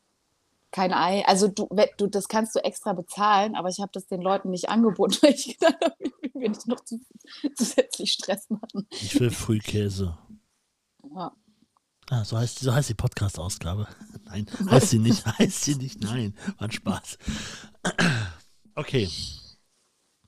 Kein 0.71 0.93
Ei. 0.93 1.23
Also 1.25 1.47
du, 1.47 1.67
du, 1.97 2.07
das 2.07 2.27
kannst 2.27 2.55
du 2.55 2.59
extra 2.63 2.93
bezahlen, 2.93 3.55
aber 3.55 3.69
ich 3.69 3.79
habe 3.79 3.91
das 3.93 4.05
den 4.07 4.21
Leuten 4.21 4.49
nicht 4.51 4.69
angeboten, 4.69 5.17
weil 5.21 5.33
ich 5.33 5.57
gedacht 5.57 5.77
habe, 5.83 5.95
ich 5.99 6.11
will 6.21 6.41
mir 6.41 6.49
nicht 6.49 6.67
noch 6.67 6.79
zus- 6.83 7.05
zusätzlich 7.55 8.13
Stress 8.13 8.49
machen. 8.49 8.87
Ich 8.91 9.19
will 9.19 9.31
Frühkäse. 9.31 10.17
Ja. 11.15 11.31
Ah, 12.11 12.23
so 12.25 12.37
heißt, 12.37 12.59
so 12.59 12.73
heißt 12.73 12.89
die 12.89 12.95
Podcast-Ausgabe. 12.95 13.87
Nein, 14.25 14.47
heißt 14.69 14.89
sie 14.89 14.97
nicht, 14.99 15.23
heißt 15.25 15.63
sie 15.63 15.75
nicht. 15.75 16.01
Nein, 16.01 16.35
war 16.57 16.67
ein 16.67 16.71
Spaß. 16.71 17.17
Okay. 18.75 19.09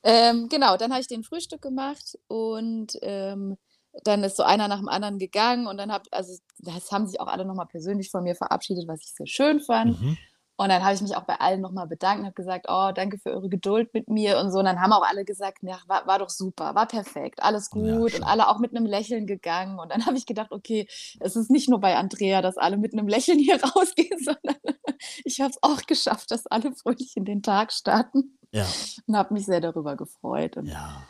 Ähm, 0.03 0.49
genau, 0.49 0.77
dann 0.77 0.91
habe 0.91 1.01
ich 1.01 1.07
den 1.07 1.23
Frühstück 1.23 1.61
gemacht 1.61 2.17
und 2.27 2.97
ähm, 3.01 3.57
dann 4.03 4.23
ist 4.23 4.37
so 4.37 4.43
einer 4.43 4.67
nach 4.67 4.79
dem 4.79 4.87
anderen 4.89 5.19
gegangen 5.19 5.67
und 5.67 5.77
dann 5.77 5.91
habe, 5.91 6.05
also 6.11 6.37
das 6.59 6.91
haben 6.91 7.07
sich 7.07 7.19
auch 7.19 7.27
alle 7.27 7.45
nochmal 7.45 7.67
persönlich 7.67 8.09
von 8.09 8.23
mir 8.23 8.35
verabschiedet, 8.35 8.87
was 8.87 9.01
ich 9.01 9.13
sehr 9.13 9.27
schön 9.27 9.59
fand. 9.59 10.01
Mhm. 10.01 10.17
Und 10.57 10.69
dann 10.69 10.83
habe 10.83 10.93
ich 10.93 11.01
mich 11.01 11.15
auch 11.15 11.23
bei 11.23 11.39
allen 11.39 11.59
nochmal 11.59 11.87
bedankt 11.87 12.19
und 12.19 12.25
habe 12.27 12.35
gesagt, 12.35 12.67
oh, 12.69 12.91
danke 12.93 13.17
für 13.17 13.31
eure 13.31 13.49
Geduld 13.49 13.91
mit 13.95 14.09
mir 14.09 14.37
und 14.37 14.51
so. 14.51 14.59
Und 14.59 14.65
dann 14.65 14.79
haben 14.79 14.93
auch 14.93 15.01
alle 15.01 15.25
gesagt, 15.25 15.57
ja, 15.63 15.79
war, 15.87 16.05
war 16.05 16.19
doch 16.19 16.29
super, 16.29 16.75
war 16.75 16.85
perfekt, 16.85 17.41
alles 17.41 17.71
Ja, 17.73 17.97
gut. 17.97 18.11
schön. 18.11 18.21
und 18.21 18.27
alle 18.27 18.47
auch 18.47 18.59
mit 18.59 18.75
einem 18.75 18.85
Lächeln 18.85 19.25
gegangen. 19.25 19.79
Und 19.79 19.91
dann 19.91 20.05
habe 20.05 20.17
ich 20.17 20.27
gedacht, 20.27 20.51
okay, 20.51 20.87
es 21.19 21.35
ist 21.35 21.49
nicht 21.49 21.67
nur 21.67 21.79
bei 21.79 21.95
Andrea, 21.95 22.43
dass 22.43 22.57
alle 22.57 22.77
mit 22.77 22.93
einem 22.93 23.07
Lächeln 23.07 23.39
hier 23.39 23.59
rausgehen, 23.75 24.19
sondern 24.23 24.55
ich 25.25 25.41
habe 25.41 25.49
es 25.49 25.57
auch 25.63 25.81
geschafft, 25.87 26.29
dass 26.29 26.45
alle 26.45 26.73
fröhlich 26.75 27.13
in 27.17 27.25
den 27.25 27.41
Tag 27.41 27.71
starten 27.73 28.37
Ja, 28.51 28.67
und 29.07 29.15
habe 29.15 29.33
mich 29.33 29.45
sehr 29.45 29.61
darüber 29.61 29.95
gefreut. 29.95 30.57
Und 30.57 30.67
ja. 30.67 31.03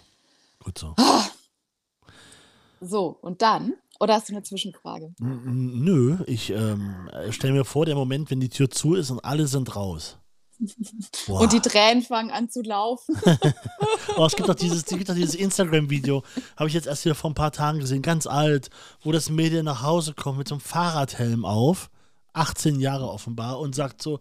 Gut 0.63 0.77
so. 0.77 0.95
So, 2.79 3.17
und 3.21 3.41
dann? 3.41 3.73
Oder 3.99 4.15
hast 4.15 4.29
du 4.29 4.33
eine 4.33 4.41
Zwischenfrage? 4.41 5.13
Nö, 5.19 6.17
ich 6.25 6.49
ähm, 6.49 7.09
stelle 7.29 7.53
mir 7.53 7.65
vor, 7.65 7.85
der 7.85 7.95
Moment, 7.95 8.31
wenn 8.31 8.39
die 8.39 8.49
Tür 8.49 8.69
zu 8.69 8.95
ist 8.95 9.11
und 9.11 9.23
alle 9.23 9.45
sind 9.45 9.75
raus. 9.75 10.17
Boah. 11.27 11.41
Und 11.41 11.53
die 11.53 11.59
Tränen 11.59 12.03
fangen 12.03 12.29
an 12.29 12.49
zu 12.49 12.61
laufen. 12.61 13.15
Oh, 14.17 14.25
es 14.25 14.35
gibt 14.35 14.49
doch 14.49 14.55
dieses, 14.55 14.79
es 14.79 14.85
gibt 14.85 15.07
doch 15.07 15.15
dieses 15.15 15.35
Instagram-Video, 15.35 16.23
habe 16.57 16.67
ich 16.67 16.73
jetzt 16.73 16.87
erst 16.87 17.05
wieder 17.05 17.15
vor 17.15 17.29
ein 17.29 17.35
paar 17.35 17.51
Tagen 17.51 17.79
gesehen, 17.79 18.01
ganz 18.01 18.27
alt, 18.27 18.69
wo 19.01 19.11
das 19.11 19.29
Mädel 19.29 19.63
nach 19.63 19.83
Hause 19.83 20.13
kommt 20.13 20.39
mit 20.39 20.47
so 20.49 20.55
einem 20.55 20.61
Fahrradhelm 20.61 21.45
auf, 21.45 21.89
18 22.33 22.79
Jahre 22.79 23.09
offenbar, 23.09 23.59
und 23.59 23.73
sagt 23.73 24.01
so: 24.01 24.19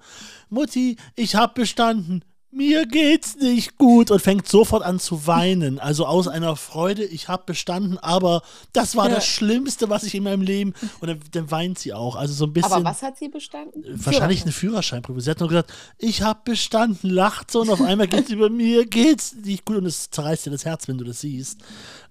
Mutti, 0.48 0.96
ich 1.16 1.34
habe 1.34 1.54
bestanden. 1.54 2.24
Mir 2.52 2.84
geht's 2.86 3.36
nicht 3.36 3.78
gut 3.78 4.10
und 4.10 4.20
fängt 4.20 4.48
sofort 4.48 4.82
an 4.82 4.98
zu 4.98 5.26
weinen. 5.28 5.78
Also 5.78 6.04
aus 6.04 6.26
einer 6.26 6.56
Freude, 6.56 7.04
ich 7.04 7.28
habe 7.28 7.44
bestanden, 7.46 7.96
aber 7.98 8.42
das 8.72 8.96
war 8.96 9.08
Ja. 9.08 9.14
das 9.14 9.26
Schlimmste, 9.26 9.88
was 9.88 10.02
ich 10.02 10.16
in 10.16 10.24
meinem 10.24 10.42
Leben. 10.42 10.74
Und 11.00 11.08
dann, 11.08 11.20
dann 11.30 11.50
weint 11.52 11.78
sie 11.78 11.92
auch. 11.94 12.16
Also 12.16 12.34
so 12.34 12.46
ein 12.46 12.52
bisschen. 12.52 12.72
Aber 12.72 12.84
was 12.84 13.02
hat 13.02 13.16
sie 13.18 13.28
bestanden? 13.28 13.84
Wahrscheinlich 14.04 14.42
eine 14.42 14.50
Führerscheinprüfung. 14.52 15.20
Sie 15.20 15.30
hat 15.30 15.38
nur 15.38 15.48
gesagt, 15.48 15.72
ich 15.98 16.22
habe 16.22 16.40
bestanden, 16.44 17.08
lacht 17.10 17.52
so 17.52 17.60
und 17.60 17.70
auf 17.70 17.80
einmal 17.80 18.08
geht 18.08 18.24
es 18.24 18.30
über 18.30 18.50
mir, 18.50 18.84
geht's 18.84 19.32
nicht 19.44 19.64
gut 19.64 19.76
und 19.76 19.86
es 19.86 20.10
zerreißt 20.10 20.46
dir 20.46 20.50
das 20.50 20.64
Herz, 20.64 20.88
wenn 20.88 20.98
du 20.98 21.04
das 21.04 21.20
siehst. 21.20 21.60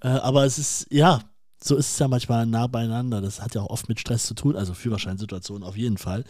Äh, 0.01 0.07
aber 0.07 0.45
es 0.45 0.57
ist, 0.57 0.87
ja, 0.89 1.19
so 1.61 1.75
ist 1.75 1.91
es 1.91 1.99
ja 1.99 2.07
manchmal 2.07 2.45
nah 2.45 2.67
beieinander. 2.67 3.19
Das 3.19 3.41
hat 3.41 3.55
ja 3.55 3.61
auch 3.61 3.69
oft 3.71 3.89
mit 3.89 3.99
Stress 3.99 4.25
zu 4.25 4.35
tun, 4.35 4.55
also 4.55 4.73
Führerscheinsituationen 4.73 5.63
auf 5.67 5.75
jeden 5.75 5.97
Fall. 5.97 6.23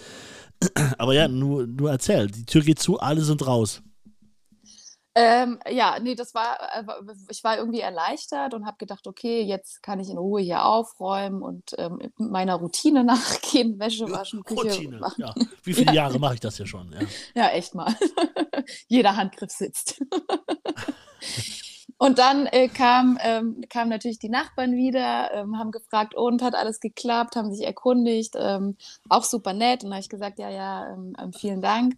Aber 0.97 1.14
ja, 1.14 1.28
nur, 1.28 1.68
nur 1.68 1.91
erzähl, 1.91 2.26
die 2.28 2.45
Tür 2.45 2.64
geht 2.64 2.80
zu, 2.80 2.99
alle 2.99 3.22
sind 3.24 3.45
raus. 3.45 3.82
Ähm, 5.16 5.60
ja, 5.70 5.97
nee, 5.99 6.16
das 6.16 6.34
war, 6.34 6.60
äh, 6.76 6.84
ich 7.30 7.43
war 7.43 7.57
irgendwie 7.57 7.80
erleichtert 7.80 8.53
und 8.53 8.66
habe 8.66 8.78
gedacht, 8.78 9.07
okay, 9.07 9.41
jetzt 9.41 9.82
kann 9.82 9.99
ich 9.99 10.10
in 10.10 10.18
Ruhe 10.18 10.41
hier 10.41 10.64
aufräumen 10.64 11.41
und 11.41 11.76
ähm, 11.78 11.99
meiner 12.18 12.55
Routine 12.55 13.03
nachgehen, 13.05 13.80
Wäsche 13.80 14.10
waschen, 14.10 14.43
Küche 14.43 14.62
Routine, 14.62 14.99
machen. 14.99 15.22
ja. 15.22 15.34
Wie 15.64 15.74
viele 15.76 15.93
Jahre 15.93 16.20
mache 16.20 16.36
ich 16.36 16.39
das 16.39 16.57
ja 16.57 16.66
schon? 16.66 16.91
Ja. 16.91 16.99
Ja, 17.36 17.49
echt 17.49 17.76
mal. 17.76 17.95
Jeder 18.88 19.16
Handgriff 19.16 19.51
sitzt. 19.51 20.01
Und 22.01 22.18
dann 22.18 22.45
äh, 22.45 22.70
kam, 22.70 23.18
ähm, 23.22 23.62
kamen 23.70 23.89
natürlich 23.89 24.20
die 24.20 24.30
Nachbarn 24.30 24.72
wieder, 24.72 25.34
ähm, 25.34 25.60
haben 25.60 25.72
gefragt, 25.72 26.16
und 26.16 26.41
hat 26.41 26.55
alles 26.55 26.80
geklappt, 26.80 27.36
haben 27.36 27.53
sich 27.53 27.66
erkundigt, 27.66 28.36
ähm, 28.38 28.78
auch 29.10 29.26
super 29.26 29.51
nett. 29.51 29.84
Und 29.84 29.89
da 29.89 29.95
habe 29.95 30.01
ich 30.01 30.10
gesagt, 30.10 30.39
ja, 30.39 30.49
ja, 30.49 30.93
ähm, 30.93 31.14
ähm, 31.22 31.34
vielen 31.34 31.62
Dank. 31.62 31.97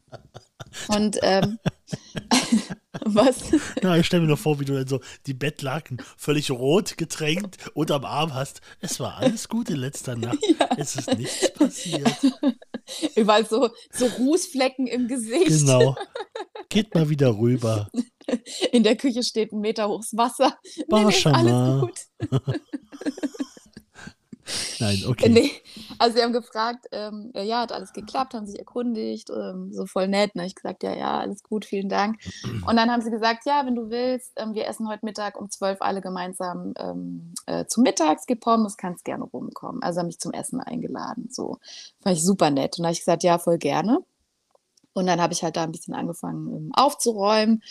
Und 0.87 1.19
ähm, 1.21 1.59
was? 3.05 3.51
Ja, 3.81 3.95
ich 3.95 4.05
stelle 4.05 4.21
mir 4.21 4.27
nur 4.27 4.37
vor, 4.37 4.59
wie 4.59 4.65
du 4.65 4.73
dann 4.73 4.87
so 4.87 4.99
die 5.25 5.33
Bettlaken 5.33 6.01
völlig 6.17 6.51
rot 6.51 6.97
getränkt 6.97 7.57
unterm 7.73 8.05
Arm 8.05 8.33
hast. 8.33 8.61
Es 8.79 8.99
war 8.99 9.17
alles 9.17 9.49
gut 9.49 9.69
in 9.69 9.77
letzter 9.77 10.15
Nacht. 10.15 10.39
Ja. 10.59 10.67
Es 10.77 10.95
ist 10.95 11.17
nichts 11.17 11.53
passiert. 11.53 12.15
Überall 13.15 13.45
so, 13.45 13.69
so 13.91 14.05
Rußflecken 14.05 14.85
im 14.85 15.07
Gesicht. 15.07 15.47
Genau. 15.47 15.95
Geht 16.69 16.93
mal 16.93 17.09
wieder 17.09 17.37
rüber. 17.37 17.89
In 18.71 18.83
der 18.83 18.95
Küche 18.95 19.23
steht 19.23 19.53
ein 19.53 19.61
Meter 19.61 19.87
hohes 19.87 20.11
Wasser. 20.15 20.57
Nee, 20.75 20.83
War 20.89 21.05
nee, 21.05 21.11
schon 21.11 21.33
alles 21.33 21.81
gut. 21.81 22.41
Nein, 24.79 25.03
okay. 25.07 25.29
Nee, 25.29 25.51
also 25.99 26.17
sie 26.17 26.23
haben 26.23 26.33
gefragt, 26.33 26.87
ähm, 26.91 27.31
ja, 27.33 27.41
ja, 27.41 27.61
hat 27.61 27.71
alles 27.71 27.93
geklappt, 27.93 28.33
haben 28.33 28.45
sich 28.45 28.59
erkundigt, 28.59 29.29
ähm, 29.29 29.71
so 29.71 29.85
voll 29.85 30.07
nett. 30.07 30.35
Ne? 30.35 30.45
Ich 30.45 30.55
gesagt, 30.55 30.83
ja, 30.83 30.95
ja, 30.95 31.19
alles 31.19 31.43
gut, 31.43 31.65
vielen 31.65 31.89
Dank. 31.89 32.19
Und 32.65 32.75
dann 32.75 32.91
haben 32.91 33.01
sie 33.01 33.11
gesagt, 33.11 33.45
ja, 33.45 33.65
wenn 33.65 33.75
du 33.75 33.89
willst, 33.89 34.31
ähm, 34.35 34.53
wir 34.53 34.67
essen 34.67 34.87
heute 34.87 35.05
Mittag 35.05 35.39
um 35.39 35.49
12 35.49 35.81
alle 35.81 36.01
gemeinsam 36.01 36.73
ähm, 36.77 37.33
äh, 37.45 37.65
zum 37.65 37.83
Mittag, 37.83 38.17
es 38.19 38.25
gibt 38.25 38.43
Pommes, 38.43 38.77
kannst 38.77 39.05
gerne 39.05 39.23
rumkommen. 39.23 39.81
Also 39.83 39.99
haben 39.99 40.07
mich 40.07 40.19
zum 40.19 40.33
Essen 40.33 40.59
eingeladen. 40.59 41.29
So, 41.31 41.59
fand 42.01 42.17
ich 42.17 42.23
super 42.23 42.49
nett. 42.49 42.77
Und 42.77 42.83
da 42.83 42.87
habe 42.87 42.93
ich 42.93 42.99
gesagt, 42.99 43.23
ja, 43.23 43.37
voll 43.37 43.57
gerne. 43.57 43.99
Und 44.93 45.07
dann 45.07 45.21
habe 45.21 45.33
ich 45.33 45.43
halt 45.43 45.55
da 45.55 45.63
ein 45.63 45.71
bisschen 45.71 45.93
angefangen 45.93 46.47
ähm, 46.53 46.71
aufzuräumen 46.73 47.61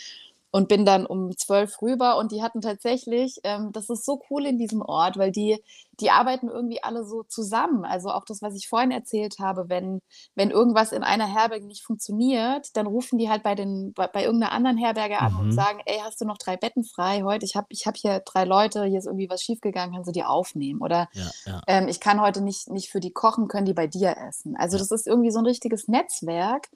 und 0.51 0.67
bin 0.67 0.85
dann 0.85 1.05
um 1.05 1.35
zwölf 1.37 1.81
rüber 1.81 2.17
und 2.17 2.31
die 2.31 2.41
hatten 2.43 2.61
tatsächlich, 2.61 3.39
ähm, 3.43 3.71
das 3.71 3.89
ist 3.89 4.05
so 4.05 4.21
cool 4.29 4.45
in 4.45 4.57
diesem 4.57 4.81
Ort, 4.81 5.17
weil 5.17 5.31
die, 5.31 5.63
die 5.99 6.11
arbeiten 6.11 6.49
irgendwie 6.49 6.83
alle 6.83 7.05
so 7.05 7.23
zusammen. 7.23 7.85
Also 7.85 8.09
auch 8.09 8.25
das, 8.25 8.41
was 8.41 8.55
ich 8.55 8.67
vorhin 8.67 8.91
erzählt 8.91 9.35
habe, 9.39 9.69
wenn, 9.69 10.01
wenn 10.35 10.51
irgendwas 10.51 10.91
in 10.91 11.03
einer 11.03 11.25
Herberge 11.27 11.65
nicht 11.65 11.83
funktioniert, 11.83 12.75
dann 12.75 12.87
rufen 12.87 13.17
die 13.17 13.29
halt 13.29 13.43
bei, 13.43 13.55
den, 13.55 13.93
bei, 13.93 14.07
bei 14.07 14.23
irgendeiner 14.23 14.51
anderen 14.51 14.77
Herberge 14.77 15.19
an 15.21 15.35
und 15.35 15.47
Mhm. 15.47 15.51
sagen, 15.53 15.79
ey, 15.85 15.99
hast 16.03 16.19
du 16.21 16.25
noch 16.25 16.37
drei 16.37 16.57
Betten 16.57 16.83
frei 16.83 17.21
heute? 17.23 17.45
Ich 17.45 17.55
habe 17.55 17.67
ich 17.69 17.87
hab 17.87 17.95
hier 17.95 18.19
drei 18.19 18.43
Leute, 18.43 18.83
hier 18.85 18.99
ist 18.99 19.05
irgendwie 19.05 19.29
was 19.29 19.41
schiefgegangen, 19.43 19.93
kannst 19.95 20.07
du 20.09 20.11
die 20.13 20.23
aufnehmen? 20.25 20.81
Oder 20.81 21.07
Ja, 21.13 21.31
ja. 21.45 21.61
ähm, 21.67 21.87
ich 21.87 21.99
kann 21.99 22.21
heute 22.21 22.41
nicht, 22.41 22.69
nicht 22.69 22.89
für 22.89 22.99
die 22.99 23.11
kochen, 23.11 23.47
können 23.47 23.65
die 23.65 23.73
bei 23.73 23.87
dir 23.87 24.15
essen? 24.17 24.55
Also 24.57 24.77
Ja. 24.77 24.79
das 24.79 24.91
ist 24.91 25.07
irgendwie 25.07 25.31
so 25.31 25.39
ein 25.39 25.45
richtiges 25.45 25.87
Netzwerk. 25.87 26.69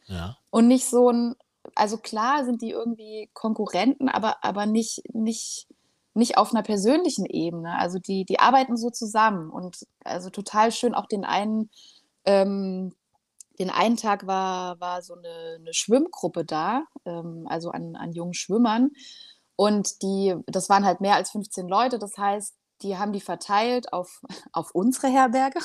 Und 0.51 0.67
nicht 0.67 0.85
so 0.89 1.09
ein, 1.09 1.35
also 1.75 1.97
klar 1.97 2.45
sind 2.45 2.61
die 2.61 2.71
irgendwie 2.71 3.29
Konkurrenten, 3.33 4.09
aber, 4.09 4.43
aber 4.43 4.65
nicht, 4.65 5.03
nicht, 5.13 5.67
nicht 6.13 6.37
auf 6.37 6.53
einer 6.53 6.63
persönlichen 6.63 7.25
Ebene. 7.25 7.77
Also 7.77 7.99
die, 7.99 8.25
die 8.25 8.39
arbeiten 8.39 8.77
so 8.77 8.89
zusammen 8.89 9.49
und 9.49 9.85
also 10.03 10.29
total 10.29 10.71
schön 10.71 10.95
auch 10.95 11.05
den 11.05 11.25
einen, 11.25 11.69
ähm, 12.25 12.93
den 13.59 13.69
einen 13.69 13.97
Tag 13.97 14.25
war, 14.25 14.79
war 14.79 15.01
so 15.01 15.15
eine, 15.15 15.57
eine 15.59 15.73
Schwimmgruppe 15.73 16.45
da, 16.45 16.83
ähm, 17.05 17.45
also 17.49 17.71
an, 17.71 17.95
an 17.95 18.13
jungen 18.13 18.33
Schwimmern. 18.33 18.91
Und 19.57 20.01
die, 20.01 20.35
das 20.47 20.69
waren 20.69 20.85
halt 20.85 21.01
mehr 21.01 21.15
als 21.15 21.31
15 21.31 21.67
Leute, 21.67 21.99
das 21.99 22.17
heißt, 22.17 22.55
die 22.81 22.97
haben 22.97 23.13
die 23.13 23.21
verteilt 23.21 23.93
auf, 23.93 24.21
auf 24.53 24.71
unsere 24.73 25.07
Herberge 25.07 25.59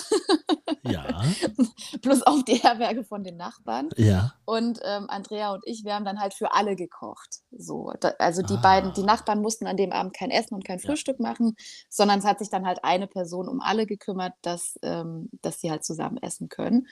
Ja, 0.82 1.22
plus 2.02 2.22
auf 2.22 2.44
die 2.44 2.54
Herberge 2.56 3.04
von 3.04 3.24
den 3.24 3.36
Nachbarn. 3.36 3.90
ja. 3.96 4.32
Und 4.44 4.80
ähm, 4.84 5.06
Andrea 5.08 5.52
und 5.52 5.62
ich, 5.66 5.84
wir 5.84 5.94
haben 5.94 6.04
dann 6.04 6.20
halt 6.20 6.34
für 6.34 6.52
alle 6.52 6.74
gekocht. 6.76 7.40
So, 7.50 7.92
da, 8.00 8.12
also 8.18 8.42
die 8.42 8.54
Ah. 8.54 8.60
beiden, 8.62 8.92
die 8.94 9.02
Nachbarn 9.02 9.42
mussten 9.42 9.66
an 9.66 9.76
dem 9.76 9.92
Abend 9.92 10.14
kein 10.14 10.30
Essen 10.30 10.54
und 10.54 10.64
kein 10.64 10.78
Ja. 10.78 10.86
Frühstück 10.86 11.20
machen, 11.20 11.56
sondern 11.88 12.18
es 12.20 12.24
hat 12.24 12.38
sich 12.38 12.48
dann 12.50 12.66
halt 12.66 12.84
eine 12.84 13.06
Person 13.06 13.48
um 13.48 13.60
alle 13.60 13.86
gekümmert, 13.86 14.32
dass, 14.42 14.78
ähm, 14.82 15.28
dass 15.42 15.60
sie 15.60 15.70
halt 15.70 15.84
zusammen 15.84 16.16
essen 16.18 16.48
können. 16.48 16.86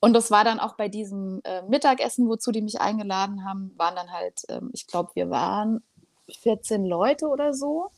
Und 0.00 0.14
das 0.14 0.30
war 0.30 0.44
dann 0.44 0.60
auch 0.60 0.76
bei 0.76 0.88
diesem 0.88 1.40
äh, 1.44 1.62
Mittagessen, 1.62 2.26
wozu 2.28 2.52
die 2.52 2.62
mich 2.62 2.80
eingeladen 2.80 3.44
haben, 3.44 3.72
waren 3.76 3.94
dann 3.96 4.10
halt, 4.10 4.42
ähm, 4.48 4.70
ich 4.72 4.86
glaube, 4.86 5.10
wir 5.14 5.28
waren 5.28 5.82
14 6.40 6.86
Leute 6.86 7.26
oder 7.28 7.52
so. 7.52 7.90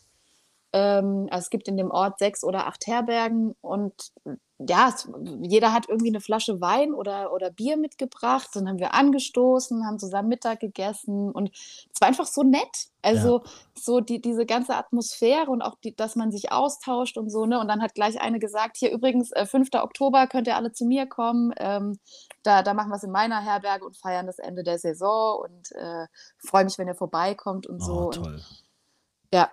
Ähm, 0.73 1.29
also 1.31 1.45
es 1.45 1.51
gibt 1.51 1.69
in 1.69 1.77
dem 1.77 1.91
Ort 1.91 2.19
sechs 2.19 2.45
oder 2.45 2.67
acht 2.67 2.87
Herbergen 2.87 3.55
und 3.61 4.13
ja, 4.69 4.89
es, 4.89 5.09
jeder 5.41 5.73
hat 5.73 5.89
irgendwie 5.89 6.11
eine 6.11 6.21
Flasche 6.21 6.61
Wein 6.61 6.95
oder, 6.95 7.33
oder 7.33 7.51
Bier 7.51 7.77
mitgebracht. 7.77 8.49
Dann 8.55 8.69
haben 8.69 8.79
wir 8.79 8.95
angestoßen, 8.95 9.87
haben 9.87 9.99
zusammen 9.99 10.29
Mittag 10.29 10.61
gegessen 10.61 11.31
und 11.31 11.51
es 11.53 12.01
war 12.01 12.09
einfach 12.09 12.27
so 12.27 12.43
nett. 12.43 12.89
Also 13.03 13.43
so 13.77 14.01
die, 14.01 14.21
diese 14.21 14.47
ganze 14.47 14.77
Atmosphäre 14.77 15.51
und 15.51 15.63
auch, 15.63 15.75
die, 15.83 15.97
dass 15.97 16.15
man 16.15 16.31
sich 16.31 16.53
austauscht 16.53 17.19
und 17.19 17.31
so. 17.31 17.47
Ne? 17.47 17.59
Und 17.59 17.69
dann 17.69 17.83
hat 17.83 17.95
gleich 17.95 18.21
eine 18.21 18.39
gesagt, 18.39 18.77
hier 18.77 18.93
übrigens, 18.93 19.33
äh, 19.33 19.47
5. 19.47 19.71
Oktober 19.75 20.27
könnt 20.27 20.47
ihr 20.47 20.57
alle 20.57 20.73
zu 20.73 20.85
mir 20.85 21.07
kommen. 21.07 21.53
Ähm, 21.57 21.99
da, 22.43 22.63
da 22.63 22.75
machen 22.75 22.91
wir 22.91 22.97
es 22.97 23.03
in 23.03 23.11
meiner 23.11 23.41
Herberge 23.41 23.85
und 23.85 23.97
feiern 23.97 24.27
das 24.27 24.39
Ende 24.39 24.63
der 24.63 24.79
Saison 24.79 25.41
und 25.43 25.73
äh, 25.73 26.07
freue 26.39 26.65
mich, 26.65 26.79
wenn 26.79 26.89
ihr 26.89 26.95
vorbeikommt 26.95 27.67
und 27.67 27.83
so. 27.83 27.93
Oh, 27.93 28.05
Und 28.07 28.15
toll. 28.15 28.41
ja, 29.35 29.51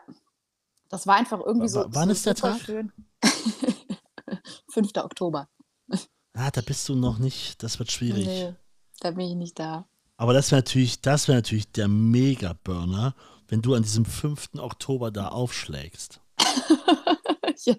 das 0.90 1.08
war 1.08 1.16
einfach 1.16 1.40
irgendwie 1.40 1.68
W- 1.68 1.72
so. 1.72 1.86
wann 1.90 2.10
so 2.10 2.12
ist 2.14 2.26
der 2.26 2.36
Tag? 2.36 2.60
Schön. 2.62 2.92
5. 4.72 4.90
Oktober. 4.98 5.48
Ah, 6.34 6.52
da 6.52 6.62
bist 6.62 6.88
du 6.90 6.96
noch 6.96 7.18
nicht. 7.20 7.62
Das 7.64 7.80
wird 7.80 7.92
schwierig. 7.92 8.26
Nee, 8.28 8.54
da 9.00 9.12
bin 9.12 9.28
ich 9.28 9.36
nicht 9.36 9.60
da. 9.60 9.88
Aber 10.18 10.34
das 10.34 10.52
wäre 10.52 10.60
natürlich, 10.60 11.02
das 11.02 11.28
wäre 11.28 11.38
natürlich 11.38 11.72
der 11.72 11.88
Mega-Burner, 11.88 13.16
wenn 13.48 13.62
du 13.62 13.74
an 13.74 13.84
diesem 13.84 14.06
5. 14.06 14.50
Oktober 14.58 15.12
da 15.12 15.30
aufschlägst. 15.30 16.22
ja. 17.66 17.76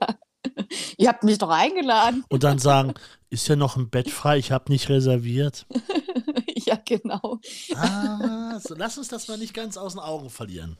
Ihr 0.97 1.09
habt 1.09 1.23
mich 1.23 1.39
doch 1.39 1.51
eingeladen. 1.51 2.25
Und 2.29 2.43
dann 2.45 2.59
sagen, 2.59 2.95
ist 3.29 3.47
ja 3.49 3.57
noch 3.57 3.77
ein 3.77 3.91
Bett 3.91 4.11
frei, 4.11 4.39
ich 4.39 4.53
habe 4.53 4.73
nicht 4.73 4.89
reserviert. 4.89 5.67
ja, 6.57 6.79
genau. 6.85 7.39
Ah, 7.75 8.59
so, 8.59 8.75
lass 8.75 8.99
uns 8.99 9.09
das 9.09 9.29
mal 9.29 9.39
nicht 9.39 9.55
ganz 9.55 9.77
aus 9.77 9.93
den 9.93 10.01
Augen 10.01 10.31
verlieren. 10.31 10.77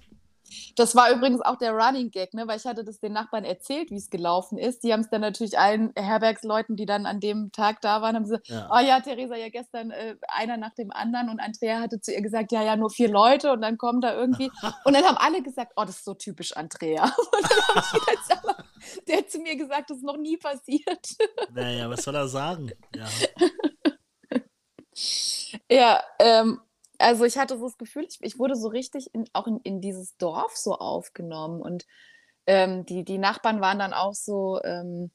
Das 0.77 0.95
war 0.95 1.11
übrigens 1.11 1.41
auch 1.41 1.57
der 1.57 1.73
Running 1.73 2.11
Gag, 2.11 2.35
ne? 2.35 2.47
weil 2.47 2.59
ich 2.59 2.65
hatte 2.65 2.85
das 2.85 3.01
den 3.01 3.13
Nachbarn 3.13 3.45
erzählt, 3.45 3.91
wie 3.91 3.97
es 3.97 4.11
gelaufen 4.11 4.59
ist. 4.59 4.85
Die 4.85 4.93
haben 4.93 5.01
es 5.01 5.11
dann 5.11 5.21
natürlich 5.21 5.59
allen 5.59 5.93
Herbergsleuten, 5.97 6.77
die 6.77 6.87
dann 6.87 7.07
an 7.07 7.21
dem 7.21 7.53
Tag 7.53 7.81
da 7.81 8.03
waren, 8.03 8.17
haben 8.17 8.27
sie, 8.27 8.39
Ja. 8.45 8.69
oh 8.73 8.79
ja, 8.79 9.01
Theresa, 9.01 9.37
ja 9.37 9.49
gestern 9.49 9.91
äh, 9.91 10.17
einer 10.29 10.57
nach 10.57 10.75
dem 10.75 10.91
anderen 10.91 11.29
und 11.29 11.41
Andrea 11.41 11.81
hatte 11.81 12.01
zu 12.01 12.13
ihr 12.13 12.23
gesagt, 12.23 12.53
ja, 12.53 12.63
ja, 12.63 12.77
nur 12.77 12.91
vier 12.91 13.11
Leute 13.11 13.53
und 13.53 13.63
dann 13.63 13.79
kommen 13.79 14.01
da 14.01 14.15
irgendwie. 14.15 14.51
Und 14.85 14.95
dann 14.95 15.05
haben 15.05 15.17
alle 15.17 15.43
gesagt, 15.43 15.73
oh, 15.77 15.85
das 15.85 15.97
ist 15.97 16.05
so 16.05 16.15
typisch 16.15 16.57
Andrea. 16.57 17.05
Und 17.05 17.43
dann 17.43 17.75
hab 17.75 17.85
ich 17.85 17.93
gedacht, 17.93 18.25
sag 18.29 18.45
mal, 18.45 18.65
der 19.07 19.19
hat 19.19 19.31
zu 19.31 19.39
mir 19.41 19.57
gesagt, 19.57 19.91
das 19.91 19.99
ist 19.99 20.05
noch 20.05 20.17
nie 20.17 20.37
passiert. 20.37 21.17
Naja, 21.53 21.89
was 21.91 22.03
soll 22.05 22.15
er 22.15 22.29
sagen? 22.29 22.71
Ja. 22.95 23.07
Ja, 25.71 26.03
ähm, 26.19 26.61
also 27.01 27.25
ich 27.25 27.39
hatte 27.39 27.59
so 27.59 27.65
das 27.67 27.79
Gefühl, 27.79 28.07
ich, 28.09 28.19
ich 28.21 28.39
wurde 28.39 28.57
so 28.57 28.69
richtig 28.69 29.15
in, 29.15 29.25
auch 29.33 29.47
in, 29.47 29.59
in 29.61 29.81
dieses 29.81 30.17
Dorf 30.19 30.57
so 30.57 30.75
aufgenommen 30.77 31.61
und 31.63 31.87
ähm, 32.47 32.85
die, 32.87 33.05
die 33.05 33.19
Nachbarn 33.19 33.61
waren 33.61 33.79
dann 33.79 33.93
auch 33.93 34.15
so, 34.15 34.61
ähm, 34.65 35.11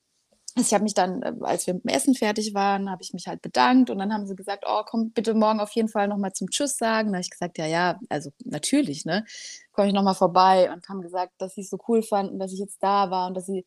ich 0.58 0.74
habe 0.74 0.84
mich 0.84 0.94
dann, 0.94 1.22
äh, 1.22 1.34
als 1.42 1.68
wir 1.68 1.74
mit 1.76 1.84
dem 1.84 1.90
Essen 1.90 2.16
fertig 2.16 2.54
waren, 2.54 2.90
habe 2.90 3.04
ich 3.04 3.14
mich 3.14 3.28
halt 3.28 3.42
bedankt 3.42 3.90
und 3.90 4.00
dann 4.00 4.14
haben 4.14 4.26
sie 4.26 4.36
gesagt, 4.36 4.64
oh, 4.68 4.84
komm 4.86 5.12
bitte 5.12 5.34
morgen 5.34 5.60
auf 5.60 5.72
jeden 5.72 5.90
Fall 5.90 6.08
nochmal 6.08 6.34
zum 6.34 6.50
Tschüss 6.50 6.78
sagen. 6.78 7.10
Da 7.12 7.18
habe 7.18 7.22
ich 7.22 7.30
gesagt, 7.30 7.58
ja, 7.58 7.66
ja, 7.66 8.00
also 8.10 8.32
natürlich, 8.46 9.06
ne, 9.06 9.26
komme 9.74 9.88
ich 9.90 9.94
nochmal 9.94 10.16
vorbei 10.16 10.72
und 10.72 10.88
haben 10.90 11.02
gesagt, 11.02 11.34
dass 11.40 11.56
sie 11.56 11.62
es 11.62 11.70
so 11.70 11.78
cool 11.88 12.02
fanden, 12.04 12.40
dass 12.40 12.54
ich 12.54 12.60
jetzt 12.60 12.82
da 12.82 13.12
war 13.12 13.28
und 13.28 13.36
dass 13.36 13.48
sie, 13.48 13.66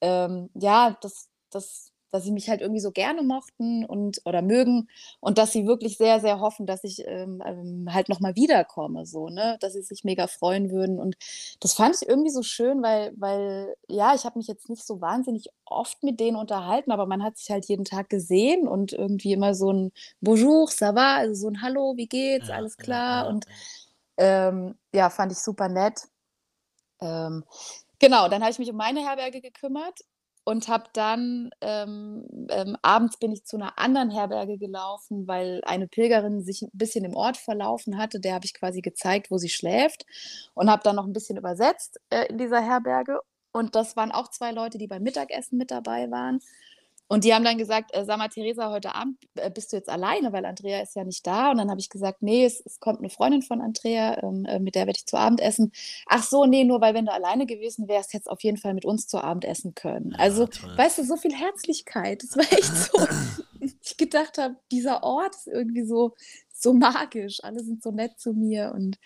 ähm, 0.00 0.50
ja, 0.54 0.96
dass, 1.00 1.28
dass, 1.50 1.92
dass 2.14 2.22
sie 2.22 2.30
mich 2.30 2.48
halt 2.48 2.60
irgendwie 2.60 2.80
so 2.80 2.92
gerne 2.92 3.22
mochten 3.24 3.84
und 3.84 4.20
oder 4.24 4.40
mögen 4.40 4.88
und 5.18 5.36
dass 5.36 5.50
sie 5.50 5.66
wirklich 5.66 5.96
sehr, 5.98 6.20
sehr 6.20 6.38
hoffen, 6.38 6.64
dass 6.64 6.84
ich 6.84 7.02
ähm, 7.08 7.42
ähm, 7.44 7.88
halt 7.92 8.08
nochmal 8.08 8.36
wiederkomme, 8.36 9.04
so, 9.04 9.28
ne? 9.30 9.56
Dass 9.60 9.72
sie 9.72 9.82
sich 9.82 10.04
mega 10.04 10.28
freuen 10.28 10.70
würden. 10.70 11.00
Und 11.00 11.16
das 11.58 11.74
fand 11.74 11.96
ich 12.00 12.08
irgendwie 12.08 12.30
so 12.30 12.44
schön, 12.44 12.82
weil, 12.84 13.12
weil, 13.16 13.74
ja, 13.88 14.14
ich 14.14 14.24
habe 14.24 14.38
mich 14.38 14.46
jetzt 14.46 14.68
nicht 14.70 14.86
so 14.86 15.00
wahnsinnig 15.00 15.48
oft 15.64 16.04
mit 16.04 16.20
denen 16.20 16.36
unterhalten, 16.36 16.92
aber 16.92 17.06
man 17.06 17.24
hat 17.24 17.36
sich 17.36 17.50
halt 17.50 17.66
jeden 17.66 17.84
Tag 17.84 18.08
gesehen 18.10 18.68
und 18.68 18.92
irgendwie 18.92 19.32
immer 19.32 19.52
so 19.56 19.72
ein 19.72 19.90
Bonjour, 20.20 20.68
ça 20.68 20.94
va, 20.94 21.16
also 21.16 21.34
so 21.34 21.48
ein 21.48 21.62
Hallo, 21.62 21.94
wie 21.96 22.06
geht's, 22.06 22.48
Ja, 22.48 22.54
alles 22.54 22.78
klar. 22.78 23.24
ja, 23.24 23.28
Und 23.28 23.46
ja. 23.48 23.54
ähm, 24.18 24.76
ja, 24.94 25.10
fand 25.10 25.32
ich 25.32 25.38
super 25.38 25.68
nett. 25.68 26.02
Ähm, 27.00 27.44
genau, 27.98 28.28
dann 28.28 28.42
habe 28.42 28.52
ich 28.52 28.58
mich 28.58 28.70
um 28.70 28.76
meine 28.76 29.00
Herberge 29.06 29.40
gekümmert 29.40 30.00
und 30.44 30.68
habe 30.68 30.84
dann 30.92 31.50
ähm, 31.62 32.26
ähm, 32.50 32.76
abends 32.82 33.18
bin 33.18 33.32
ich 33.32 33.44
zu 33.44 33.56
einer 33.56 33.78
anderen 33.78 34.10
Herberge 34.10 34.58
gelaufen, 34.58 35.26
weil 35.26 35.62
eine 35.64 35.88
Pilgerin 35.88 36.42
sich 36.42 36.62
ein 36.62 36.70
bisschen 36.72 37.04
im 37.04 37.16
Ort 37.16 37.38
verlaufen 37.38 37.96
hatte. 37.96 38.20
Der 38.20 38.34
habe 38.34 38.44
ich 38.44 38.54
quasi 38.54 38.82
gezeigt, 38.82 39.30
wo 39.30 39.38
sie 39.38 39.48
schläft 39.48 40.04
und 40.54 40.70
habe 40.70 40.82
dann 40.84 40.96
noch 40.96 41.06
ein 41.06 41.14
bisschen 41.14 41.38
übersetzt 41.38 41.98
äh, 42.10 42.26
in 42.26 42.38
dieser 42.38 42.60
Herberge. 42.60 43.20
Und 43.52 43.74
das 43.74 43.96
waren 43.96 44.12
auch 44.12 44.28
zwei 44.28 44.50
Leute, 44.50 44.78
die 44.78 44.86
beim 44.86 45.02
Mittagessen 45.02 45.56
mit 45.56 45.70
dabei 45.70 46.10
waren. 46.10 46.40
Und 47.14 47.22
die 47.22 47.32
haben 47.32 47.44
dann 47.44 47.58
gesagt, 47.58 47.94
äh, 47.94 48.04
sag 48.04 48.18
mal, 48.18 48.26
Theresa, 48.26 48.70
heute 48.70 48.92
Abend 48.92 49.18
äh, 49.36 49.48
bist 49.48 49.72
du 49.72 49.76
jetzt 49.76 49.88
alleine, 49.88 50.32
weil 50.32 50.44
Andrea 50.44 50.82
ist 50.82 50.96
ja 50.96 51.04
nicht 51.04 51.24
da. 51.24 51.52
Und 51.52 51.58
dann 51.58 51.70
habe 51.70 51.78
ich 51.78 51.88
gesagt, 51.88 52.22
nee, 52.22 52.44
es, 52.44 52.60
es, 52.66 52.80
kommt 52.80 52.98
eine 52.98 53.08
Freundin 53.08 53.42
von 53.42 53.60
Andrea, 53.60 54.20
ähm, 54.20 54.44
äh, 54.46 54.58
mit 54.58 54.74
der 54.74 54.88
werde 54.88 54.96
ich 54.96 55.06
zu 55.06 55.16
Abend 55.16 55.40
essen. 55.40 55.70
Ach 56.06 56.24
so, 56.24 56.44
nee, 56.44 56.64
nur 56.64 56.80
weil 56.80 56.92
wenn 56.92 57.06
du 57.06 57.12
alleine 57.12 57.46
gewesen 57.46 57.86
wärst, 57.86 58.14
hättest 58.14 58.26
du 58.26 58.32
auf 58.32 58.42
jeden 58.42 58.56
Fall 58.56 58.74
mit 58.74 58.84
uns 58.84 59.06
zu 59.06 59.22
Abend 59.22 59.44
essen 59.44 59.76
können. 59.76 60.10
Ja, 60.10 60.18
also, 60.18 60.48
toll. 60.48 60.76
weißt 60.76 60.98
du, 60.98 61.04
so 61.04 61.16
viel 61.16 61.32
Herzlichkeit. 61.32 62.24
Das 62.24 62.36
war 62.36 62.52
echt 62.52 62.76
so, 62.76 63.06
ich 63.60 63.96
gedacht 63.96 64.36
habe, 64.38 64.56
dieser 64.72 65.04
Ort 65.04 65.36
ist 65.36 65.46
irgendwie 65.46 65.84
so, 65.84 66.16
so 66.52 66.74
magisch. 66.74 67.44
Alle 67.44 67.62
sind 67.62 67.80
so 67.80 67.92
nett 67.92 68.18
zu 68.18 68.32
mir 68.32 68.72
und 68.74 68.98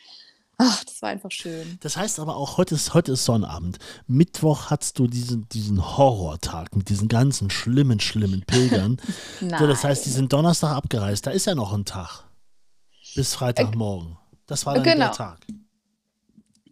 Ach, 0.61 0.83
das 0.85 1.01
war 1.03 1.11
einfach 1.11 1.31
schön. 1.31 1.79
Das 1.81 1.97
heißt 1.97 2.19
aber 2.19 2.37
auch, 2.37 2.59
heute 2.59 2.75
ist, 2.75 2.93
heute 2.93 3.13
ist 3.13 3.25
Sonnabend. 3.25 3.79
Mittwoch 4.09 4.71
hattest 4.71 4.99
du 4.99 5.07
diesen, 5.07 5.49
diesen 5.51 5.97
Horrortag 5.97 6.75
mit 6.75 6.89
diesen 6.89 7.07
ganzen 7.07 7.49
schlimmen, 7.49 8.01
schlimmen 8.01 8.43
Pilgern. 8.43 9.01
so, 9.41 9.67
das 9.69 9.85
heißt, 9.85 10.05
die 10.05 10.11
sind 10.11 10.33
Donnerstag 10.33 10.73
abgereist. 10.73 11.27
Da 11.29 11.31
ist 11.31 11.47
ja 11.47 11.55
noch 11.55 11.73
ein 11.73 11.85
Tag. 11.85 12.25
Bis 13.15 13.35
Freitagmorgen. 13.35 14.19
Das 14.47 14.67
war 14.67 14.75
dann 14.75 14.83
genau. 14.83 15.07
der 15.07 15.13
Tag. 15.13 15.47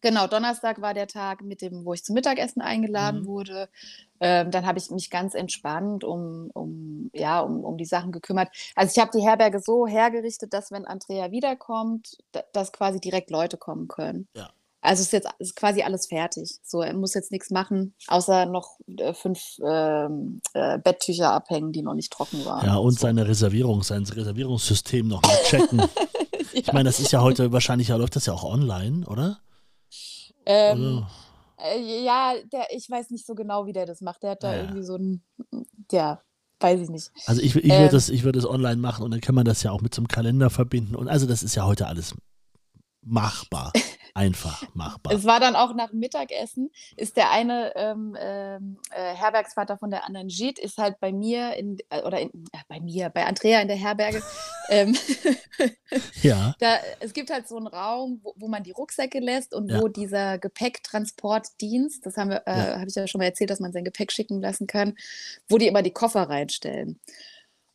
Genau, 0.01 0.27
Donnerstag 0.27 0.81
war 0.81 0.95
der 0.95 1.07
Tag, 1.07 1.43
mit 1.43 1.63
dem, 1.63 1.85
wo 1.85 1.93
ich 1.93 2.05
zum 2.05 2.15
Mittagessen 2.15 2.61
eingeladen 2.61 3.23
mhm. 3.23 3.27
wurde. 3.27 3.69
Ähm, 4.21 4.51
dann 4.51 4.67
habe 4.67 4.79
ich 4.79 4.91
mich 4.91 5.11
ganz 5.11 5.35
entspannt 5.35 6.05
um, 6.05 6.51
um, 6.55 7.11
ja, 7.13 7.41
um, 7.41 7.65
um 7.65 7.77
die 7.77 7.85
Sachen 7.85 8.13
gekümmert. 8.13 8.49
Also 8.75 8.93
ich 8.95 9.01
habe 9.01 9.17
die 9.17 9.25
Herberge 9.25 9.61
so 9.61 9.87
hergerichtet, 9.87 10.53
dass 10.53 10.71
wenn 10.71 10.87
Andrea 10.87 11.31
wiederkommt, 11.31 12.19
dass 12.53 12.73
quasi 12.73 13.01
direkt 13.01 13.31
Leute 13.31 13.57
kommen 13.57 13.89
können. 13.89 14.29
Ja. 14.35 14.51
Also 14.87 15.03
ist 15.03 15.13
jetzt 15.13 15.29
ist 15.39 15.57
quasi 15.57 15.83
alles 15.83 16.07
fertig. 16.07 16.59
So, 16.63 16.81
er 16.81 16.95
muss 16.95 17.15
jetzt 17.15 17.33
nichts 17.33 17.51
machen, 17.51 17.95
außer 18.07 18.47
noch 18.47 18.79
äh, 18.87 19.15
fünf 19.15 19.59
ähm, 19.65 20.41
äh, 20.55 20.79
Betttücher 20.79 21.33
abhängen, 21.33 21.73
die 21.73 21.83
noch 21.83 21.95
nicht 21.95 22.13
trocken 22.13 22.45
waren. 22.45 22.65
Ja, 22.65 22.77
und 22.77 22.93
so. 22.93 23.01
seine 23.01 23.27
Reservierung, 23.27 23.83
sein 23.83 24.05
Reservierungssystem 24.05 25.09
noch 25.09 25.23
mal 25.23 25.37
checken. 25.45 25.79
ja. 25.81 25.89
Ich 26.53 26.73
meine, 26.73 26.85
das 26.85 27.01
ist 27.01 27.11
ja 27.11 27.21
heute 27.21 27.53
wahrscheinlich, 27.53 27.89
ja, 27.89 27.97
läuft 27.97 28.15
das 28.15 28.27
ja 28.27 28.33
auch 28.33 28.45
online, 28.45 29.05
oder? 29.07 29.41
Ähm, 30.47 31.05
äh, 31.59 32.05
ja, 32.05 32.35
der, 32.53 32.67
ich 32.71 32.89
weiß 32.89 33.11
nicht 33.11 33.27
so 33.27 33.35
genau, 33.35 33.67
wie 33.67 33.73
der 33.73 33.87
das 33.87 34.01
macht. 34.01 34.23
Der 34.23 34.33
hat 34.33 34.43
da 34.43 34.55
ja. 34.55 34.63
irgendwie 34.63 34.83
so 34.83 34.97
ein, 34.97 35.23
ja, 35.91 36.23
weiß 36.61 36.81
ich 36.81 36.89
nicht. 36.89 37.11
Also 37.27 37.43
ich, 37.43 37.57
ich 37.57 37.65
würde 37.65 37.85
ähm, 37.85 37.91
das, 37.91 38.11
würd 38.11 38.37
das 38.37 38.47
online 38.47 38.77
machen 38.77 39.05
und 39.05 39.11
dann 39.11 39.21
kann 39.21 39.35
man 39.35 39.45
das 39.45 39.63
ja 39.63 39.73
auch 39.73 39.81
mit 39.81 39.95
so 39.95 40.01
einem 40.01 40.09
Kalender 40.09 40.51
verbinden. 40.51 40.95
Und 40.95 41.09
also 41.09 41.27
das 41.27 41.43
ist 41.43 41.55
ja 41.55 41.67
heute 41.67 41.87
alles 41.87 42.15
machbar. 43.03 43.73
einfach 44.17 44.63
machbar. 44.75 45.13
Es 45.13 45.25
war 45.25 45.41
dann 45.41 45.55
auch 45.55 45.75
nach 45.75 45.93
Mittagessen, 45.93 46.71
ist 46.97 47.19
der 47.19 47.31
eine 47.31 47.77
ähm, 47.77 48.17
ähm, 48.19 48.79
äh, 48.91 49.15
Herbergsvater 49.15 49.77
von 49.77 49.91
der 49.91 50.05
anderen 50.05 50.29
Jit, 50.29 50.59
ist 50.59 50.79
halt 50.79 50.99
bei 51.01 51.13
mir 51.13 51.55
in, 51.55 51.77
äh, 51.91 52.01
oder 52.01 52.21
in, 52.21 52.31
äh, 52.53 52.59
bei 52.67 52.81
mir, 52.81 53.11
bei 53.11 53.27
Andrea 53.27 53.61
in 53.61 53.69
der 53.69 53.77
Herberge. 53.77 54.23
ähm, 54.71 54.97
ja. 56.23 56.55
Da, 56.59 56.79
es 57.01 57.13
gibt 57.13 57.31
halt 57.31 57.47
so 57.47 57.57
einen 57.57 57.67
Raum, 57.67 58.21
wo, 58.23 58.33
wo 58.37 58.49
man 58.49 58.63
die 58.63 58.71
Rucksäcke 58.71 59.19
lässt 59.19 59.55
und 59.55 59.71
ja. 59.71 59.81
wo 59.81 59.89
dieser 59.89 60.39
Gepäcktransportdienst, 60.39 62.07
das 62.07 62.17
haben 62.17 62.31
wir, 62.31 62.43
äh, 62.47 62.57
ja. 62.57 62.77
habe 62.77 62.87
ich 62.89 62.95
ja 62.95 63.07
schon 63.07 63.19
mal 63.19 63.27
erzählt, 63.27 63.51
dass 63.51 63.61
man 63.61 63.73
sein 63.73 63.85
Gepäck 63.85 64.11
schicken 64.11 64.41
lassen 64.41 64.67
kann, 64.67 64.95
wo 65.49 65.59
die 65.59 65.67
immer 65.67 65.83
die 65.83 65.93
Koffer 65.93 66.23
reinstellen. 66.23 66.99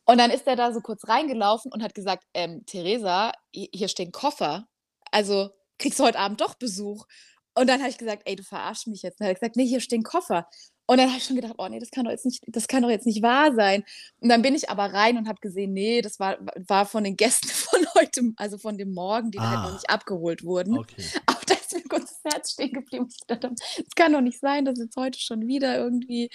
Und 0.04 0.18
dann 0.18 0.32
ist 0.32 0.48
er 0.48 0.56
da 0.56 0.72
so 0.72 0.80
kurz 0.80 1.06
reingelaufen 1.06 1.70
und 1.70 1.82
hat 1.82 1.94
gesagt, 1.94 2.24
ähm, 2.34 2.66
Theresa, 2.66 3.32
hier 3.52 3.88
stehen 3.88 4.10
Koffer. 4.10 4.66
Also 5.12 5.50
kriegst 5.82 5.98
du 5.98 6.04
heute 6.04 6.18
Abend 6.18 6.40
doch 6.40 6.54
Besuch? 6.54 7.06
Und 7.54 7.68
dann 7.68 7.80
habe 7.80 7.90
ich 7.90 7.98
gesagt, 7.98 8.22
ey, 8.24 8.36
du 8.36 8.42
verarschst 8.42 8.86
mich 8.86 9.02
jetzt. 9.02 9.14
Und 9.14 9.20
dann 9.20 9.28
hat 9.28 9.36
er 9.36 9.40
gesagt, 9.40 9.56
nee, 9.56 9.66
hier 9.66 9.80
stehen 9.80 10.02
Koffer. 10.02 10.46
Und 10.86 10.98
dann 10.98 11.08
habe 11.08 11.18
ich 11.18 11.24
schon 11.24 11.36
gedacht, 11.36 11.54
oh 11.58 11.68
nee, 11.68 11.78
das 11.78 11.90
kann 11.90 12.04
doch 12.04 12.10
jetzt 12.10 12.24
nicht, 12.24 12.42
das 12.48 12.66
kann 12.66 12.82
doch 12.82 12.90
jetzt 12.90 13.06
nicht 13.06 13.22
wahr 13.22 13.54
sein. 13.54 13.84
Und 14.20 14.28
dann 14.28 14.42
bin 14.42 14.54
ich 14.54 14.68
aber 14.68 14.92
rein 14.92 15.16
und 15.16 15.28
habe 15.28 15.38
gesehen, 15.40 15.72
nee, 15.72 16.02
das 16.02 16.18
war, 16.18 16.38
war 16.66 16.86
von 16.86 17.04
den 17.04 17.16
Gästen 17.16 17.48
von 17.48 17.86
heute, 17.94 18.32
also 18.36 18.58
von 18.58 18.78
dem 18.78 18.92
Morgen, 18.92 19.30
die 19.30 19.38
ah. 19.38 19.48
halt 19.48 19.58
noch 19.60 19.70
ah. 19.70 19.74
nicht 19.74 19.90
abgeholt 19.90 20.44
wurden. 20.44 20.78
Okay. 20.78 21.02
Aber 21.26 21.40
da 21.46 21.54
ist 21.54 21.72
mir 21.72 21.82
kurz 21.82 22.20
das 22.22 22.32
Herz 22.32 22.52
stehen 22.52 22.72
geblieben. 22.72 23.08
Ich 23.08 23.26
dachte, 23.26 23.54
es 23.54 23.94
kann 23.94 24.12
doch 24.12 24.20
nicht 24.20 24.40
sein, 24.40 24.64
dass 24.64 24.78
jetzt 24.78 24.96
heute 24.96 25.20
schon 25.20 25.46
wieder 25.46 25.76
irgendwie 25.76 26.30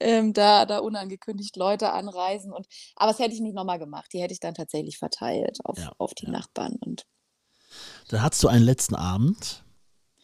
ähm, 0.00 0.32
da, 0.32 0.64
da 0.64 0.78
unangekündigt 0.78 1.56
Leute 1.56 1.92
anreisen. 1.92 2.52
Und, 2.52 2.66
aber 2.96 3.12
das 3.12 3.20
hätte 3.20 3.34
ich 3.34 3.40
nicht 3.40 3.54
nochmal 3.54 3.78
gemacht. 3.78 4.12
Die 4.12 4.20
hätte 4.20 4.32
ich 4.32 4.40
dann 4.40 4.54
tatsächlich 4.54 4.98
verteilt 4.98 5.58
auf, 5.64 5.78
ja, 5.78 5.92
auf 5.98 6.14
die 6.14 6.26
ja. 6.26 6.32
Nachbarn. 6.32 6.76
Und 6.80 7.04
dann 8.08 8.22
hattest 8.22 8.42
du 8.42 8.48
einen 8.48 8.64
letzten 8.64 8.94
Abend 8.94 9.64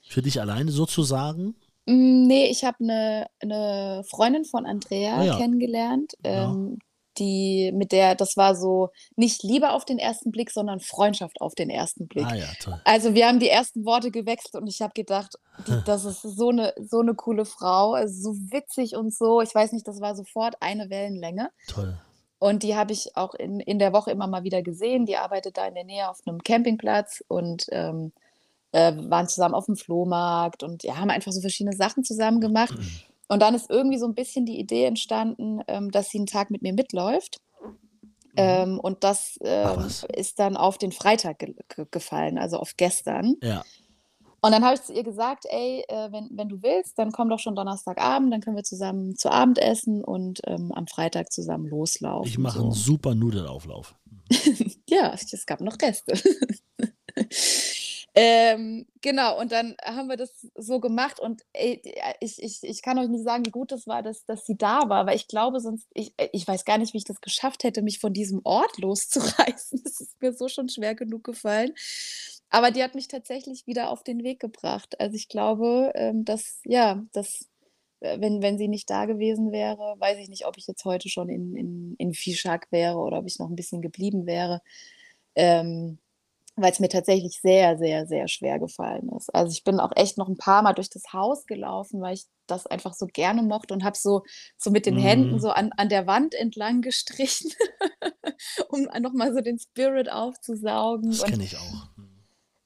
für 0.08 0.22
dich 0.22 0.40
alleine 0.40 0.70
sozusagen. 0.70 1.54
Mm, 1.86 2.26
nee, 2.26 2.46
ich 2.46 2.64
habe 2.64 2.76
eine, 2.80 3.26
eine 3.40 4.02
Freundin 4.08 4.44
von 4.44 4.66
Andrea 4.66 5.16
ah, 5.16 5.24
ja. 5.24 5.36
kennengelernt, 5.38 6.14
ja. 6.24 6.44
ähm, 6.50 6.78
die 7.18 7.72
mit 7.72 7.92
der, 7.92 8.14
das 8.14 8.36
war 8.36 8.54
so 8.54 8.90
nicht 9.16 9.42
Liebe 9.42 9.70
auf 9.70 9.84
den 9.84 9.98
ersten 9.98 10.30
Blick, 10.30 10.50
sondern 10.50 10.80
Freundschaft 10.80 11.40
auf 11.40 11.54
den 11.54 11.70
ersten 11.70 12.06
Blick. 12.06 12.26
Ah, 12.26 12.34
ja, 12.34 12.46
toll. 12.60 12.80
Also 12.84 13.14
wir 13.14 13.26
haben 13.26 13.40
die 13.40 13.48
ersten 13.48 13.84
Worte 13.84 14.10
gewechselt 14.10 14.54
und 14.54 14.68
ich 14.68 14.80
habe 14.80 14.92
gedacht, 14.94 15.36
die, 15.66 15.72
das 15.86 16.04
ist 16.04 16.22
so 16.22 16.50
eine, 16.50 16.74
so 16.78 17.00
eine 17.00 17.14
coole 17.14 17.44
Frau, 17.44 17.96
so 18.06 18.34
witzig 18.34 18.94
und 18.94 19.14
so. 19.14 19.40
Ich 19.40 19.54
weiß 19.54 19.72
nicht, 19.72 19.88
das 19.88 20.00
war 20.00 20.14
sofort 20.14 20.56
eine 20.60 20.90
Wellenlänge. 20.90 21.50
Toll. 21.68 21.98
Und 22.38 22.62
die 22.62 22.76
habe 22.76 22.92
ich 22.92 23.16
auch 23.16 23.34
in, 23.34 23.60
in 23.60 23.78
der 23.78 23.92
Woche 23.92 24.10
immer 24.10 24.26
mal 24.26 24.44
wieder 24.44 24.62
gesehen. 24.62 25.06
Die 25.06 25.16
arbeitet 25.16 25.56
da 25.56 25.66
in 25.66 25.74
der 25.74 25.84
Nähe 25.84 26.08
auf 26.08 26.20
einem 26.26 26.42
Campingplatz 26.42 27.22
und 27.26 27.66
ähm, 27.70 28.12
äh, 28.72 28.92
waren 28.96 29.28
zusammen 29.28 29.54
auf 29.54 29.66
dem 29.66 29.76
Flohmarkt 29.76 30.62
und 30.62 30.84
ja, 30.84 30.96
haben 30.98 31.10
einfach 31.10 31.32
so 31.32 31.40
verschiedene 31.40 31.76
Sachen 31.76 32.04
zusammen 32.04 32.40
gemacht. 32.40 32.76
Mhm. 32.76 32.90
Und 33.28 33.42
dann 33.42 33.54
ist 33.54 33.70
irgendwie 33.70 33.98
so 33.98 34.06
ein 34.06 34.14
bisschen 34.14 34.46
die 34.46 34.58
Idee 34.58 34.84
entstanden, 34.84 35.60
ähm, 35.68 35.90
dass 35.90 36.10
sie 36.10 36.18
einen 36.18 36.26
Tag 36.26 36.50
mit 36.50 36.62
mir 36.62 36.72
mitläuft. 36.72 37.40
Mhm. 37.52 38.32
Ähm, 38.36 38.80
und 38.80 39.04
das 39.04 39.38
ähm, 39.42 39.86
ist 40.14 40.38
dann 40.38 40.56
auf 40.56 40.78
den 40.78 40.92
Freitag 40.92 41.40
ge 41.40 41.54
gefallen, 41.90 42.38
also 42.38 42.58
auf 42.58 42.76
gestern. 42.76 43.34
Ja. 43.42 43.64
Und 44.40 44.52
dann 44.52 44.64
habe 44.64 44.74
ich 44.74 44.82
zu 44.82 44.92
ihr 44.92 45.02
gesagt, 45.02 45.44
ey, 45.48 45.84
äh, 45.88 46.12
wenn, 46.12 46.28
wenn 46.32 46.48
du 46.48 46.62
willst, 46.62 46.98
dann 46.98 47.10
komm 47.10 47.28
doch 47.28 47.40
schon 47.40 47.56
Donnerstagabend, 47.56 48.32
dann 48.32 48.40
können 48.40 48.56
wir 48.56 48.62
zusammen 48.62 49.16
zu 49.16 49.30
Abend 49.30 49.58
essen 49.58 50.04
und 50.04 50.40
ähm, 50.46 50.70
am 50.72 50.86
Freitag 50.86 51.32
zusammen 51.32 51.66
loslaufen. 51.66 52.28
Ich 52.28 52.38
mache 52.38 52.58
so. 52.58 52.64
einen 52.64 52.72
super 52.72 53.14
Nudelauflauf. 53.16 53.96
ja, 54.88 55.14
es 55.14 55.46
gab 55.46 55.60
noch 55.60 55.76
Reste. 55.82 56.12
ähm, 58.14 58.86
genau, 59.00 59.40
und 59.40 59.50
dann 59.50 59.74
haben 59.84 60.08
wir 60.08 60.16
das 60.16 60.30
so 60.54 60.78
gemacht 60.78 61.18
und 61.18 61.42
ey, 61.52 61.82
ich, 62.20 62.40
ich, 62.40 62.62
ich 62.62 62.82
kann 62.82 62.98
euch 62.98 63.08
nicht 63.08 63.24
sagen, 63.24 63.44
wie 63.44 63.50
gut 63.50 63.72
das 63.72 63.88
war, 63.88 64.04
dass, 64.04 64.24
dass 64.24 64.46
sie 64.46 64.56
da 64.56 64.88
war, 64.88 65.06
weil 65.06 65.16
ich 65.16 65.26
glaube, 65.26 65.58
sonst, 65.58 65.88
ich, 65.94 66.14
ich 66.32 66.46
weiß 66.46 66.64
gar 66.64 66.78
nicht, 66.78 66.94
wie 66.94 66.98
ich 66.98 67.04
das 67.04 67.20
geschafft 67.20 67.64
hätte, 67.64 67.82
mich 67.82 67.98
von 67.98 68.12
diesem 68.12 68.40
Ort 68.44 68.78
loszureißen. 68.78 69.82
Das 69.88 70.00
ist 70.00 70.20
mir 70.20 70.32
so 70.32 70.48
schon 70.48 70.68
schwer 70.68 70.94
genug 70.94 71.24
gefallen. 71.24 71.72
Aber 72.50 72.70
die 72.70 72.82
hat 72.82 72.94
mich 72.94 73.08
tatsächlich 73.08 73.66
wieder 73.66 73.90
auf 73.90 74.02
den 74.02 74.22
Weg 74.24 74.40
gebracht. 74.40 74.98
Also 75.00 75.16
ich 75.16 75.28
glaube, 75.28 75.92
ähm, 75.94 76.24
dass, 76.24 76.60
ja, 76.64 77.02
dass, 77.12 77.46
äh, 78.00 78.20
wenn, 78.20 78.42
wenn 78.42 78.58
sie 78.58 78.68
nicht 78.68 78.88
da 78.88 79.04
gewesen 79.04 79.52
wäre, 79.52 79.96
weiß 79.98 80.18
ich 80.18 80.28
nicht, 80.28 80.46
ob 80.46 80.56
ich 80.56 80.66
jetzt 80.66 80.84
heute 80.84 81.08
schon 81.08 81.28
in, 81.28 81.56
in, 81.56 81.94
in 81.98 82.14
Fischak 82.14 82.68
wäre 82.70 82.96
oder 82.96 83.18
ob 83.18 83.26
ich 83.26 83.38
noch 83.38 83.50
ein 83.50 83.56
bisschen 83.56 83.82
geblieben 83.82 84.26
wäre. 84.26 84.60
Ähm, 85.34 85.98
weil 86.60 86.72
es 86.72 86.80
mir 86.80 86.88
tatsächlich 86.88 87.40
sehr, 87.40 87.78
sehr, 87.78 88.06
sehr 88.06 88.28
schwer 88.28 88.58
gefallen 88.58 89.10
ist. 89.16 89.32
Also 89.34 89.52
ich 89.52 89.64
bin 89.64 89.78
auch 89.80 89.92
echt 89.94 90.18
noch 90.18 90.28
ein 90.28 90.36
paar 90.36 90.62
Mal 90.62 90.72
durch 90.72 90.90
das 90.90 91.12
Haus 91.12 91.46
gelaufen, 91.46 92.00
weil 92.00 92.14
ich 92.14 92.26
das 92.46 92.66
einfach 92.66 92.94
so 92.94 93.06
gerne 93.06 93.42
mochte 93.42 93.74
und 93.74 93.84
habe 93.84 93.96
so, 93.96 94.22
so 94.56 94.70
mit 94.70 94.86
den 94.86 94.96
mhm. 94.96 95.00
Händen 95.00 95.40
so 95.40 95.50
an, 95.50 95.70
an 95.76 95.88
der 95.88 96.06
Wand 96.06 96.34
entlang 96.34 96.82
gestrichen, 96.82 97.52
um 98.70 98.88
nochmal 99.00 99.32
so 99.32 99.40
den 99.40 99.58
Spirit 99.58 100.10
aufzusaugen. 100.10 101.10
Das 101.10 101.24
kenne 101.24 101.44
ich 101.44 101.56
auch. 101.56 101.88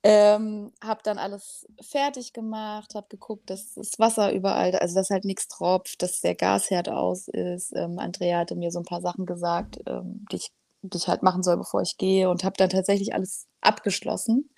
Ähm, 0.05 0.73
habe 0.83 1.01
dann 1.05 1.19
alles 1.19 1.65
fertig 1.81 2.33
gemacht, 2.33 2.97
habe 2.97 3.07
geguckt, 3.09 3.49
dass 3.51 3.75
das 3.75 4.01
Wasser 4.01 4.33
überall, 4.33 4.75
also 4.75 4.97
dass 4.97 5.11
halt 5.11 5.25
nichts 5.25 5.47
tropft, 5.47 6.03
dass 6.03 6.21
der 6.21 6.35
Gasherd 6.35 6.89
aus 6.89 7.29
ist. 7.29 7.73
Ähm, 7.77 8.01
Andrea 8.01 8.41
hatte 8.41 8.57
mir 8.57 8.73
so 8.73 8.81
ein 8.81 8.85
paar 8.85 9.01
Sachen 9.01 9.27
gesagt, 9.27 9.79
ähm, 9.87 10.27
die, 10.33 10.37
ich, 10.37 10.51
die 10.83 10.97
ich 10.97 11.07
halt 11.07 11.23
machen 11.23 11.45
soll, 11.45 11.57
bevor 11.57 11.83
ich 11.83 11.99
gehe 11.99 12.29
und 12.29 12.43
habe 12.43 12.57
dann 12.59 12.71
tatsächlich 12.71 13.15
alles 13.15 13.47
abgeschlossen, 13.61 14.51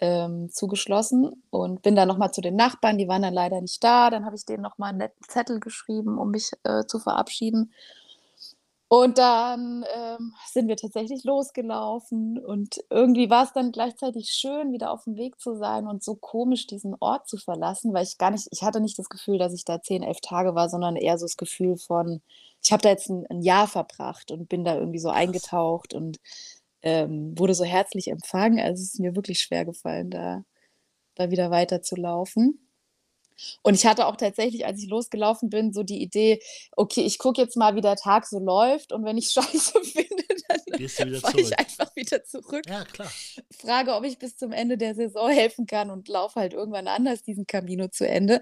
ähm, 0.00 0.50
zugeschlossen 0.50 1.42
und 1.48 1.80
bin 1.80 1.96
dann 1.96 2.08
nochmal 2.08 2.32
zu 2.32 2.42
den 2.42 2.56
Nachbarn, 2.56 2.98
die 2.98 3.08
waren 3.08 3.22
dann 3.22 3.34
leider 3.34 3.62
nicht 3.62 3.82
da. 3.82 4.10
Dann 4.10 4.26
habe 4.26 4.36
ich 4.36 4.44
denen 4.44 4.62
nochmal 4.62 4.90
einen 4.90 4.98
netten 4.98 5.22
Zettel 5.28 5.60
geschrieben, 5.60 6.18
um 6.18 6.30
mich 6.30 6.50
äh, 6.64 6.84
zu 6.84 6.98
verabschieden. 6.98 7.72
Und 8.90 9.18
dann 9.18 9.84
ähm, 9.94 10.34
sind 10.46 10.66
wir 10.66 10.76
tatsächlich 10.76 11.22
losgelaufen 11.24 12.38
und 12.38 12.82
irgendwie 12.88 13.28
war 13.28 13.44
es 13.44 13.52
dann 13.52 13.70
gleichzeitig 13.70 14.30
schön, 14.30 14.72
wieder 14.72 14.90
auf 14.92 15.04
dem 15.04 15.16
Weg 15.16 15.38
zu 15.38 15.56
sein 15.56 15.86
und 15.86 16.02
so 16.02 16.14
komisch, 16.14 16.66
diesen 16.66 16.96
Ort 16.98 17.28
zu 17.28 17.36
verlassen, 17.36 17.92
weil 17.92 18.04
ich 18.04 18.16
gar 18.16 18.30
nicht, 18.30 18.48
ich 18.50 18.62
hatte 18.62 18.80
nicht 18.80 18.98
das 18.98 19.10
Gefühl, 19.10 19.36
dass 19.36 19.52
ich 19.52 19.66
da 19.66 19.82
zehn, 19.82 20.02
elf 20.02 20.20
Tage 20.22 20.54
war, 20.54 20.70
sondern 20.70 20.96
eher 20.96 21.18
so 21.18 21.26
das 21.26 21.36
Gefühl 21.36 21.76
von, 21.76 22.22
ich 22.62 22.72
habe 22.72 22.82
da 22.82 22.88
jetzt 22.88 23.10
ein, 23.10 23.26
ein, 23.28 23.42
Jahr 23.42 23.68
verbracht 23.68 24.30
und 24.30 24.48
bin 24.48 24.64
da 24.64 24.74
irgendwie 24.76 24.98
so 25.00 25.10
eingetaucht 25.10 25.92
und 25.92 26.18
ähm, 26.82 27.38
wurde 27.38 27.54
so 27.54 27.64
herzlich 27.64 28.08
empfangen. 28.08 28.58
Also 28.58 28.82
es 28.82 28.94
ist 28.94 29.00
mir 29.00 29.14
wirklich 29.16 29.40
schwer 29.40 29.66
gefallen, 29.66 30.10
da, 30.10 30.44
da 31.14 31.30
wieder 31.30 31.50
weiterzulaufen. 31.50 32.67
Und 33.62 33.74
ich 33.74 33.86
hatte 33.86 34.06
auch 34.06 34.16
tatsächlich, 34.16 34.66
als 34.66 34.82
ich 34.82 34.88
losgelaufen 34.88 35.50
bin, 35.50 35.72
so 35.72 35.82
die 35.82 36.02
Idee, 36.02 36.40
okay, 36.76 37.02
ich 37.02 37.18
gucke 37.18 37.40
jetzt 37.40 37.56
mal, 37.56 37.74
wie 37.76 37.80
der 37.80 37.96
Tag 37.96 38.26
so 38.26 38.38
läuft 38.38 38.92
und 38.92 39.04
wenn 39.04 39.16
ich 39.16 39.30
Scheiße 39.32 39.80
finde, 39.82 40.24
dann 40.48 41.14
fahre 41.20 41.40
ich 41.40 41.58
einfach 41.58 41.94
wieder 41.96 42.24
zurück. 42.24 42.64
Ja, 42.68 42.84
klar. 42.84 43.10
Frage, 43.50 43.94
ob 43.94 44.04
ich 44.04 44.18
bis 44.18 44.36
zum 44.36 44.52
Ende 44.52 44.78
der 44.78 44.94
Saison 44.94 45.30
helfen 45.30 45.66
kann 45.66 45.90
und 45.90 46.08
laufe 46.08 46.40
halt 46.40 46.54
irgendwann 46.54 46.88
anders 46.88 47.22
diesen 47.22 47.46
Camino 47.46 47.88
zu 47.88 48.06
Ende. 48.06 48.40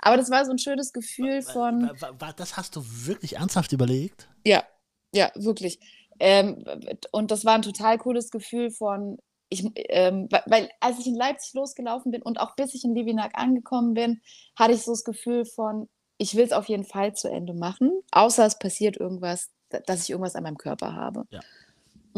Aber 0.00 0.16
das 0.16 0.30
war 0.30 0.44
so 0.44 0.52
ein 0.52 0.58
schönes 0.58 0.92
Gefühl 0.92 1.42
von. 1.42 1.90
Das 2.36 2.56
hast 2.56 2.76
du 2.76 2.82
wirklich 2.84 3.36
ernsthaft 3.36 3.72
überlegt? 3.72 4.28
Ja, 4.44 4.64
ja, 5.12 5.30
wirklich. 5.34 5.80
Ähm, 6.20 6.64
und 7.12 7.30
das 7.30 7.44
war 7.44 7.54
ein 7.54 7.62
total 7.62 7.98
cooles 7.98 8.30
Gefühl 8.30 8.70
von, 8.70 9.18
ich, 9.48 9.70
ähm, 9.74 10.28
weil 10.46 10.68
als 10.80 10.98
ich 10.98 11.06
in 11.06 11.14
Leipzig 11.14 11.54
losgelaufen 11.54 12.12
bin 12.12 12.22
und 12.22 12.38
auch 12.40 12.54
bis 12.56 12.74
ich 12.74 12.84
in 12.84 12.94
Livinak 12.94 13.32
angekommen 13.34 13.94
bin, 13.94 14.20
hatte 14.56 14.74
ich 14.74 14.82
so 14.82 14.92
das 14.92 15.04
Gefühl 15.04 15.44
von, 15.44 15.88
ich 16.18 16.34
will 16.34 16.44
es 16.44 16.52
auf 16.52 16.66
jeden 16.66 16.84
Fall 16.84 17.14
zu 17.14 17.28
Ende 17.28 17.54
machen, 17.54 17.92
außer 18.10 18.44
es 18.44 18.58
passiert 18.58 18.96
irgendwas, 18.96 19.50
dass 19.68 20.02
ich 20.02 20.10
irgendwas 20.10 20.36
an 20.36 20.42
meinem 20.42 20.58
Körper 20.58 20.94
habe. 20.94 21.24
Ja. 21.30 21.40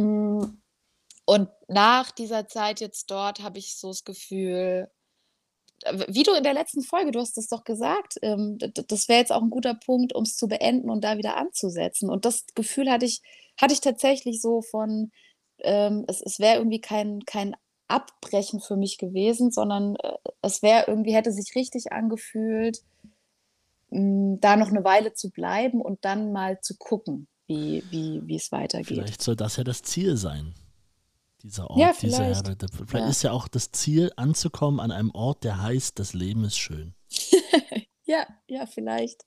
Mm, 0.02 0.60
und 1.24 1.48
nach 1.68 2.10
dieser 2.10 2.48
Zeit 2.48 2.80
jetzt 2.80 3.10
dort 3.10 3.42
habe 3.42 3.58
ich 3.58 3.76
so 3.76 3.88
das 3.88 4.04
Gefühl, 4.04 4.90
wie 6.08 6.22
du 6.24 6.32
in 6.32 6.42
der 6.42 6.54
letzten 6.54 6.82
Folge, 6.82 7.10
du 7.10 7.20
hast 7.20 7.38
es 7.38 7.48
doch 7.48 7.64
gesagt, 7.64 8.16
ähm, 8.22 8.58
das 8.58 9.08
wäre 9.08 9.20
jetzt 9.20 9.32
auch 9.32 9.42
ein 9.42 9.50
guter 9.50 9.74
Punkt, 9.74 10.14
um 10.14 10.24
es 10.24 10.36
zu 10.36 10.46
beenden 10.48 10.90
und 10.90 11.04
da 11.04 11.16
wieder 11.16 11.36
anzusetzen. 11.36 12.10
Und 12.10 12.24
das 12.24 12.46
Gefühl 12.54 12.90
hatte 12.90 13.06
ich, 13.06 13.22
hatte 13.58 13.72
ich 13.72 13.80
tatsächlich 13.80 14.42
so 14.42 14.60
von, 14.60 15.10
ähm, 15.62 16.04
es, 16.08 16.20
es 16.20 16.38
wäre 16.38 16.58
irgendwie 16.58 16.80
kein, 16.80 17.24
kein 17.24 17.56
Abbrechen 17.88 18.60
für 18.60 18.76
mich 18.76 18.98
gewesen, 18.98 19.50
sondern 19.50 19.96
äh, 19.96 20.16
es 20.42 20.62
wäre 20.62 20.84
irgendwie, 20.86 21.14
hätte 21.14 21.32
sich 21.32 21.54
richtig 21.54 21.92
angefühlt, 21.92 22.82
mh, 23.90 23.98
hm, 23.98 24.40
da 24.40 24.56
noch 24.56 24.68
eine 24.68 24.84
Weile 24.84 25.12
zu 25.12 25.30
bleiben 25.30 25.80
und 25.80 26.04
dann 26.04 26.32
mal 26.32 26.60
zu 26.60 26.76
gucken, 26.76 27.28
wie, 27.46 27.82
wie, 27.90 28.22
wie 28.24 28.36
es 28.36 28.52
weitergeht. 28.52 28.86
Vielleicht 28.86 29.22
soll 29.22 29.36
das 29.36 29.56
ja 29.56 29.64
das 29.64 29.82
Ziel 29.82 30.16
sein. 30.16 30.54
Dieser 31.42 31.70
Ort, 31.70 31.78
ja, 31.78 31.92
diese 32.00 32.22
Erde. 32.22 32.66
Vielleicht 32.70 33.04
ja. 33.04 33.10
ist 33.10 33.22
ja 33.22 33.32
auch 33.32 33.48
das 33.48 33.72
Ziel, 33.72 34.12
anzukommen 34.16 34.78
an 34.78 34.90
einem 34.90 35.10
Ort, 35.12 35.42
der 35.44 35.62
heißt, 35.62 35.98
das 35.98 36.12
Leben 36.12 36.44
ist 36.44 36.58
schön. 36.58 36.94
ja, 38.04 38.26
ja, 38.46 38.66
vielleicht. 38.66 39.24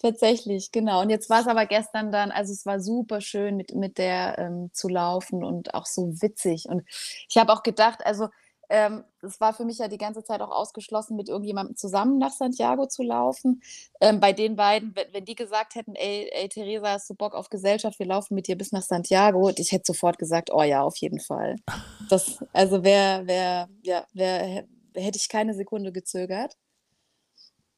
Tatsächlich, 0.00 0.70
genau. 0.70 1.02
Und 1.02 1.10
jetzt 1.10 1.28
war 1.28 1.40
es 1.40 1.48
aber 1.48 1.66
gestern 1.66 2.12
dann, 2.12 2.30
also 2.30 2.52
es 2.52 2.64
war 2.66 2.78
super 2.80 3.20
schön 3.20 3.56
mit, 3.56 3.74
mit 3.74 3.98
der 3.98 4.38
ähm, 4.38 4.70
zu 4.72 4.88
laufen 4.88 5.42
und 5.42 5.74
auch 5.74 5.86
so 5.86 6.22
witzig. 6.22 6.66
Und 6.68 6.84
ich 6.88 7.36
habe 7.36 7.52
auch 7.52 7.64
gedacht, 7.64 8.06
also 8.06 8.28
ähm, 8.70 9.04
es 9.22 9.40
war 9.40 9.54
für 9.54 9.64
mich 9.64 9.78
ja 9.78 9.88
die 9.88 9.98
ganze 9.98 10.22
Zeit 10.22 10.40
auch 10.40 10.50
ausgeschlossen, 10.50 11.16
mit 11.16 11.28
irgendjemandem 11.28 11.76
zusammen 11.76 12.18
nach 12.18 12.32
Santiago 12.32 12.86
zu 12.86 13.02
laufen. 13.02 13.62
Ähm, 14.00 14.20
bei 14.20 14.32
den 14.32 14.56
beiden, 14.56 14.94
wenn, 14.94 15.12
wenn, 15.12 15.24
die 15.24 15.34
gesagt 15.34 15.74
hätten, 15.74 15.94
ey, 15.94 16.28
ey, 16.32 16.48
Theresa, 16.48 16.90
hast 16.90 17.08
du 17.10 17.14
Bock 17.14 17.34
auf 17.34 17.48
Gesellschaft, 17.48 17.98
wir 17.98 18.06
laufen 18.06 18.34
mit 18.34 18.46
dir 18.46 18.56
bis 18.56 18.72
nach 18.72 18.82
Santiago, 18.82 19.50
ich 19.56 19.72
hätte 19.72 19.84
sofort 19.86 20.18
gesagt, 20.18 20.50
oh 20.52 20.62
ja, 20.62 20.82
auf 20.82 20.96
jeden 20.98 21.20
Fall. 21.20 21.56
Das, 22.10 22.42
also 22.54 22.84
wer, 22.84 23.22
wer, 23.26 23.68
ja, 23.82 24.06
wer, 24.14 24.64
hätte 24.94 25.18
ich 25.18 25.28
keine 25.28 25.52
Sekunde 25.52 25.92
gezögert. 25.92 26.56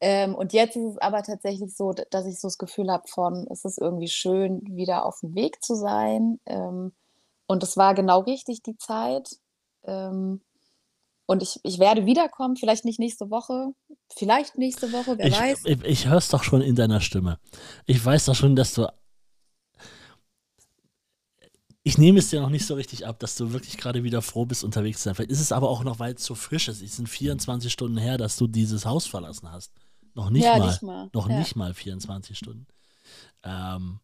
Ähm, 0.01 0.35
und 0.35 0.55
jetzt 0.55 0.77
ist 0.77 0.93
es 0.93 0.99
aber 0.99 1.23
tatsächlich 1.23 1.77
so, 1.77 1.93
dass 1.93 2.27
ich 2.27 2.41
so 2.41 2.49
das 2.49 2.57
Gefühl 2.57 2.91
habe 2.91 3.07
von, 3.07 3.47
es 3.51 3.65
ist 3.65 3.79
irgendwie 3.79 4.09
schön, 4.09 4.63
wieder 4.65 5.05
auf 5.05 5.21
dem 5.21 5.35
Weg 5.35 5.63
zu 5.63 5.75
sein. 5.75 6.41
Ähm, 6.47 6.93
und 7.47 7.63
es 7.63 7.77
war 7.77 7.95
genau 7.95 8.21
richtig, 8.21 8.63
die 8.63 8.79
Zeit. 8.79 9.29
Ähm, 9.85 10.41
und 11.27 11.43
ich, 11.43 11.61
ich 11.63 11.79
werde 11.79 12.07
wiederkommen, 12.07 12.57
vielleicht 12.57 12.85
nicht 12.85 12.99
nächste 12.99 13.31
Woche, 13.31 13.73
vielleicht 14.17 14.57
nächste 14.57 14.91
Woche, 14.93 15.17
wer 15.19 15.27
ich, 15.27 15.39
weiß. 15.39 15.63
Ich, 15.65 15.85
ich 15.85 16.09
höre 16.09 16.17
es 16.17 16.29
doch 16.29 16.43
schon 16.43 16.63
in 16.63 16.75
deiner 16.75 17.01
Stimme. 17.01 17.39
Ich 17.87 18.05
weiß 18.05 18.25
doch 18.25 18.35
schon, 18.35 18.57
dass 18.57 18.75
du. 18.75 18.89
Ich 21.83 21.99
nehme 21.99 22.19
es 22.19 22.31
dir 22.31 22.41
noch 22.41 22.51
nicht 22.51 22.67
so 22.67 22.75
richtig 22.75 23.07
ab, 23.07 23.21
dass 23.21 23.37
du 23.37 23.53
wirklich 23.53 23.79
gerade 23.79 24.03
wieder 24.03 24.23
froh 24.23 24.45
bist, 24.45 24.65
unterwegs 24.65 24.99
zu 24.99 25.05
sein. 25.05 25.15
Vielleicht 25.15 25.31
ist 25.31 25.41
es 25.41 25.53
aber 25.53 25.69
auch 25.69 25.85
noch, 25.85 25.99
weil 25.99 26.15
es 26.15 26.25
so 26.25 26.35
frisch 26.35 26.69
ist. 26.69 26.83
Es 26.83 26.97
sind 26.97 27.09
24 27.09 27.73
Stunden 27.73 27.97
her, 27.97 28.19
dass 28.19 28.37
du 28.37 28.47
dieses 28.47 28.85
Haus 28.85 29.07
verlassen 29.07 29.53
hast. 29.53 29.73
Noch 30.15 30.31
nicht, 30.31 30.45
ja, 30.45 30.59
mal, 30.59 30.67
nicht 30.67 30.83
mal. 30.83 31.11
Noch 31.13 31.29
ja. 31.29 31.39
nicht 31.39 31.57
mal 31.57 31.75
24 31.75 32.37
Stunden. 32.37 32.67
Ähm, 33.45 34.01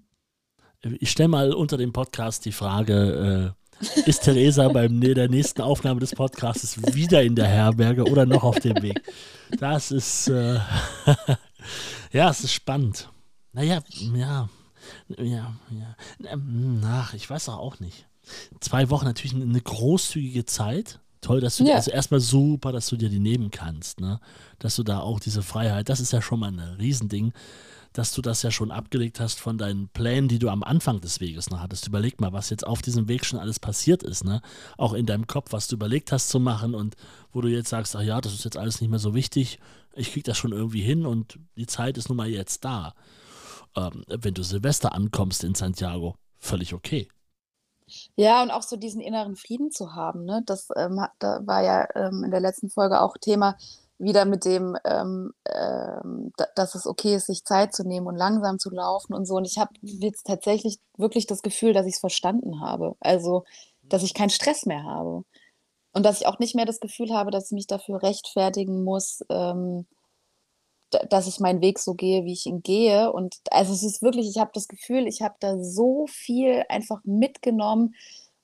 ich 0.83 1.11
stelle 1.11 1.29
mal 1.29 1.53
unter 1.53 1.77
dem 1.77 1.93
Podcast 1.93 2.45
die 2.45 2.53
Frage, 2.53 3.55
äh, 3.55 4.07
ist 4.07 4.25
Theresa 4.25 4.69
beim 4.73 5.01
der 5.01 5.29
nächsten 5.29 5.63
Aufnahme 5.63 6.01
des 6.01 6.15
Podcasts 6.15 6.95
wieder 6.95 7.23
in 7.23 7.35
der 7.35 7.49
Herberge 7.49 8.05
oder 8.05 8.27
noch 8.27 8.45
auf 8.45 8.61
dem 8.61 8.83
Weg? 8.83 9.01
Das 9.59 9.91
ist, 9.91 10.29
äh, 10.29 10.61
ja, 12.13 12.31
es 12.31 12.41
ist 12.41 12.53
spannend. 12.53 13.11
Naja, 13.53 13.81
ja, 14.15 14.49
ja, 15.19 15.57
ja. 15.71 16.37
Ach, 16.85 17.15
ich 17.15 17.29
weiß 17.29 17.49
auch 17.49 17.81
nicht. 17.81 18.07
Zwei 18.61 18.91
Wochen 18.91 19.05
natürlich 19.07 19.35
eine 19.35 19.61
großzügige 19.61 20.45
Zeit. 20.45 21.01
Toll, 21.21 21.41
dass 21.41 21.57
du, 21.57 21.65
ja. 21.65 21.77
also 21.77 21.91
erstmal 21.91 22.21
super, 22.21 22.73
dass 22.73 22.89
du 22.89 22.97
dir 22.97 23.09
die 23.09 23.19
nehmen 23.19 23.51
kannst, 23.51 24.01
ne? 24.01 24.21
Dass 24.59 24.77
du 24.77 24.83
da 24.83 25.01
auch 25.01 25.19
diese 25.19 25.43
Freiheit, 25.43 25.89
das 25.89 26.01
ist 26.01 26.13
ja 26.13 26.23
schon 26.23 26.41
mal 26.41 26.53
ein 26.53 26.59
Riesending, 26.59 27.33
dass 27.93 28.13
du 28.13 28.21
das 28.21 28.43
ja 28.43 28.51
schon 28.51 28.71
abgelegt 28.71 29.21
hast 29.21 29.41
von 29.41 29.57
deinen 29.57 29.89
Plänen, 29.89 30.29
die 30.29 30.39
du 30.39 30.51
am 30.51 30.63
Anfang 30.63 31.01
des 31.01 31.21
Weges 31.21 31.49
noch 31.49 31.61
hattest. 31.61 31.87
Überleg 31.87 32.21
mal, 32.21 32.33
was 32.33 32.51
jetzt 32.51 32.67
auf 32.67 32.83
diesem 32.83 33.09
Weg 33.09 33.25
schon 33.25 33.39
alles 33.39 33.59
passiert 33.59 34.03
ist, 34.03 34.25
ne? 34.25 34.43
Auch 34.77 34.93
in 34.93 35.07
deinem 35.07 35.27
Kopf, 35.27 35.53
was 35.53 35.67
du 35.69 35.77
überlegt 35.77 36.13
hast 36.13 36.29
zu 36.29 36.39
machen 36.39 36.75
und 36.75 36.95
wo 37.33 37.41
du 37.41 37.49
jetzt 37.49 37.71
sagst, 37.71 37.97
ach 37.97 38.03
ja, 38.03 38.21
das 38.21 38.35
ist 38.35 38.45
jetzt 38.45 38.59
alles 38.59 38.81
nicht 38.81 38.91
mehr 38.91 38.99
so 38.99 39.15
wichtig, 39.15 39.59
ich 39.95 40.13
krieg 40.13 40.25
das 40.25 40.37
schon 40.37 40.53
irgendwie 40.53 40.83
hin 40.83 41.07
und 41.07 41.39
die 41.57 41.67
Zeit 41.67 41.97
ist 41.97 42.09
nun 42.09 42.19
mal 42.19 42.29
jetzt 42.29 42.65
da. 42.65 42.95
Ähm, 43.75 44.05
wenn 44.07 44.35
du 44.35 44.43
Silvester 44.43 44.95
ankommst 44.95 45.43
in 45.43 45.55
Santiago, 45.55 46.17
völlig 46.39 46.75
okay. 46.75 47.09
Ja, 48.17 48.43
und 48.43 48.51
auch 48.51 48.63
so 48.63 48.77
diesen 48.77 49.01
inneren 49.01 49.37
Frieden 49.37 49.71
zu 49.71 49.95
haben, 49.95 50.25
ne? 50.25 50.43
Das 50.45 50.69
ähm, 50.77 51.01
da 51.19 51.41
war 51.47 51.63
ja 51.63 51.87
ähm, 51.95 52.25
in 52.25 52.31
der 52.31 52.41
letzten 52.41 52.69
Folge 52.71 53.01
auch 53.01 53.17
Thema 53.19 53.57
wieder 53.99 54.25
mit 54.25 54.45
dem, 54.45 54.77
ähm, 54.85 55.33
ähm, 55.49 56.33
dass 56.55 56.75
es 56.75 56.87
okay 56.87 57.15
ist, 57.17 57.27
sich 57.27 57.45
Zeit 57.45 57.75
zu 57.75 57.85
nehmen 57.85 58.07
und 58.07 58.17
langsam 58.17 58.59
zu 58.59 58.71
laufen 58.71 59.15
und 59.15 59.27
so. 59.27 59.37
Und 59.37 59.47
ich 59.47 59.59
habe 59.59 59.71
jetzt 59.83 60.27
tatsächlich 60.27 60.79
wirklich 60.97 61.27
das 61.27 61.43
Gefühl, 61.43 61.73
dass 61.73 61.87
ich 61.87 61.95
es 61.95 62.01
verstanden 62.01 62.61
habe. 62.61 62.95
Also, 63.01 63.45
dass 63.83 64.03
ich 64.03 64.15
keinen 64.15 64.31
Stress 64.31 64.67
mehr 64.67 64.85
habe. 64.85 65.25
Und 65.93 66.05
dass 66.05 66.21
ich 66.21 66.27
auch 66.27 66.39
nicht 66.39 66.55
mehr 66.55 66.67
das 66.67 66.81
Gefühl 66.81 67.15
habe, 67.15 67.31
dass 67.31 67.47
ich 67.47 67.53
mich 67.53 67.67
dafür 67.67 68.03
rechtfertigen 68.03 68.85
muss, 68.85 69.21
ähm, 69.31 69.87
dass 70.91 71.27
ich 71.27 71.41
meinen 71.41 71.61
Weg 71.61 71.79
so 71.79 71.95
gehe, 71.95 72.25
wie 72.25 72.33
ich 72.33 72.47
ihn 72.47 72.63
gehe. 72.63 73.13
Und 73.13 73.37
also 73.51 73.73
es 73.73 73.83
ist 73.83 74.03
wirklich, 74.03 74.29
ich 74.29 74.39
habe 74.39 74.51
das 74.55 74.69
Gefühl, 74.69 75.07
ich 75.07 75.23
habe 75.23 75.35
da 75.41 75.63
so 75.63 76.07
viel 76.09 76.65
einfach 76.69 77.01
mitgenommen 77.05 77.95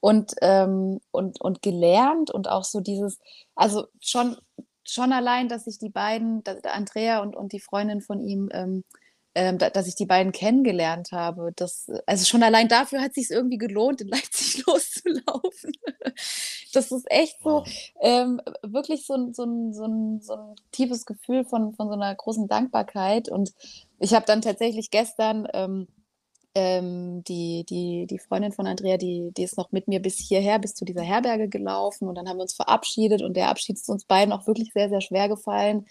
und, 0.01 0.35
ähm, 0.43 1.01
und, 1.13 1.41
und 1.41 1.63
gelernt 1.63 2.31
und 2.31 2.49
auch 2.49 2.65
so 2.65 2.81
dieses, 2.81 3.19
also 3.55 3.87
schon, 4.01 4.37
schon 4.85 5.13
allein, 5.13 5.49
dass 5.49 5.65
sich 5.65 5.79
die 5.79 5.91
beiden, 5.91 6.43
Andrea 6.65 7.21
und, 7.21 7.37
und 7.37 7.53
die 7.53 7.61
Freundin 7.61 8.01
von 8.01 8.21
ihm, 8.21 8.49
ähm, 8.53 8.85
ähm, 9.35 9.59
da, 9.59 9.71
dass 9.71 9.87
ich 9.87 9.95
die 9.95 10.07
beiden 10.07 10.33
kennengelernt 10.33 11.13
habe. 11.13 11.53
Das, 11.57 11.91
also 12.07 12.25
schon 12.25 12.43
allein 12.43 12.69
dafür 12.69 13.01
hat 13.01 13.11
es 13.11 13.29
sich 13.29 13.31
irgendwie 13.31 13.59
gelohnt, 13.59 14.01
in 14.01 14.09
Leipzig 14.09 14.65
loszulaufen. 15.05 15.73
das 16.73 16.93
ist 16.93 17.11
echt 17.11 17.43
so, 17.43 17.65
ähm, 18.01 18.41
wirklich 18.63 19.07
so 19.07 19.15
ein, 19.15 19.35
so, 19.35 19.45
so, 19.73 20.19
so 20.21 20.35
ein 20.35 20.57
tiefes 20.73 21.07
Gefühl 21.07 21.45
von, 21.45 21.75
von 21.75 21.89
so 21.89 21.95
einer 21.95 22.15
großen 22.15 22.49
Dankbarkeit. 22.49 23.29
Und 23.29 23.53
ich 23.99 24.15
habe 24.15 24.27
dann 24.27 24.43
tatsächlich 24.43 24.91
gestern 24.91 25.47
ähm, 25.53 25.89
ähm, 26.55 27.25
die, 27.25 27.65
die, 27.69 28.07
die 28.07 28.19
Freundin 28.19 28.53
von 28.53 28.67
Andrea, 28.67 28.97
die, 28.97 29.33
die 29.37 29.43
ist 29.43 29.57
noch 29.57 29.73
mit 29.73 29.89
mir 29.89 30.01
bis 30.01 30.19
hierher, 30.19 30.59
bis 30.59 30.75
zu 30.75 30.85
dieser 30.85 31.03
Herberge 31.03 31.49
gelaufen. 31.49 32.09
Und 32.09 32.17
dann 32.17 32.29
haben 32.29 32.39
wir 32.39 32.43
uns 32.43 32.55
verabschiedet 32.55 33.23
und 33.23 33.37
der 33.37 33.49
Abschied 33.49 33.77
ist 33.77 33.89
uns 33.89 34.05
beiden 34.05 34.33
auch 34.33 34.47
wirklich 34.47 34.73
sehr, 34.73 34.89
sehr 34.89 35.01
schwer 35.01 35.29
gefallen 35.29 35.87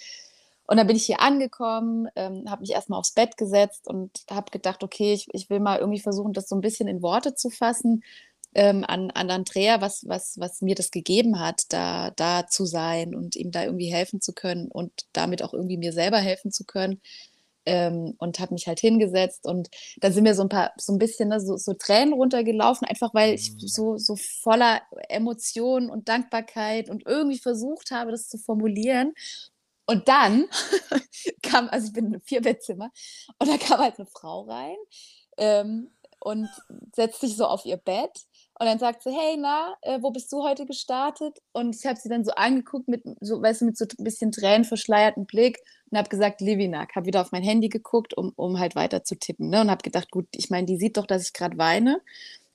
und 0.72 0.78
dann 0.78 0.88
bin 0.88 0.96
ich 0.96 1.06
hier 1.06 1.20
angekommen, 1.20 2.08
ähm, 2.16 2.50
habe 2.50 2.62
mich 2.62 2.72
erstmal 2.72 2.98
aufs 2.98 3.12
Bett 3.12 3.36
gesetzt 3.36 3.90
und 3.90 4.10
habe 4.30 4.52
gedacht, 4.52 4.84
okay, 4.86 5.12
ich, 5.12 5.28
ich 5.34 5.50
will 5.50 5.60
mal 5.60 5.80
irgendwie 5.80 6.00
versuchen, 6.00 6.32
das 6.32 6.48
so 6.48 6.56
ein 6.56 6.62
bisschen 6.62 6.88
in 6.88 7.02
Worte 7.02 7.36
zu 7.36 7.50
fassen 7.50 8.06
ähm, 8.56 8.84
an, 8.88 9.12
an 9.12 9.30
Andrea, 9.32 9.82
was, 9.82 10.04
was, 10.08 10.38
was 10.40 10.62
mir 10.62 10.76
das 10.76 10.92
gegeben 10.92 11.40
hat, 11.40 11.64
da, 11.70 12.12
da 12.12 12.48
zu 12.48 12.66
sein 12.66 13.16
und 13.16 13.36
ihm 13.36 13.52
da 13.52 13.64
irgendwie 13.64 13.92
helfen 13.94 14.22
zu 14.22 14.34
können 14.34 14.68
und 14.70 14.92
damit 15.14 15.44
auch 15.44 15.54
irgendwie 15.54 15.78
mir 15.78 15.94
selber 15.94 16.18
helfen 16.20 16.52
zu 16.52 16.66
können. 16.66 17.02
ähm, 17.66 18.16
und 18.18 18.40
habe 18.40 18.54
mich 18.56 18.68
halt 18.68 18.80
hingesetzt 18.80 19.46
und 19.46 19.70
da 20.00 20.12
sind 20.12 20.24
mir 20.24 20.34
so 20.34 20.42
ein 20.42 20.50
paar, 20.50 20.72
so 20.78 20.94
ein 20.94 20.98
bisschen 20.98 21.30
ne, 21.30 21.40
so, 21.40 21.58
so 21.58 21.74
Tränen 21.74 22.14
runtergelaufen, 22.14 22.88
einfach 22.88 23.14
weil 23.14 23.36
ich 23.36 23.54
Mhm. 23.54 23.60
so, 23.68 23.98
so 23.98 24.16
voller 24.16 24.82
Emotionen 25.10 25.90
und 25.92 26.10
Dankbarkeit 26.10 26.90
und 26.90 27.06
irgendwie 27.06 27.38
versucht 27.40 27.92
habe, 27.92 28.12
das 28.12 28.30
zu 28.30 28.38
formulieren. 28.40 29.14
Und 29.86 30.08
dann 30.08 30.46
kam, 31.44 31.70
also 31.70 31.88
ich 31.88 31.94
bin 31.94 32.08
in 32.08 32.14
einem 32.16 32.22
Vierbettzimmer 32.24 32.92
und 33.40 33.50
da 33.50 33.58
kam 33.58 33.80
halt 33.80 33.98
eine 34.00 34.08
Frau 34.08 34.42
rein 34.44 34.78
ähm, 35.38 35.92
und 36.20 36.50
setzt 36.96 37.22
sich 37.22 37.36
so 37.36 37.46
auf 37.46 37.66
ihr 37.66 37.78
Bett 37.78 38.26
und 38.62 38.68
dann 38.68 38.78
sagt 38.78 39.02
sie, 39.02 39.10
hey, 39.10 39.38
na, 39.40 39.76
äh, 39.82 39.98
wo 40.02 40.12
bist 40.12 40.32
du 40.32 40.44
heute 40.44 40.68
gestartet? 40.68 41.40
Und 41.52 41.76
ich 41.76 41.86
habe 41.88 42.00
sie 42.00 42.10
dann 42.10 42.24
so 42.24 42.32
angeguckt 42.32 42.88
mit 42.88 43.02
so, 43.20 43.42
weißt 43.42 43.62
du, 43.62 43.66
mit 43.66 43.76
so 43.76 43.86
ein 43.86 44.04
bisschen 44.04 44.32
tränenverschleiertem 44.32 45.26
Blick 45.26 45.58
und 45.90 45.98
habe 45.98 46.10
gesagt, 46.10 46.42
Livinak, 46.42 46.96
habe 46.96 47.08
wieder 47.08 47.22
auf 47.22 47.32
mein 47.32 47.42
Handy 47.42 47.70
geguckt, 47.70 48.16
um, 48.16 48.34
um 48.36 48.60
halt 48.60 48.76
weiter 48.76 49.04
zu 49.04 49.18
tippen. 49.18 49.50
Ne? 49.50 49.62
Und 49.62 49.72
habe 49.72 49.82
gedacht, 49.82 50.12
gut, 50.12 50.28
ich 50.36 50.52
meine, 50.52 50.68
die 50.68 50.78
sieht 50.78 50.98
doch, 50.98 51.08
dass 51.08 51.24
ich 51.24 51.34
gerade 51.34 51.58
weine. 51.58 52.02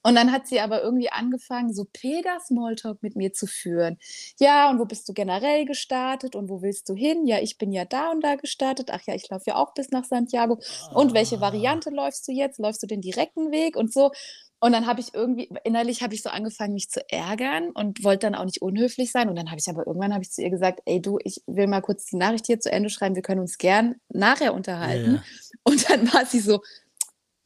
Und 0.06 0.14
dann 0.14 0.30
hat 0.30 0.46
sie 0.46 0.60
aber 0.60 0.82
irgendwie 0.82 1.10
angefangen, 1.10 1.74
so 1.74 1.84
Pilger-Smalltalk 1.84 3.02
mit 3.02 3.16
mir 3.16 3.32
zu 3.32 3.46
führen. 3.48 3.98
Ja, 4.38 4.70
und 4.70 4.78
wo 4.78 4.84
bist 4.84 5.08
du 5.08 5.12
generell 5.12 5.64
gestartet 5.64 6.36
und 6.36 6.48
wo 6.48 6.62
willst 6.62 6.88
du 6.88 6.94
hin? 6.94 7.26
Ja, 7.26 7.40
ich 7.40 7.58
bin 7.58 7.72
ja 7.72 7.84
da 7.84 8.12
und 8.12 8.22
da 8.22 8.36
gestartet. 8.36 8.90
Ach 8.92 9.00
ja, 9.06 9.14
ich 9.16 9.28
laufe 9.28 9.44
ja 9.48 9.56
auch 9.56 9.74
bis 9.74 9.90
nach 9.90 10.04
Santiago. 10.04 10.60
Und 10.94 11.12
welche 11.12 11.38
Ah. 11.38 11.40
Variante 11.40 11.90
läufst 11.90 12.28
du 12.28 12.32
jetzt? 12.32 12.60
Läufst 12.60 12.82
du 12.84 12.86
den 12.86 13.00
direkten 13.00 13.50
Weg 13.50 13.74
und 13.76 13.92
so? 13.92 14.12
Und 14.60 14.72
dann 14.72 14.86
habe 14.86 15.00
ich 15.00 15.12
irgendwie, 15.12 15.50
innerlich 15.64 16.02
habe 16.02 16.14
ich 16.14 16.22
so 16.22 16.30
angefangen, 16.30 16.72
mich 16.74 16.88
zu 16.88 17.00
ärgern 17.10 17.70
und 17.72 18.04
wollte 18.04 18.26
dann 18.26 18.34
auch 18.34 18.44
nicht 18.46 18.62
unhöflich 18.62 19.10
sein. 19.12 19.28
Und 19.28 19.36
dann 19.36 19.50
habe 19.50 19.58
ich 19.58 19.68
aber 19.68 19.86
irgendwann 19.86 20.14
habe 20.14 20.22
ich 20.22 20.30
zu 20.30 20.40
ihr 20.40 20.50
gesagt, 20.50 20.80
ey 20.86 21.02
du, 21.02 21.18
ich 21.24 21.42
will 21.46 21.66
mal 21.66 21.82
kurz 21.82 22.06
die 22.06 22.16
Nachricht 22.16 22.46
hier 22.46 22.58
zu 22.60 22.70
Ende 22.70 22.88
schreiben, 22.90 23.16
wir 23.16 23.22
können 23.22 23.40
uns 23.40 23.58
gern 23.58 23.96
nachher 24.08 24.54
unterhalten. 24.54 25.16
Ja, 25.16 25.22
Und 25.64 25.90
dann 25.90 26.12
war 26.14 26.24
sie 26.26 26.40
so, 26.40 26.62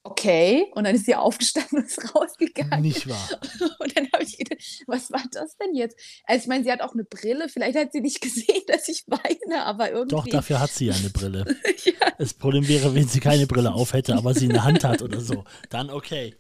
okay. 0.02 0.70
Und 0.74 0.84
dann 0.84 0.94
ist 0.94 1.06
sie 1.06 1.14
aufgestanden 1.14 1.78
und 1.78 1.84
ist 1.86 2.14
rausgegangen. 2.14 2.80
Nicht 2.82 3.08
wahr. 3.08 3.40
Und 3.78 3.96
dann 3.96 4.08
habe 4.12 4.24
ich 4.24 4.36
gedacht, 4.36 4.60
was 4.86 5.10
war 5.10 5.22
das 5.32 5.56
denn 5.56 5.74
jetzt? 5.74 5.98
Also 6.24 6.42
ich 6.42 6.48
meine, 6.48 6.64
sie 6.64 6.72
hat 6.72 6.80
auch 6.80 6.92
eine 6.92 7.04
Brille, 7.04 7.48
vielleicht 7.48 7.76
hat 7.76 7.92
sie 7.92 8.00
nicht 8.00 8.20
gesehen, 8.20 8.62
dass 8.66 8.88
ich 8.88 9.04
weine, 9.06 9.64
aber 9.64 9.90
irgendwie. 9.90 10.16
Doch, 10.16 10.26
dafür 10.26 10.60
hat 10.60 10.70
sie 10.70 10.86
ja 10.86 10.94
eine 10.94 11.10
Brille. 11.10 11.44
ja, 11.84 12.12
Das 12.18 12.34
Problem 12.34 12.66
wäre, 12.68 12.94
wenn 12.94 13.08
sie 13.08 13.20
keine 13.20 13.46
Brille 13.46 13.72
auf 13.72 13.92
hätte, 13.92 14.14
aber 14.16 14.34
sie 14.34 14.46
in 14.46 14.52
der 14.52 14.64
Hand 14.64 14.84
hat 14.84 15.02
oder 15.02 15.20
so. 15.20 15.44
Dann 15.68 15.90
okay. 15.90 16.34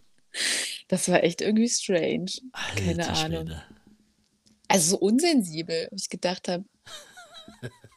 das 0.88 1.08
war 1.08 1.22
echt 1.24 1.40
irgendwie 1.40 1.68
strange. 1.68 2.30
Keine 2.76 3.08
Alter 3.08 3.24
Ahnung. 3.24 3.46
Schwede. 3.46 3.62
Also 4.68 4.90
so 4.90 4.98
unsensibel, 4.98 5.88
wo 5.90 5.96
ich 5.96 6.08
gedacht 6.08 6.46
habe, 6.46 6.64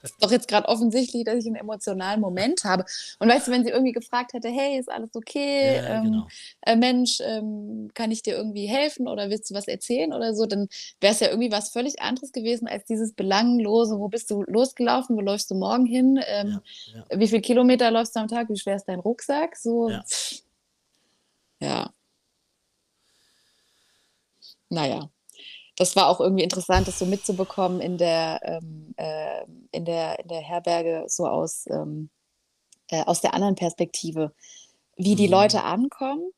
ist 0.03 0.21
doch 0.21 0.31
jetzt 0.31 0.47
gerade 0.47 0.67
offensichtlich, 0.67 1.23
dass 1.23 1.35
ich 1.39 1.47
einen 1.47 1.55
emotionalen 1.55 2.21
Moment 2.21 2.63
habe. 2.65 2.85
Und 3.19 3.29
weißt 3.29 3.47
du, 3.47 3.51
wenn 3.51 3.63
sie 3.63 3.71
irgendwie 3.71 3.93
gefragt 3.93 4.33
hätte, 4.33 4.49
hey, 4.49 4.77
ist 4.79 4.91
alles 4.91 5.15
okay? 5.15 5.75
Ja, 5.77 5.95
ähm, 5.95 6.03
genau. 6.03 6.27
äh, 6.61 6.75
Mensch, 6.75 7.19
ähm, 7.21 7.89
kann 7.93 8.11
ich 8.11 8.21
dir 8.21 8.35
irgendwie 8.35 8.65
helfen 8.67 9.07
oder 9.07 9.29
willst 9.29 9.49
du 9.49 9.55
was 9.55 9.67
erzählen 9.67 10.13
oder 10.13 10.35
so, 10.35 10.45
dann 10.45 10.67
wäre 10.99 11.13
es 11.13 11.19
ja 11.19 11.29
irgendwie 11.29 11.51
was 11.51 11.69
völlig 11.69 12.01
anderes 12.01 12.31
gewesen 12.31 12.67
als 12.67 12.85
dieses 12.85 13.13
belanglose, 13.13 13.97
wo 13.99 14.09
bist 14.09 14.29
du 14.31 14.43
losgelaufen, 14.43 15.15
wo 15.15 15.21
läufst 15.21 15.49
du 15.51 15.55
morgen 15.55 15.85
hin, 15.85 16.19
ähm, 16.27 16.59
Ja, 16.93 17.05
wie 17.17 17.27
viele 17.27 17.41
Kilometer 17.41 17.89
läufst 17.91 18.15
du 18.15 18.19
am 18.19 18.27
Tag, 18.27 18.49
wie 18.49 18.57
schwer 18.57 18.75
ist 18.75 18.85
dein 18.85 18.99
Rucksack, 18.99 19.55
so, 19.55 19.89
Ja. 19.89 20.03
ja. 21.59 21.93
Naja, 24.69 25.09
das 25.77 25.95
war 25.95 26.07
auch 26.07 26.19
irgendwie 26.21 26.43
interessant, 26.43 26.87
das 26.87 26.99
so 26.99 27.05
mitzubekommen 27.05 27.81
in 27.81 27.97
der, 27.97 28.39
ähm, 28.43 28.93
äh, 28.97 29.45
in 29.71 29.85
der, 29.85 30.19
in 30.19 30.27
der 30.27 30.41
Herberge, 30.41 31.05
so 31.07 31.27
aus, 31.27 31.65
ähm, 31.69 32.09
äh, 32.89 33.03
aus 33.05 33.21
der 33.21 33.33
anderen 33.33 33.55
Perspektive, 33.55 34.33
wie 34.97 35.15
die 35.15 35.27
Mhm. 35.27 35.31
Leute 35.33 35.63
ankommen. 35.63 36.31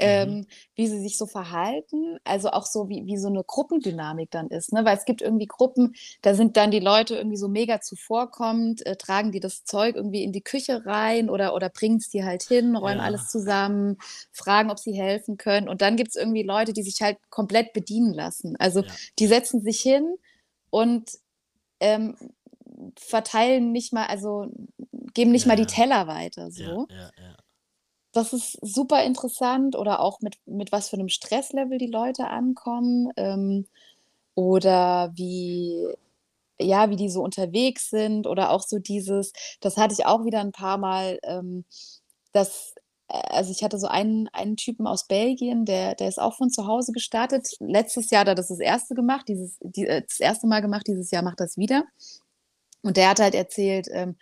Ähm, 0.00 0.46
wie 0.74 0.88
sie 0.88 1.00
sich 1.00 1.18
so 1.18 1.26
verhalten, 1.26 2.18
also 2.24 2.50
auch 2.50 2.66
so, 2.66 2.88
wie, 2.88 3.06
wie 3.06 3.16
so 3.18 3.28
eine 3.28 3.44
Gruppendynamik 3.44 4.30
dann 4.30 4.48
ist, 4.48 4.72
ne? 4.72 4.84
Weil 4.84 4.96
es 4.96 5.04
gibt 5.04 5.22
irgendwie 5.22 5.46
Gruppen, 5.46 5.94
da 6.22 6.34
sind 6.34 6.56
dann 6.56 6.70
die 6.70 6.80
Leute 6.80 7.16
irgendwie 7.16 7.36
so 7.36 7.48
mega 7.48 7.80
zuvorkommend, 7.80 8.84
äh, 8.86 8.96
tragen 8.96 9.32
die 9.32 9.40
das 9.40 9.64
Zeug 9.64 9.96
irgendwie 9.96 10.24
in 10.24 10.32
die 10.32 10.42
Küche 10.42 10.84
rein 10.86 11.30
oder, 11.30 11.54
oder 11.54 11.68
bringen 11.70 11.98
es 11.98 12.08
dir 12.10 12.24
halt 12.24 12.42
hin, 12.42 12.76
räumen 12.76 12.98
Ja. 12.98 13.04
alles 13.04 13.28
zusammen, 13.30 13.96
fragen, 14.32 14.70
ob 14.70 14.78
sie 14.78 14.92
helfen 14.92 15.36
können. 15.36 15.68
Und 15.68 15.82
dann 15.82 15.96
gibt 15.96 16.10
es 16.10 16.16
irgendwie 16.16 16.42
Leute, 16.42 16.72
die 16.72 16.82
sich 16.82 17.00
halt 17.02 17.18
komplett 17.30 17.72
bedienen 17.72 18.14
lassen. 18.14 18.56
Also 18.58 18.82
Ja. 18.82 18.86
die 19.18 19.26
setzen 19.26 19.60
sich 19.62 19.80
hin 19.80 20.16
und 20.70 21.10
ähm, 21.80 22.16
verteilen 22.98 23.72
nicht 23.72 23.92
mal, 23.92 24.06
also 24.06 24.46
geben 25.14 25.32
nicht 25.32 25.46
Ja, 25.46 25.48
mal 25.48 25.56
die. 25.56 25.66
Teller 25.66 26.06
weiter. 26.06 26.50
So. 26.50 26.88
ja, 26.88 27.10
ja. 27.18 27.36
Das 28.12 28.32
ist 28.32 28.58
super 28.62 29.04
interessant 29.04 29.76
oder 29.76 30.00
auch 30.00 30.20
mit, 30.20 30.36
mit 30.46 30.72
was 30.72 30.88
für 30.88 30.96
einem 30.96 31.08
Stresslevel 31.08 31.78
die 31.78 31.86
Leute 31.86 32.26
ankommen 32.26 33.10
ähm, 33.16 33.66
oder 34.34 35.12
wie, 35.14 35.86
ja, 36.60 36.90
wie 36.90 36.96
die 36.96 37.08
so 37.08 37.22
unterwegs 37.22 37.90
sind 37.90 38.26
oder 38.26 38.50
auch 38.50 38.62
so 38.62 38.78
dieses, 38.78 39.32
das 39.60 39.76
hatte 39.76 39.94
ich 39.94 40.06
auch 40.06 40.24
wieder 40.24 40.40
ein 40.40 40.52
paar 40.52 40.78
Mal, 40.78 41.18
ähm, 41.24 41.64
dass, 42.32 42.74
äh, 43.08 43.14
also 43.30 43.52
ich 43.52 43.62
hatte 43.64 43.78
so 43.78 43.86
einen, 43.86 44.28
einen 44.28 44.56
Typen 44.56 44.86
aus 44.86 45.06
Belgien, 45.06 45.64
der, 45.64 45.94
der 45.94 46.08
ist 46.08 46.20
auch 46.20 46.34
von 46.36 46.50
zu 46.50 46.66
Hause 46.66 46.92
gestartet. 46.92 47.48
Letztes 47.60 48.10
Jahr 48.10 48.22
hat 48.22 48.28
er 48.28 48.34
das 48.34 48.48
das 48.48 48.60
erste 48.60 48.94
gemacht, 48.94 49.28
dieses, 49.28 49.58
die, 49.62 49.86
äh, 49.86 50.02
das 50.02 50.20
erste 50.20 50.46
Mal 50.48 50.60
gemacht, 50.62 50.86
dieses 50.88 51.10
Jahr 51.10 51.22
macht 51.22 51.40
es 51.40 51.56
wieder. 51.56 51.84
Und 52.82 52.96
der 52.96 53.10
hat 53.10 53.20
halt 53.20 53.34
erzählt, 53.34 53.88
ähm, 53.92 54.16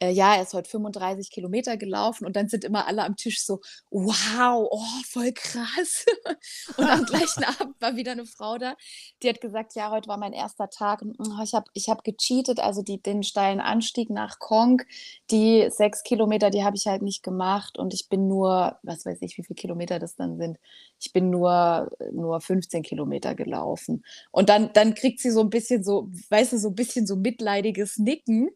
äh, 0.00 0.10
ja, 0.10 0.34
er 0.36 0.42
ist 0.42 0.54
heute 0.54 0.68
35 0.68 1.30
Kilometer 1.30 1.76
gelaufen 1.76 2.26
und 2.26 2.34
dann 2.36 2.48
sind 2.48 2.64
immer 2.64 2.86
alle 2.86 3.04
am 3.04 3.16
Tisch 3.16 3.44
so, 3.44 3.60
wow, 3.90 4.66
oh, 4.70 5.02
voll 5.06 5.32
krass. 5.32 6.06
und 6.76 6.84
am 6.84 7.04
gleichen 7.04 7.44
Abend 7.60 7.80
war 7.80 7.96
wieder 7.96 8.12
eine 8.12 8.26
Frau 8.26 8.58
da, 8.58 8.76
die 9.22 9.28
hat 9.28 9.40
gesagt, 9.40 9.74
ja, 9.74 9.90
heute 9.90 10.08
war 10.08 10.18
mein 10.18 10.32
erster 10.32 10.70
Tag 10.70 11.02
und 11.02 11.16
oh, 11.18 11.42
ich 11.42 11.54
habe 11.54 11.70
ich 11.74 11.88
hab 11.88 12.02
gecheatet, 12.02 12.60
also 12.60 12.82
die, 12.82 13.02
den 13.02 13.22
steilen 13.22 13.60
Anstieg 13.60 14.10
nach 14.10 14.38
Kong, 14.38 14.82
die 15.30 15.68
sechs 15.70 16.02
Kilometer, 16.02 16.50
die 16.50 16.64
habe 16.64 16.76
ich 16.76 16.86
halt 16.86 17.02
nicht 17.02 17.22
gemacht 17.22 17.78
und 17.78 17.94
ich 17.94 18.08
bin 18.08 18.26
nur, 18.26 18.78
was 18.82 19.04
weiß 19.04 19.18
ich, 19.20 19.36
wie 19.36 19.44
viele 19.44 19.56
Kilometer 19.56 19.98
das 19.98 20.16
dann 20.16 20.38
sind, 20.38 20.58
ich 20.98 21.12
bin 21.12 21.30
nur, 21.30 21.90
nur 22.12 22.40
15 22.40 22.82
Kilometer 22.82 23.34
gelaufen. 23.34 24.04
Und 24.30 24.48
dann, 24.48 24.72
dann 24.72 24.94
kriegt 24.94 25.20
sie 25.20 25.30
so 25.30 25.40
ein 25.40 25.50
bisschen 25.50 25.82
so, 25.82 26.08
weißt 26.28 26.52
du, 26.52 26.58
so 26.58 26.68
ein 26.68 26.74
bisschen 26.74 27.06
so 27.06 27.16
mitleidiges 27.16 27.98
Nicken. 27.98 28.50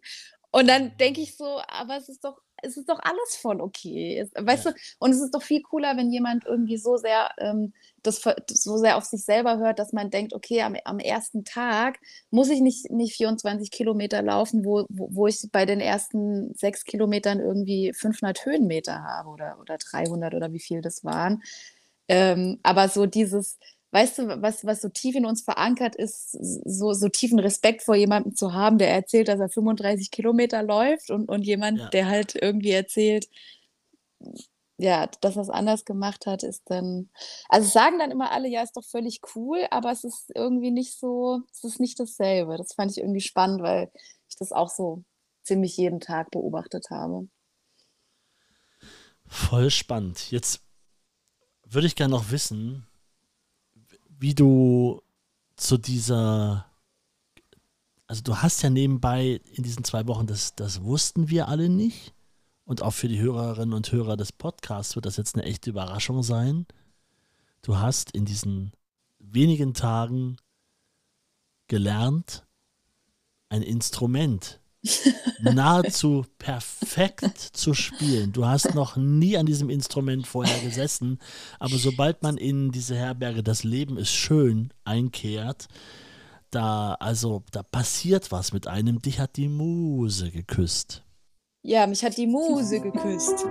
Und 0.54 0.68
dann 0.68 0.96
denke 0.98 1.20
ich 1.20 1.36
so, 1.36 1.60
aber 1.66 1.96
es 1.96 2.08
ist 2.08 2.22
doch, 2.24 2.38
es 2.62 2.76
ist 2.76 2.88
doch 2.88 3.00
alles 3.02 3.34
voll 3.42 3.60
okay. 3.60 4.18
Es, 4.20 4.30
weißt 4.36 4.66
Ja. 4.66 4.70
du, 4.70 4.76
und 5.00 5.10
es 5.10 5.20
ist 5.20 5.34
doch 5.34 5.42
viel 5.42 5.60
cooler, 5.62 5.96
wenn 5.96 6.12
jemand 6.12 6.44
irgendwie 6.46 6.76
so 6.76 6.96
sehr, 6.96 7.30
ähm, 7.38 7.72
das, 8.04 8.22
so 8.48 8.76
sehr 8.78 8.96
auf 8.96 9.04
sich 9.04 9.24
selber 9.24 9.58
hört, 9.58 9.80
dass 9.80 9.92
man 9.92 10.10
denkt, 10.10 10.32
okay, 10.32 10.62
am, 10.62 10.76
am 10.84 11.00
ersten 11.00 11.44
Tag 11.44 11.98
muss 12.30 12.50
ich 12.50 12.60
nicht, 12.60 12.88
nicht 12.92 13.16
24 13.16 13.72
Kilometer 13.72 14.22
laufen, 14.22 14.64
wo, 14.64 14.86
wo, 14.90 15.08
wo 15.10 15.26
ich 15.26 15.40
bei 15.50 15.66
den 15.66 15.80
ersten 15.80 16.54
sechs 16.54 16.84
Kilometern 16.84 17.40
irgendwie 17.40 17.92
500 17.92 18.46
Höhenmeter 18.46 19.02
habe 19.02 19.30
oder, 19.30 19.58
oder 19.60 19.76
300 19.76 20.34
oder 20.34 20.52
wie 20.52 20.60
viel 20.60 20.82
das 20.82 21.02
waren. 21.02 21.42
Ähm, 22.08 22.60
aber 22.62 22.88
so 22.88 23.06
dieses, 23.06 23.58
weißt 23.94 24.18
du, 24.18 24.42
was, 24.42 24.66
was 24.66 24.82
so 24.82 24.88
tief 24.88 25.14
in 25.14 25.24
uns 25.24 25.42
verankert 25.42 25.94
ist, 25.94 26.32
so, 26.32 26.92
so 26.94 27.08
tiefen 27.08 27.38
Respekt 27.38 27.82
vor 27.82 27.94
jemandem 27.94 28.34
zu 28.34 28.52
haben, 28.52 28.76
der 28.76 28.90
erzählt, 28.90 29.28
dass 29.28 29.38
er 29.38 29.48
35 29.48 30.10
Kilometer 30.10 30.64
läuft 30.64 31.10
und, 31.12 31.28
und 31.28 31.42
jemand, 31.46 31.78
Ja. 31.78 31.88
der 31.90 32.08
halt 32.08 32.34
irgendwie 32.34 32.72
erzählt, 32.72 33.28
ja, 34.78 35.06
dass 35.20 35.36
er 35.36 35.42
es 35.42 35.48
anders 35.48 35.84
gemacht 35.84 36.26
hat, 36.26 36.42
ist 36.42 36.64
dann, 36.66 37.08
also 37.48 37.68
sagen 37.68 38.00
dann 38.00 38.10
immer 38.10 38.32
alle, 38.32 38.48
ja, 38.48 38.62
ist 38.64 38.76
doch 38.76 38.84
völlig 38.84 39.20
cool, 39.36 39.64
aber 39.70 39.92
es 39.92 40.02
ist 40.02 40.32
irgendwie 40.34 40.72
nicht 40.72 40.98
so, 40.98 41.42
es 41.52 41.62
ist 41.62 41.78
nicht 41.78 42.00
dasselbe. 42.00 42.56
Das 42.56 42.74
fand 42.74 42.90
ich 42.90 42.98
irgendwie 42.98 43.20
spannend, 43.20 43.62
weil 43.62 43.92
ich 44.28 44.34
das 44.34 44.50
auch 44.50 44.70
so 44.70 45.04
ziemlich 45.44 45.76
jeden 45.76 46.00
Tag 46.00 46.32
beobachtet 46.32 46.90
habe. 46.90 47.28
Voll 49.26 49.70
spannend. 49.70 50.32
Jetzt 50.32 50.62
würde 51.64 51.86
ich 51.86 51.94
gerne 51.94 52.12
noch 52.14 52.32
wissen, 52.32 52.88
wie 54.24 54.34
du 54.34 55.02
zu 55.54 55.76
dieser, 55.76 56.64
also 58.06 58.22
du 58.22 58.38
hast 58.38 58.62
ja 58.62 58.70
nebenbei 58.70 59.42
in 59.52 59.62
diesen 59.62 59.84
zwei 59.84 60.06
Wochen, 60.06 60.26
das, 60.26 60.54
das 60.54 60.82
wussten 60.82 61.28
wir 61.28 61.46
alle 61.48 61.68
nicht. 61.68 62.14
Und 62.64 62.80
auch 62.80 62.92
für 62.92 63.08
die 63.08 63.20
Hörerinnen 63.20 63.74
und 63.74 63.92
Hörer 63.92 64.16
des 64.16 64.32
Podcasts 64.32 64.96
wird 64.96 65.04
das 65.04 65.18
jetzt 65.18 65.34
eine 65.34 65.44
echte 65.44 65.68
Überraschung 65.68 66.22
sein. 66.22 66.64
Du 67.60 67.76
hast 67.76 68.12
in 68.12 68.24
diesen 68.24 68.72
wenigen 69.18 69.74
Tagen 69.74 70.38
gelernt, 71.68 72.46
ein 73.50 73.60
Instrument 73.60 74.58
nahezu 75.40 76.24
perfekt 76.38 77.38
zu 77.52 77.74
spielen. 77.74 78.32
Du 78.32 78.46
hast 78.46 78.74
noch 78.74 78.96
nie 78.96 79.36
an 79.36 79.46
diesem 79.46 79.70
Instrument 79.70 80.26
vorher 80.26 80.60
gesessen, 80.60 81.18
aber 81.58 81.76
sobald 81.76 82.22
man 82.22 82.36
in 82.36 82.70
diese 82.70 82.94
Herberge 82.94 83.42
Das 83.42 83.64
Leben 83.64 83.96
ist 83.96 84.10
schön 84.10 84.72
einkehrt, 84.84 85.68
da 86.50 86.94
also 86.94 87.42
da 87.50 87.62
passiert 87.62 88.30
was 88.30 88.52
mit 88.52 88.66
einem. 88.66 89.00
Dich 89.02 89.18
hat 89.18 89.36
die 89.36 89.48
Muse 89.48 90.30
geküsst. 90.30 91.02
Ja, 91.62 91.86
mich 91.86 92.04
hat 92.04 92.16
die 92.16 92.26
Muse 92.26 92.80
geküsst. 92.80 93.46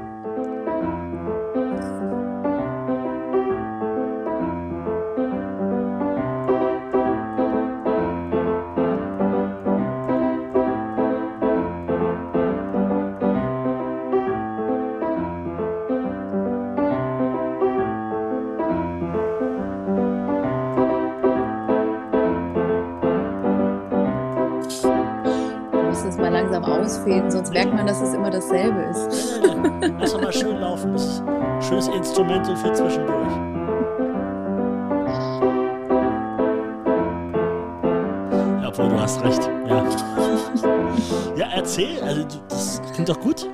Ausfäden, 26.83 27.31
sonst 27.31 27.53
merkt 27.53 27.73
man, 27.73 27.87
dass 27.87 28.01
es 28.01 28.13
immer 28.13 28.29
dasselbe 28.29 28.81
ist. 28.83 29.39
Lass 29.99 30.11
doch 30.11 30.21
mal 30.21 30.33
schön 30.33 30.59
laufen. 30.59 30.93
Das 30.93 31.03
ist 31.03 31.21
ein 31.21 31.61
schönes 31.61 31.87
Instrument 31.87 32.45
für 32.45 32.73
zwischendurch. 32.73 33.33
Ja, 38.61 38.67
obwohl 38.67 38.89
du 38.89 38.99
hast 38.99 39.23
recht. 39.23 39.49
Ja, 39.67 39.85
ja 41.37 41.47
erzähl. 41.55 42.01
Also, 42.01 42.25
das 42.49 42.81
klingt 42.93 43.09
doch 43.09 43.19
gut. 43.19 43.47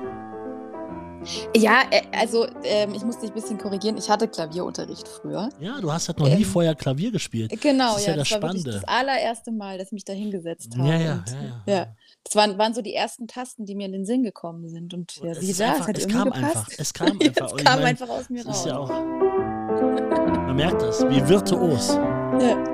Ja, 1.54 1.82
äh, 1.90 2.02
also 2.12 2.46
ähm, 2.64 2.94
ich 2.94 3.04
muss 3.04 3.18
dich 3.18 3.30
ein 3.30 3.34
bisschen 3.34 3.58
korrigieren. 3.58 3.96
Ich 3.98 4.08
hatte 4.08 4.26
Klavierunterricht 4.26 5.06
früher. 5.06 5.50
Ja, 5.60 5.80
du 5.80 5.92
hast 5.92 6.08
halt 6.08 6.18
noch 6.18 6.28
nie 6.28 6.42
ähm, 6.42 6.44
vorher 6.44 6.74
Klavier 6.74 7.12
gespielt. 7.12 7.52
Genau, 7.60 7.92
das 7.92 8.00
ist 8.00 8.06
ja, 8.06 8.12
ja 8.12 8.18
das, 8.18 8.28
das 8.28 8.38
Spannende. 8.38 8.70
das 8.72 8.84
allererste 8.84 9.52
Mal, 9.52 9.78
dass 9.78 9.88
ich 9.88 9.92
mich 9.92 10.04
da 10.04 10.12
hingesetzt 10.12 10.76
habe. 10.78 10.88
Ja, 10.88 10.98
ja, 10.98 11.12
und, 11.12 11.28
ja, 11.28 11.72
ja. 11.74 11.74
ja. 11.74 11.86
Das 12.24 12.34
waren, 12.34 12.58
waren 12.58 12.74
so 12.74 12.82
die 12.82 12.94
ersten 12.94 13.26
Tasten, 13.26 13.64
die 13.64 13.74
mir 13.74 13.86
in 13.86 13.92
den 13.92 14.04
Sinn 14.04 14.22
gekommen 14.22 14.68
sind. 14.68 14.94
Und 14.94 15.16
ja, 15.16 15.30
es, 15.30 15.40
wie 15.40 15.62
einfach, 15.62 15.80
es 15.80 15.88
hat 15.88 15.98
es 15.98 16.08
kam 16.08 16.24
gepasst. 16.30 16.44
einfach. 16.44 16.68
Es 16.78 16.92
kam 16.94 17.20
einfach. 17.20 17.52
es 17.56 17.64
kam 17.64 17.78
mein, 17.80 17.86
einfach 17.86 18.08
aus 18.08 18.30
mir 18.30 18.46
raus. 18.46 18.64
ja 18.66 18.78
auch. 18.78 18.88
Man 18.88 20.56
merkt 20.56 20.82
das, 20.82 21.02
wie 21.08 21.26
virtuos. 21.28 21.88
Ja. 21.88 22.64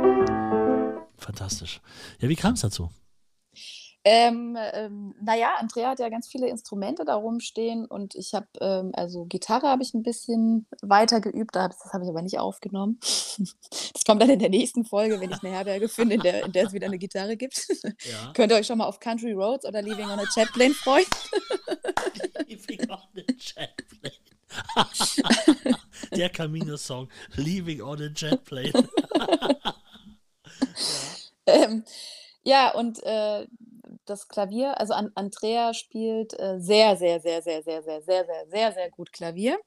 Fantastisch. 1.17 1.81
Ja, 2.21 2.29
wie 2.29 2.37
kam 2.37 2.55
es 2.55 2.61
dazu? 2.61 2.91
Ähm, 4.09 4.57
ähm, 4.73 5.17
naja, 5.21 5.57
Andrea 5.59 5.89
hat 5.89 5.99
ja 5.99 6.09
ganz 6.09 6.29
viele 6.29 6.47
Instrumente 6.47 7.05
da 7.05 7.17
rumstehen 7.17 7.87
und 7.87 8.15
ich 8.15 8.35
habe, 8.35 8.47
ähm, 8.61 8.93
also 8.95 9.25
Gitarre 9.25 9.67
habe 9.67 9.83
ich 9.83 9.95
ein 9.95 10.05
bisschen 10.05 10.69
weiter 10.81 11.21
geübt, 11.21 11.57
das 11.57 11.93
habe 11.93 12.05
ich 12.05 12.11
aber 12.11 12.23
nicht 12.23 12.39
aufgenommen. 12.39 13.01
Das 13.93 14.05
kommt 14.05 14.23
dann 14.23 14.31
in 14.31 14.39
der 14.39 14.49
nächsten 14.49 14.85
Folge, 14.85 15.21
wenn 15.21 15.31
ich 15.31 15.43
eine 15.43 15.53
Herberge 15.53 15.89
finde, 15.89 16.15
in 16.15 16.21
der, 16.21 16.45
in 16.45 16.53
der 16.53 16.67
es 16.67 16.73
wieder 16.73 16.87
eine 16.87 16.97
Gitarre 16.97 17.37
gibt. 17.37 17.67
Ja. 17.83 18.33
Könnt 18.35 18.53
ihr 18.53 18.57
euch 18.57 18.67
schon 18.67 18.79
mal 18.79 18.87
auf 18.87 19.01
Country 19.01 19.33
Roads 19.33 19.67
oder 19.67 19.83
Leaving 19.83 20.07
on 20.07 20.21
a 20.21 20.25
Jet 20.35 20.53
Plane 20.53 20.73
freuen? 20.73 21.05
Leaving 22.47 22.89
on 22.89 22.99
a 23.17 23.33
Jet 23.37 23.85
Plane. 23.89 25.77
Der 26.13 26.31
Camino-Song. 26.31 27.09
Leaving 27.35 27.83
on 27.83 28.01
a 28.01 28.09
Jet 28.15 28.45
Plane. 28.45 28.73
Ähm, 31.47 31.85
ja, 32.45 32.73
und 32.73 33.03
äh, 33.03 33.47
das 34.05 34.29
Klavier, 34.29 34.79
also 34.81 34.95
An 34.95 35.11
Andrea 35.15 35.75
spielt 35.75 36.39
äh, 36.39 36.59
sehr, 36.61 36.97
sehr, 36.97 37.21
sehr, 37.21 37.43
sehr, 37.43 37.63
sehr, 37.63 37.83
sehr, 37.83 38.03
sehr, 38.03 38.25
sehr, 38.25 38.47
sehr, 38.51 38.73
sehr 38.73 38.91
gut 38.91 39.13
Klavier. 39.13 39.59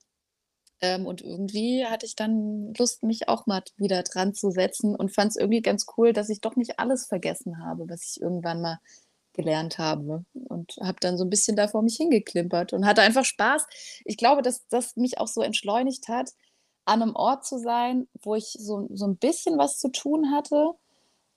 Ähm, 0.82 1.06
und 1.06 1.22
irgendwie 1.22 1.86
hatte 1.86 2.06
ich 2.06 2.16
dann 2.16 2.74
Lust, 2.78 3.04
mich 3.04 3.28
auch 3.28 3.46
mal 3.48 3.64
wieder 3.78 4.04
dran 4.04 4.34
zu 4.34 4.52
setzen 4.52 4.96
und 4.96 5.14
fand 5.14 5.32
es 5.32 5.36
irgendwie 5.36 5.62
ganz 5.62 5.86
cool, 5.98 6.14
dass 6.14 6.30
ich 6.30 6.42
doch 6.42 6.56
nicht 6.56 6.80
alles 6.80 7.08
vergessen 7.08 7.64
habe, 7.64 7.90
was 7.90 8.04
ich 8.16 8.22
irgendwann 8.22 8.62
mal 8.62 8.80
gelernt 9.34 9.78
habe. 9.78 10.26
Und 10.34 10.76
habe 10.82 10.98
dann 11.02 11.18
so 11.18 11.26
ein 11.26 11.30
bisschen 11.30 11.56
da 11.56 11.68
vor 11.68 11.82
mich 11.82 11.98
hingeklimpert 11.98 12.74
und 12.74 12.86
hatte 12.86 13.02
einfach 13.02 13.26
Spaß. 13.26 13.66
Ich 14.06 14.18
glaube, 14.18 14.42
dass 14.42 14.68
das 14.70 14.96
mich 14.96 15.18
auch 15.18 15.28
so 15.28 15.42
entschleunigt 15.42 16.08
hat, 16.08 16.32
an 16.86 17.02
einem 17.02 17.16
Ort 17.16 17.46
zu 17.46 17.60
sein, 17.60 18.08
wo 18.22 18.36
ich 18.36 18.56
so, 18.58 18.88
so 18.94 19.06
ein 19.06 19.18
bisschen 19.18 19.58
was 19.58 19.78
zu 19.80 19.90
tun 19.90 20.32
hatte, 20.32 20.72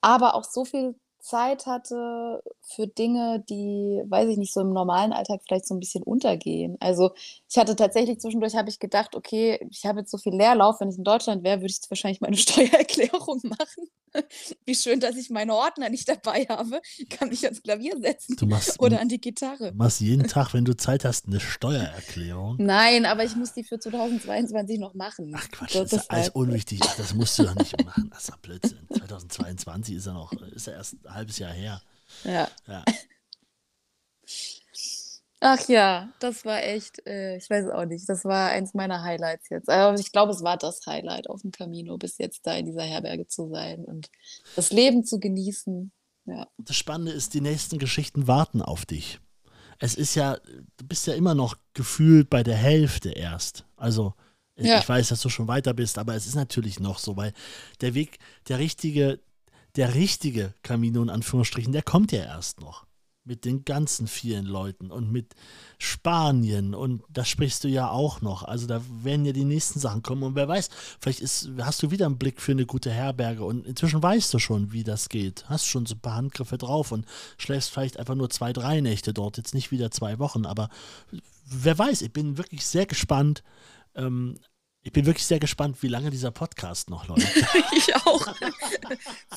aber 0.01 0.35
auch 0.35 0.43
so 0.43 0.65
viel 0.65 0.95
Zeit 1.23 1.65
hatte 1.65 2.43
für 2.61 2.87
Dinge, 2.87 3.43
die, 3.49 4.03
weiß 4.05 4.29
ich 4.29 4.37
nicht, 4.37 4.53
so 4.53 4.61
im 4.61 4.73
normalen 4.73 5.13
Alltag 5.13 5.41
vielleicht 5.45 5.65
so 5.65 5.73
ein 5.73 5.79
bisschen 5.79 6.03
untergehen. 6.03 6.77
Also 6.81 7.11
ich 7.49 7.57
hatte 7.57 7.75
tatsächlich 7.75 8.19
zwischendurch, 8.19 8.55
habe 8.55 8.69
ich 8.69 8.79
gedacht, 8.79 9.15
okay, 9.15 9.65
ich 9.71 9.85
habe 9.85 10.01
jetzt 10.01 10.11
so 10.11 10.17
viel 10.17 10.35
Leerlauf, 10.35 10.79
wenn 10.81 10.89
ich 10.89 10.97
in 10.97 11.03
Deutschland 11.05 11.43
wäre, 11.43 11.61
würde 11.61 11.73
ich 11.73 11.89
wahrscheinlich 11.89 12.21
meine 12.21 12.37
Steuererklärung 12.37 13.41
machen. 13.43 13.89
Wie 14.65 14.75
schön, 14.75 14.99
dass 14.99 15.15
ich 15.15 15.29
meine 15.29 15.53
Ordner 15.55 15.89
nicht 15.89 16.07
dabei 16.07 16.45
habe. 16.49 16.81
Kann 17.09 17.29
mich 17.29 17.43
ans 17.45 17.61
Klavier 17.61 17.97
setzen 17.99 18.35
Du 18.37 18.45
machst, 18.45 18.79
oder 18.79 18.99
an 19.01 19.09
die 19.09 19.19
Gitarre. 19.19 19.71
du 19.71 19.77
machst 19.77 19.99
jeden 20.01 20.27
Tag, 20.27 20.53
wenn 20.53 20.65
du 20.65 20.75
Zeit 20.75 21.05
hast, 21.05 21.27
eine 21.27 21.39
Steuererklärung. 21.39 22.57
Nein, 22.59 23.05
aber 23.05 23.23
ich 23.23 23.35
muss 23.35 23.53
die 23.53 23.63
für 23.63 23.79
2022 23.79 24.79
noch 24.79 24.93
machen. 24.93 25.33
Ach 25.35 25.49
Quatsch, 25.51 25.73
So, 25.73 25.83
das 25.83 25.93
ist 25.93 26.11
alles 26.11 26.25
deshalb. 26.27 26.35
unwichtig. 26.35 26.79
Das 26.97 27.13
musst 27.13 27.37
du 27.39 27.43
doch 27.43 27.55
nicht 27.55 27.83
machen. 27.85 28.09
Das 28.11 28.23
ist 28.23 28.29
doch 28.31 28.37
Blödsinn. 28.37 28.87
2022 28.95 29.95
ist 29.95 30.05
ja 30.07 30.13
noch, 30.13 30.31
ist 30.33 30.67
ja 30.67 30.73
erst 30.73 30.93
ein 31.05 31.13
halbes 31.13 31.37
Jahr 31.39 31.51
her. 31.51 31.81
Ja. 32.23 32.47
Ja. 32.67 32.83
Ach 35.45 35.67
ja, 35.67 36.09
das 36.19 36.45
war 36.45 36.63
echt, 36.63 37.05
äh, 37.05 37.35
ich 37.35 37.49
weiß 37.49 37.65
es 37.65 37.71
auch 37.71 37.83
nicht, 37.83 38.07
das 38.07 38.23
war 38.23 38.51
eins 38.51 38.73
meiner 38.73 39.03
Highlights 39.03 39.49
jetzt. 39.49 39.67
Also 39.67 40.01
ich 40.01 40.13
glaube, 40.13 40.31
es 40.31 40.41
war 40.41 40.55
das 40.55 40.85
Highlight 40.85 41.29
auf 41.29 41.41
dem 41.41 41.51
Camino, 41.51 41.97
bis 41.97 42.17
jetzt 42.17 42.47
da 42.47 42.55
in 42.55 42.65
dieser 42.65 42.83
Herberge 42.83 43.27
zu 43.27 43.49
sein 43.49 43.83
und 43.83 44.09
das 44.55 44.71
Leben 44.71 45.03
zu 45.03 45.19
genießen. 45.19 45.91
Ja. 46.27 46.47
Das 46.59 46.77
Spannende 46.77 47.11
ist, 47.11 47.33
die 47.33 47.41
nächsten 47.41 47.77
Geschichten 47.77 48.25
warten 48.25 48.61
auf 48.61 48.85
dich. 48.85 49.19
Es 49.79 49.95
ist 49.95 50.15
ja, 50.15 50.37
du 50.77 50.85
bist 50.85 51.07
ja 51.07 51.13
immer 51.13 51.35
noch 51.35 51.57
gefühlt 51.73 52.29
bei 52.29 52.41
der 52.41 52.55
Hälfte 52.55 53.09
erst. 53.11 53.65
Also, 53.75 54.13
ich 54.55 54.67
Ja. 54.67 54.79
ich 54.79 54.87
weiß, 54.87 55.09
dass 55.09 55.19
du 55.19 55.27
schon 55.27 55.49
weiter 55.49 55.73
bist, 55.73 55.97
aber 55.97 56.15
es 56.15 56.25
ist 56.25 56.35
natürlich 56.35 56.79
noch 56.79 56.99
so, 56.99 57.17
weil 57.17 57.33
der 57.81 57.95
Weg, 57.95 58.17
der 58.47 58.59
richtige, 58.59 59.19
der 59.75 59.93
richtige 59.93 60.53
Camino 60.63 61.01
in 61.03 61.09
Anführungsstrichen, 61.09 61.73
der 61.73 61.83
kommt 61.83 62.13
ja 62.13 62.23
erst 62.23 62.61
noch. 62.61 62.85
Mit 63.25 63.45
den 63.45 63.63
ganzen 63.63 64.07
vielen 64.07 64.45
Leuten 64.45 64.91
und 64.91 65.11
mit 65.11 65.33
Spanien 65.77 66.75
und 66.75 67.03
da 67.09 67.23
sprichst 67.23 67.63
du 67.63 67.69
ja 67.69 67.89
auch 67.89 68.19
noch. 68.19 68.43
Also 68.43 68.67
da 68.67 68.81
werden 69.01 69.25
ja 69.25 69.31
die 69.31 69.45
nächsten 69.45 69.79
Sachen 69.79 70.03
kommen 70.03 70.23
und 70.23 70.35
wer 70.35 70.47
weiß, 70.47 70.69
vielleicht 70.99 71.21
ist, 71.21 71.49
hast 71.59 71.81
du 71.83 71.91
wieder 71.91 72.05
einen 72.05 72.17
Blick 72.17 72.41
für 72.41 72.51
eine 72.51 72.65
gute 72.65 72.91
Herberge 72.91 73.45
und 73.45 73.65
inzwischen 73.65 74.03
weißt 74.03 74.33
du 74.33 74.39
schon, 74.39 74.73
wie 74.73 74.83
das 74.83 75.07
geht. 75.07 75.45
Hast 75.47 75.67
schon 75.67 75.85
so 75.85 75.95
ein 75.95 76.01
paar 76.01 76.15
Handgriffe 76.15 76.57
drauf 76.57 76.91
und 76.91 77.05
schläfst 77.37 77.71
vielleicht 77.71 77.97
einfach 77.97 78.15
nur 78.15 78.29
zwei, 78.29 78.51
drei 78.51 78.81
Nächte 78.81 79.13
dort, 79.13 79.37
jetzt 79.37 79.53
nicht 79.53 79.71
wieder 79.71 79.89
zwei 79.89 80.19
Wochen, 80.19 80.45
aber 80.45 80.69
wer 81.45 81.77
weiß, 81.77 82.01
ich 82.01 82.11
bin 82.11 82.37
wirklich 82.37 82.65
sehr 82.65 82.85
gespannt. 82.85 83.43
Ähm, 83.95 84.37
ich 84.85 84.91
bin 84.91 85.05
wirklich 85.05 85.25
sehr 85.25 85.39
gespannt, 85.39 85.77
wie 85.81 85.87
lange 85.87 86.09
dieser 86.09 86.31
Podcast 86.31 86.89
noch 86.89 87.07
läuft. 87.07 87.25
Ich 87.75 87.95
auch. 87.95 88.27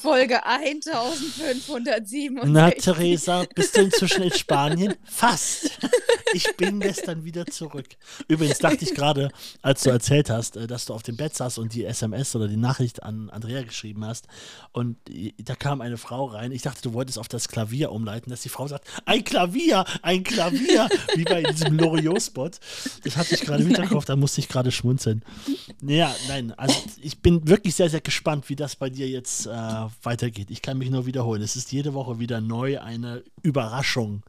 Folge 0.01 0.45
1567. 0.45 2.31
Na, 2.45 2.71
Theresa, 2.71 3.45
bist 3.55 3.77
du 3.77 3.83
inzwischen 3.83 4.23
in 4.25 4.33
Spanien? 4.33 4.95
Fast. 5.05 5.71
Ich 6.33 6.57
bin 6.57 6.81
gestern 6.81 7.25
wieder 7.25 7.47
zurück. 7.47 7.87
Übrigens 8.29 8.59
dachte 8.59 8.85
ich 8.85 8.95
gerade, 8.95 9.31
als 9.63 9.85
du 9.85 9.91
erzählt 9.91 10.29
hast, 10.31 10.57
äh, 10.57 10.67
dass 10.67 10.87
du 10.87 10.95
auf 10.95 11.03
dem 11.03 11.17
Bett 11.17 11.37
saßt 11.37 11.59
und 11.59 11.73
die 11.75 11.85
SMS 11.85 12.35
oder 12.35 12.49
die 12.49 12.57
Nachricht 12.57 13.03
an 13.03 13.31
Andrea 13.31 13.63
geschrieben 13.63 14.05
hast 14.05 14.27
und 14.73 14.97
da 15.39 15.55
kam 15.55 15.81
eine 15.81 15.97
Frau 15.97 16.27
rein. 16.27 16.51
Ich 16.53 16.63
dachte, 16.63 16.83
du 16.83 16.93
wolltest 16.93 17.19
auf 17.19 17.29
das 17.29 17.49
Klavier 17.49 17.93
umleiten, 17.93 18.31
dass 18.31 18.41
die 18.43 18.49
Frau 18.49 18.67
sagt, 18.67 18.87
ein 19.05 19.23
Klavier, 19.25 19.85
ein 20.03 20.25
Klavier, 20.25 20.89
wie 21.15 21.25
bei 21.25 21.43
diesem 21.43 21.79
Loriot-Spot. 21.79 22.51
Das 23.05 23.17
hatte 23.17 23.35
ich 23.35 23.43
gerade 23.43 23.63
im 23.63 23.69
Hinterkopf, 23.73 24.05
da 24.05 24.17
musste 24.17 24.41
ich 24.41 24.49
gerade 24.49 24.73
schmunzeln. 24.73 25.25
Ja, 25.83 26.15
nein, 26.29 26.53
also 26.57 26.75
ich 27.03 27.21
bin 27.21 27.47
wirklich 27.49 27.75
sehr, 27.75 27.91
sehr 27.91 28.01
gespannt, 28.01 28.49
wie 28.49 28.57
das 28.57 28.77
bei 28.77 28.91
dir 28.91 29.09
jetzt 29.09 29.47
äh, 29.47 29.51
weitergeht. 30.03 30.51
Ich 30.51 30.63
kann 30.63 30.79
mich 30.79 30.91
nur 30.91 31.07
wiederholen. 31.07 31.43
Es 31.43 31.57
ist 31.57 31.73
jede 31.73 31.95
Woche 31.95 32.19
wieder 32.19 32.41
neu 32.41 32.81
eine 32.81 33.23
Überraschung, 33.43 34.23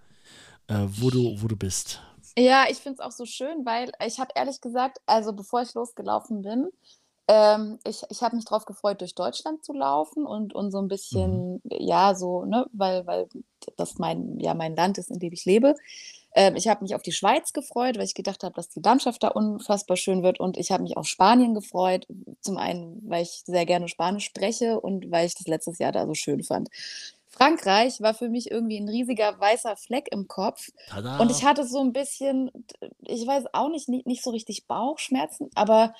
äh, 0.67 0.85
wo, 0.87 1.09
du, 1.09 1.41
wo 1.41 1.47
du 1.47 1.55
bist. 1.55 2.01
Ja, 2.37 2.65
ich 2.69 2.77
finde 2.77 2.99
es 2.99 3.05
auch 3.05 3.11
so 3.11 3.25
schön, 3.25 3.65
weil 3.65 3.91
ich 4.05 4.19
habe 4.19 4.31
ehrlich 4.35 4.61
gesagt, 4.61 4.99
also 5.05 5.33
bevor 5.33 5.61
ich 5.61 5.73
losgelaufen 5.73 6.41
bin, 6.43 6.69
ähm, 7.27 7.79
ich, 7.83 8.03
ich 8.09 8.21
habe 8.21 8.35
mich 8.35 8.45
darauf 8.45 8.65
gefreut, 8.65 9.01
durch 9.01 9.15
Deutschland 9.15 9.63
zu 9.63 9.73
laufen 9.73 10.25
und, 10.25 10.53
und 10.53 10.71
so 10.71 10.79
ein 10.79 10.87
bisschen, 10.87 11.61
ja, 11.65 12.15
so, 12.15 12.45
ne, 12.45 12.67
weil, 12.71 13.05
weil 13.05 13.27
das 13.75 13.97
mein, 13.97 14.39
ja, 14.39 14.53
mein 14.53 14.75
Land 14.75 14.97
ist, 14.97 15.11
in 15.11 15.19
dem 15.19 15.33
ich 15.33 15.45
lebe. 15.45 15.75
Ähm, 16.37 16.55
ich 16.55 16.67
habe 16.67 16.83
mich 16.83 16.93
auf 16.93 17.01
die 17.01 17.11
Schweiz 17.11 17.51
gefreut, 17.51 17.97
weil 17.97 18.05
ich 18.05 18.13
gedacht 18.13 18.43
habe, 18.43 18.53
dass 18.53 18.69
die 18.69 18.79
Landschaft 18.79 19.23
da 19.23 19.29
unfassbar 19.29 19.97
schön 19.97 20.21
wird. 20.21 20.39
Und 20.39 20.55
ich 20.55 20.71
habe 20.71 20.83
mich 20.83 20.95
auf 20.95 21.07
Spanien 21.07 21.55
gefreut. 21.55 22.05
Zum 22.41 22.57
einen, 22.57 23.01
weil 23.09 23.23
ich 23.23 23.41
sehr 23.47 23.65
gerne 23.65 23.87
Spanisch 23.87 24.25
spreche 24.25 24.79
und 24.79 25.09
weil 25.09 25.25
ich 25.25 25.33
das 25.33 25.47
letztes 25.47 25.79
Jahr 25.79 25.91
da 25.91 26.05
so 26.05 26.13
schön 26.13 26.43
fand. 26.43 26.69
Frankreich 27.27 28.01
war 28.01 28.13
für 28.13 28.29
mich 28.29 28.51
irgendwie 28.51 28.77
ein 28.77 28.87
riesiger 28.87 29.39
weißer 29.39 29.77
Fleck 29.77 30.09
im 30.11 30.27
Kopf. 30.27 30.69
Tada. 30.89 31.17
Und 31.17 31.31
ich 31.31 31.43
hatte 31.43 31.65
so 31.65 31.81
ein 31.81 31.91
bisschen, 31.91 32.51
ich 33.01 33.25
weiß 33.25 33.45
auch 33.53 33.69
nicht, 33.69 33.89
nicht, 33.89 34.05
nicht 34.05 34.23
so 34.23 34.29
richtig 34.29 34.67
Bauchschmerzen, 34.67 35.49
aber 35.55 35.95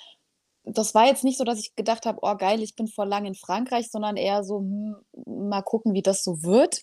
das 0.62 0.94
war 0.94 1.06
jetzt 1.06 1.24
nicht 1.24 1.38
so, 1.38 1.44
dass 1.44 1.58
ich 1.58 1.74
gedacht 1.74 2.06
habe, 2.06 2.18
oh 2.22 2.36
geil, 2.36 2.62
ich 2.62 2.76
bin 2.76 2.86
vor 2.86 3.06
lang 3.06 3.26
in 3.26 3.34
Frankreich, 3.34 3.90
sondern 3.90 4.16
eher 4.16 4.44
so, 4.44 4.58
hm, 4.58 4.96
mal 5.26 5.62
gucken, 5.62 5.94
wie 5.94 6.02
das 6.02 6.22
so 6.22 6.44
wird. 6.44 6.82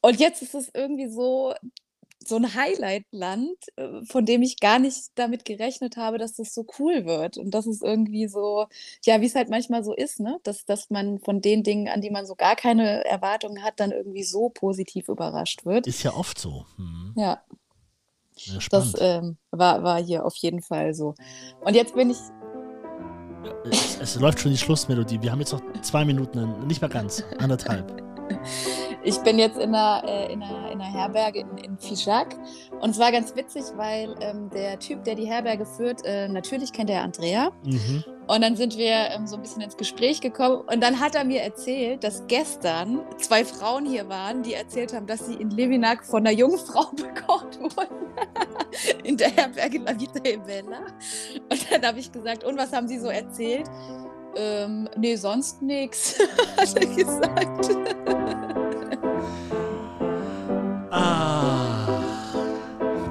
Und 0.00 0.20
jetzt 0.20 0.42
ist 0.42 0.54
es 0.54 0.70
irgendwie 0.72 1.08
so, 1.08 1.54
so 2.24 2.36
ein 2.36 2.54
Highlight-Land, 2.54 3.56
äh, 3.76 4.04
von 4.04 4.26
dem 4.26 4.42
ich 4.42 4.60
gar 4.60 4.78
nicht 4.78 5.10
damit 5.14 5.44
gerechnet 5.44 5.96
habe, 5.96 6.18
dass 6.18 6.34
das 6.34 6.52
so 6.52 6.66
cool 6.78 7.06
wird. 7.06 7.38
Und 7.38 7.52
das 7.52 7.66
ist 7.66 7.82
irgendwie 7.82 8.28
so, 8.28 8.66
ja, 9.04 9.20
wie 9.20 9.26
es 9.26 9.34
halt 9.34 9.48
manchmal 9.50 9.84
so 9.84 9.94
ist, 9.94 10.20
ne? 10.20 10.38
Dass, 10.42 10.64
dass 10.64 10.90
man 10.90 11.20
von 11.20 11.40
den 11.40 11.62
Dingen, 11.62 11.88
an 11.88 12.00
die 12.00 12.10
man 12.10 12.26
so 12.26 12.34
gar 12.34 12.56
keine 12.56 13.04
Erwartungen 13.04 13.62
hat, 13.62 13.80
dann 13.80 13.92
irgendwie 13.92 14.24
so 14.24 14.48
positiv 14.50 15.08
überrascht 15.08 15.64
wird. 15.64 15.86
Ist 15.86 16.02
ja 16.02 16.14
oft 16.14 16.38
so. 16.38 16.66
Hm. 16.76 17.14
Ja, 17.16 17.42
Ja, 18.36 18.58
das 18.70 18.94
ähm, 18.98 19.36
war, 19.50 19.82
war 19.82 20.02
hier 20.02 20.24
auf 20.24 20.36
jeden 20.36 20.62
Fall 20.62 20.94
so. 20.94 21.14
Und 21.60 21.74
jetzt 21.74 21.94
bin 21.94 22.10
ich, 22.10 22.18
es, 23.70 23.98
es 24.00 24.14
läuft 24.16 24.40
schon 24.40 24.52
die 24.52 24.58
Schlussmelodie. 24.58 25.22
Wir 25.22 25.32
haben 25.32 25.40
jetzt 25.40 25.52
noch 25.52 25.62
zwei 25.82 26.04
Minuten, 26.04 26.66
nicht 26.66 26.80
mehr 26.80 26.90
ganz, 26.90 27.24
anderthalb. 27.38 28.02
ich 29.02 29.18
bin 29.18 29.38
jetzt 29.38 29.58
in 29.58 29.74
einer, 29.74 30.02
äh, 30.06 30.32
in 30.32 30.42
einer, 30.42 30.70
in 30.70 30.80
einer 30.80 30.92
Herberge 30.92 31.40
in, 31.40 31.58
in 31.58 31.78
Fischak. 31.78 32.34
Und 32.80 32.90
es 32.90 32.98
war 32.98 33.12
ganz 33.12 33.34
witzig, 33.36 33.64
weil 33.76 34.14
ähm, 34.20 34.50
der 34.50 34.78
Typ, 34.78 35.04
der 35.04 35.14
die 35.14 35.26
Herberge 35.26 35.66
führt, 35.66 36.04
äh, 36.04 36.28
natürlich 36.28 36.72
kennt 36.72 36.90
er 36.90 37.02
Andrea. 37.02 37.50
Mhm. 37.64 38.04
Und 38.26 38.42
dann 38.42 38.56
sind 38.56 38.76
wir 38.76 39.10
ähm, 39.10 39.26
so 39.26 39.36
ein 39.36 39.42
bisschen 39.42 39.62
ins 39.62 39.76
Gespräch 39.76 40.20
gekommen. 40.20 40.62
Und 40.70 40.82
dann 40.82 41.00
hat 41.00 41.14
er 41.14 41.24
mir 41.24 41.40
erzählt, 41.40 42.04
dass 42.04 42.26
gestern 42.26 43.00
zwei 43.16 43.44
Frauen 43.44 43.86
hier 43.86 44.08
waren, 44.08 44.42
die 44.42 44.52
erzählt 44.52 44.92
haben, 44.92 45.06
dass 45.06 45.26
sie 45.26 45.34
in 45.34 45.50
Levinak 45.50 46.04
von 46.04 46.26
einer 46.26 46.36
jungen 46.36 46.58
Frau 46.58 46.90
bekocht 46.96 47.58
wurden. 47.60 48.08
in 49.04 49.16
der 49.16 49.30
Herberge 49.30 49.78
La 49.78 49.98
Vita 49.98 50.20
e 50.24 50.36
Bella. 50.36 50.80
Und 51.50 51.72
dann 51.72 51.86
habe 51.86 51.98
ich 51.98 52.12
gesagt, 52.12 52.44
und 52.44 52.58
was 52.58 52.72
haben 52.72 52.88
sie 52.88 52.98
so 52.98 53.08
erzählt? 53.08 53.68
Ähm, 54.36 54.88
nee, 54.96 55.16
sonst 55.16 55.62
nichts, 55.62 56.18
hat 56.56 56.74
er 56.76 56.86
gesagt. 56.86 57.70
Ah. 60.90 61.86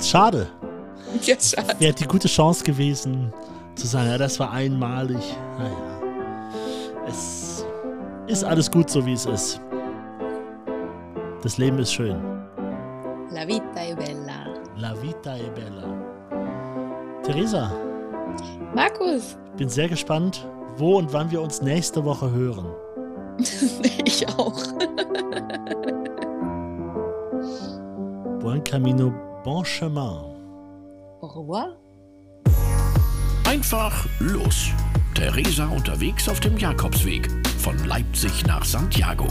Schade. 0.02 0.48
Ja, 1.22 1.36
schade. 1.40 1.80
Wäre 1.80 1.94
die 1.94 2.06
gute 2.06 2.28
Chance 2.28 2.64
gewesen, 2.64 3.34
zu 3.76 3.88
sagen, 3.88 4.10
ja, 4.10 4.18
das 4.18 4.40
war 4.40 4.52
einmalig. 4.52 5.36
Naja. 5.58 6.02
Es 7.08 7.66
ist 8.28 8.44
alles 8.44 8.70
gut, 8.70 8.90
so 8.90 9.06
wie 9.06 9.14
es 9.14 9.26
ist. 9.26 9.62
Das 11.44 11.58
Leben 11.58 11.80
ist 11.80 11.94
schön. 11.94 12.22
La 13.32 13.48
Vita 13.48 13.84
e 13.84 13.96
Bella. 13.96 14.48
La 14.80 14.94
vita 14.94 15.36
è 15.36 15.50
bella. 15.50 15.88
Theresa, 17.24 17.72
Markus, 18.76 19.36
ich 19.54 19.58
bin 19.58 19.70
sehr 19.70 19.90
gespannt, 19.90 20.48
wo 20.78 20.98
und 20.98 21.12
wann 21.14 21.32
wir 21.32 21.42
uns 21.42 21.62
nächste 21.62 22.04
Woche 22.06 22.32
hören. 22.32 22.68
ich 24.06 24.28
auch. 24.30 24.58
Buen 28.40 28.64
camino, 28.64 29.14
bon 29.44 29.64
chemin. 29.64 30.38
Au 31.22 31.28
revoir. 31.28 31.76
Einfach 33.46 34.06
los. 34.20 34.70
Theresa 35.14 35.68
unterwegs 35.68 36.30
auf 36.30 36.40
dem 36.40 36.58
Jakobsweg 36.58 37.28
von 37.60 37.78
Leipzig 37.86 38.46
nach 38.46 38.64
Santiago. 38.64 39.28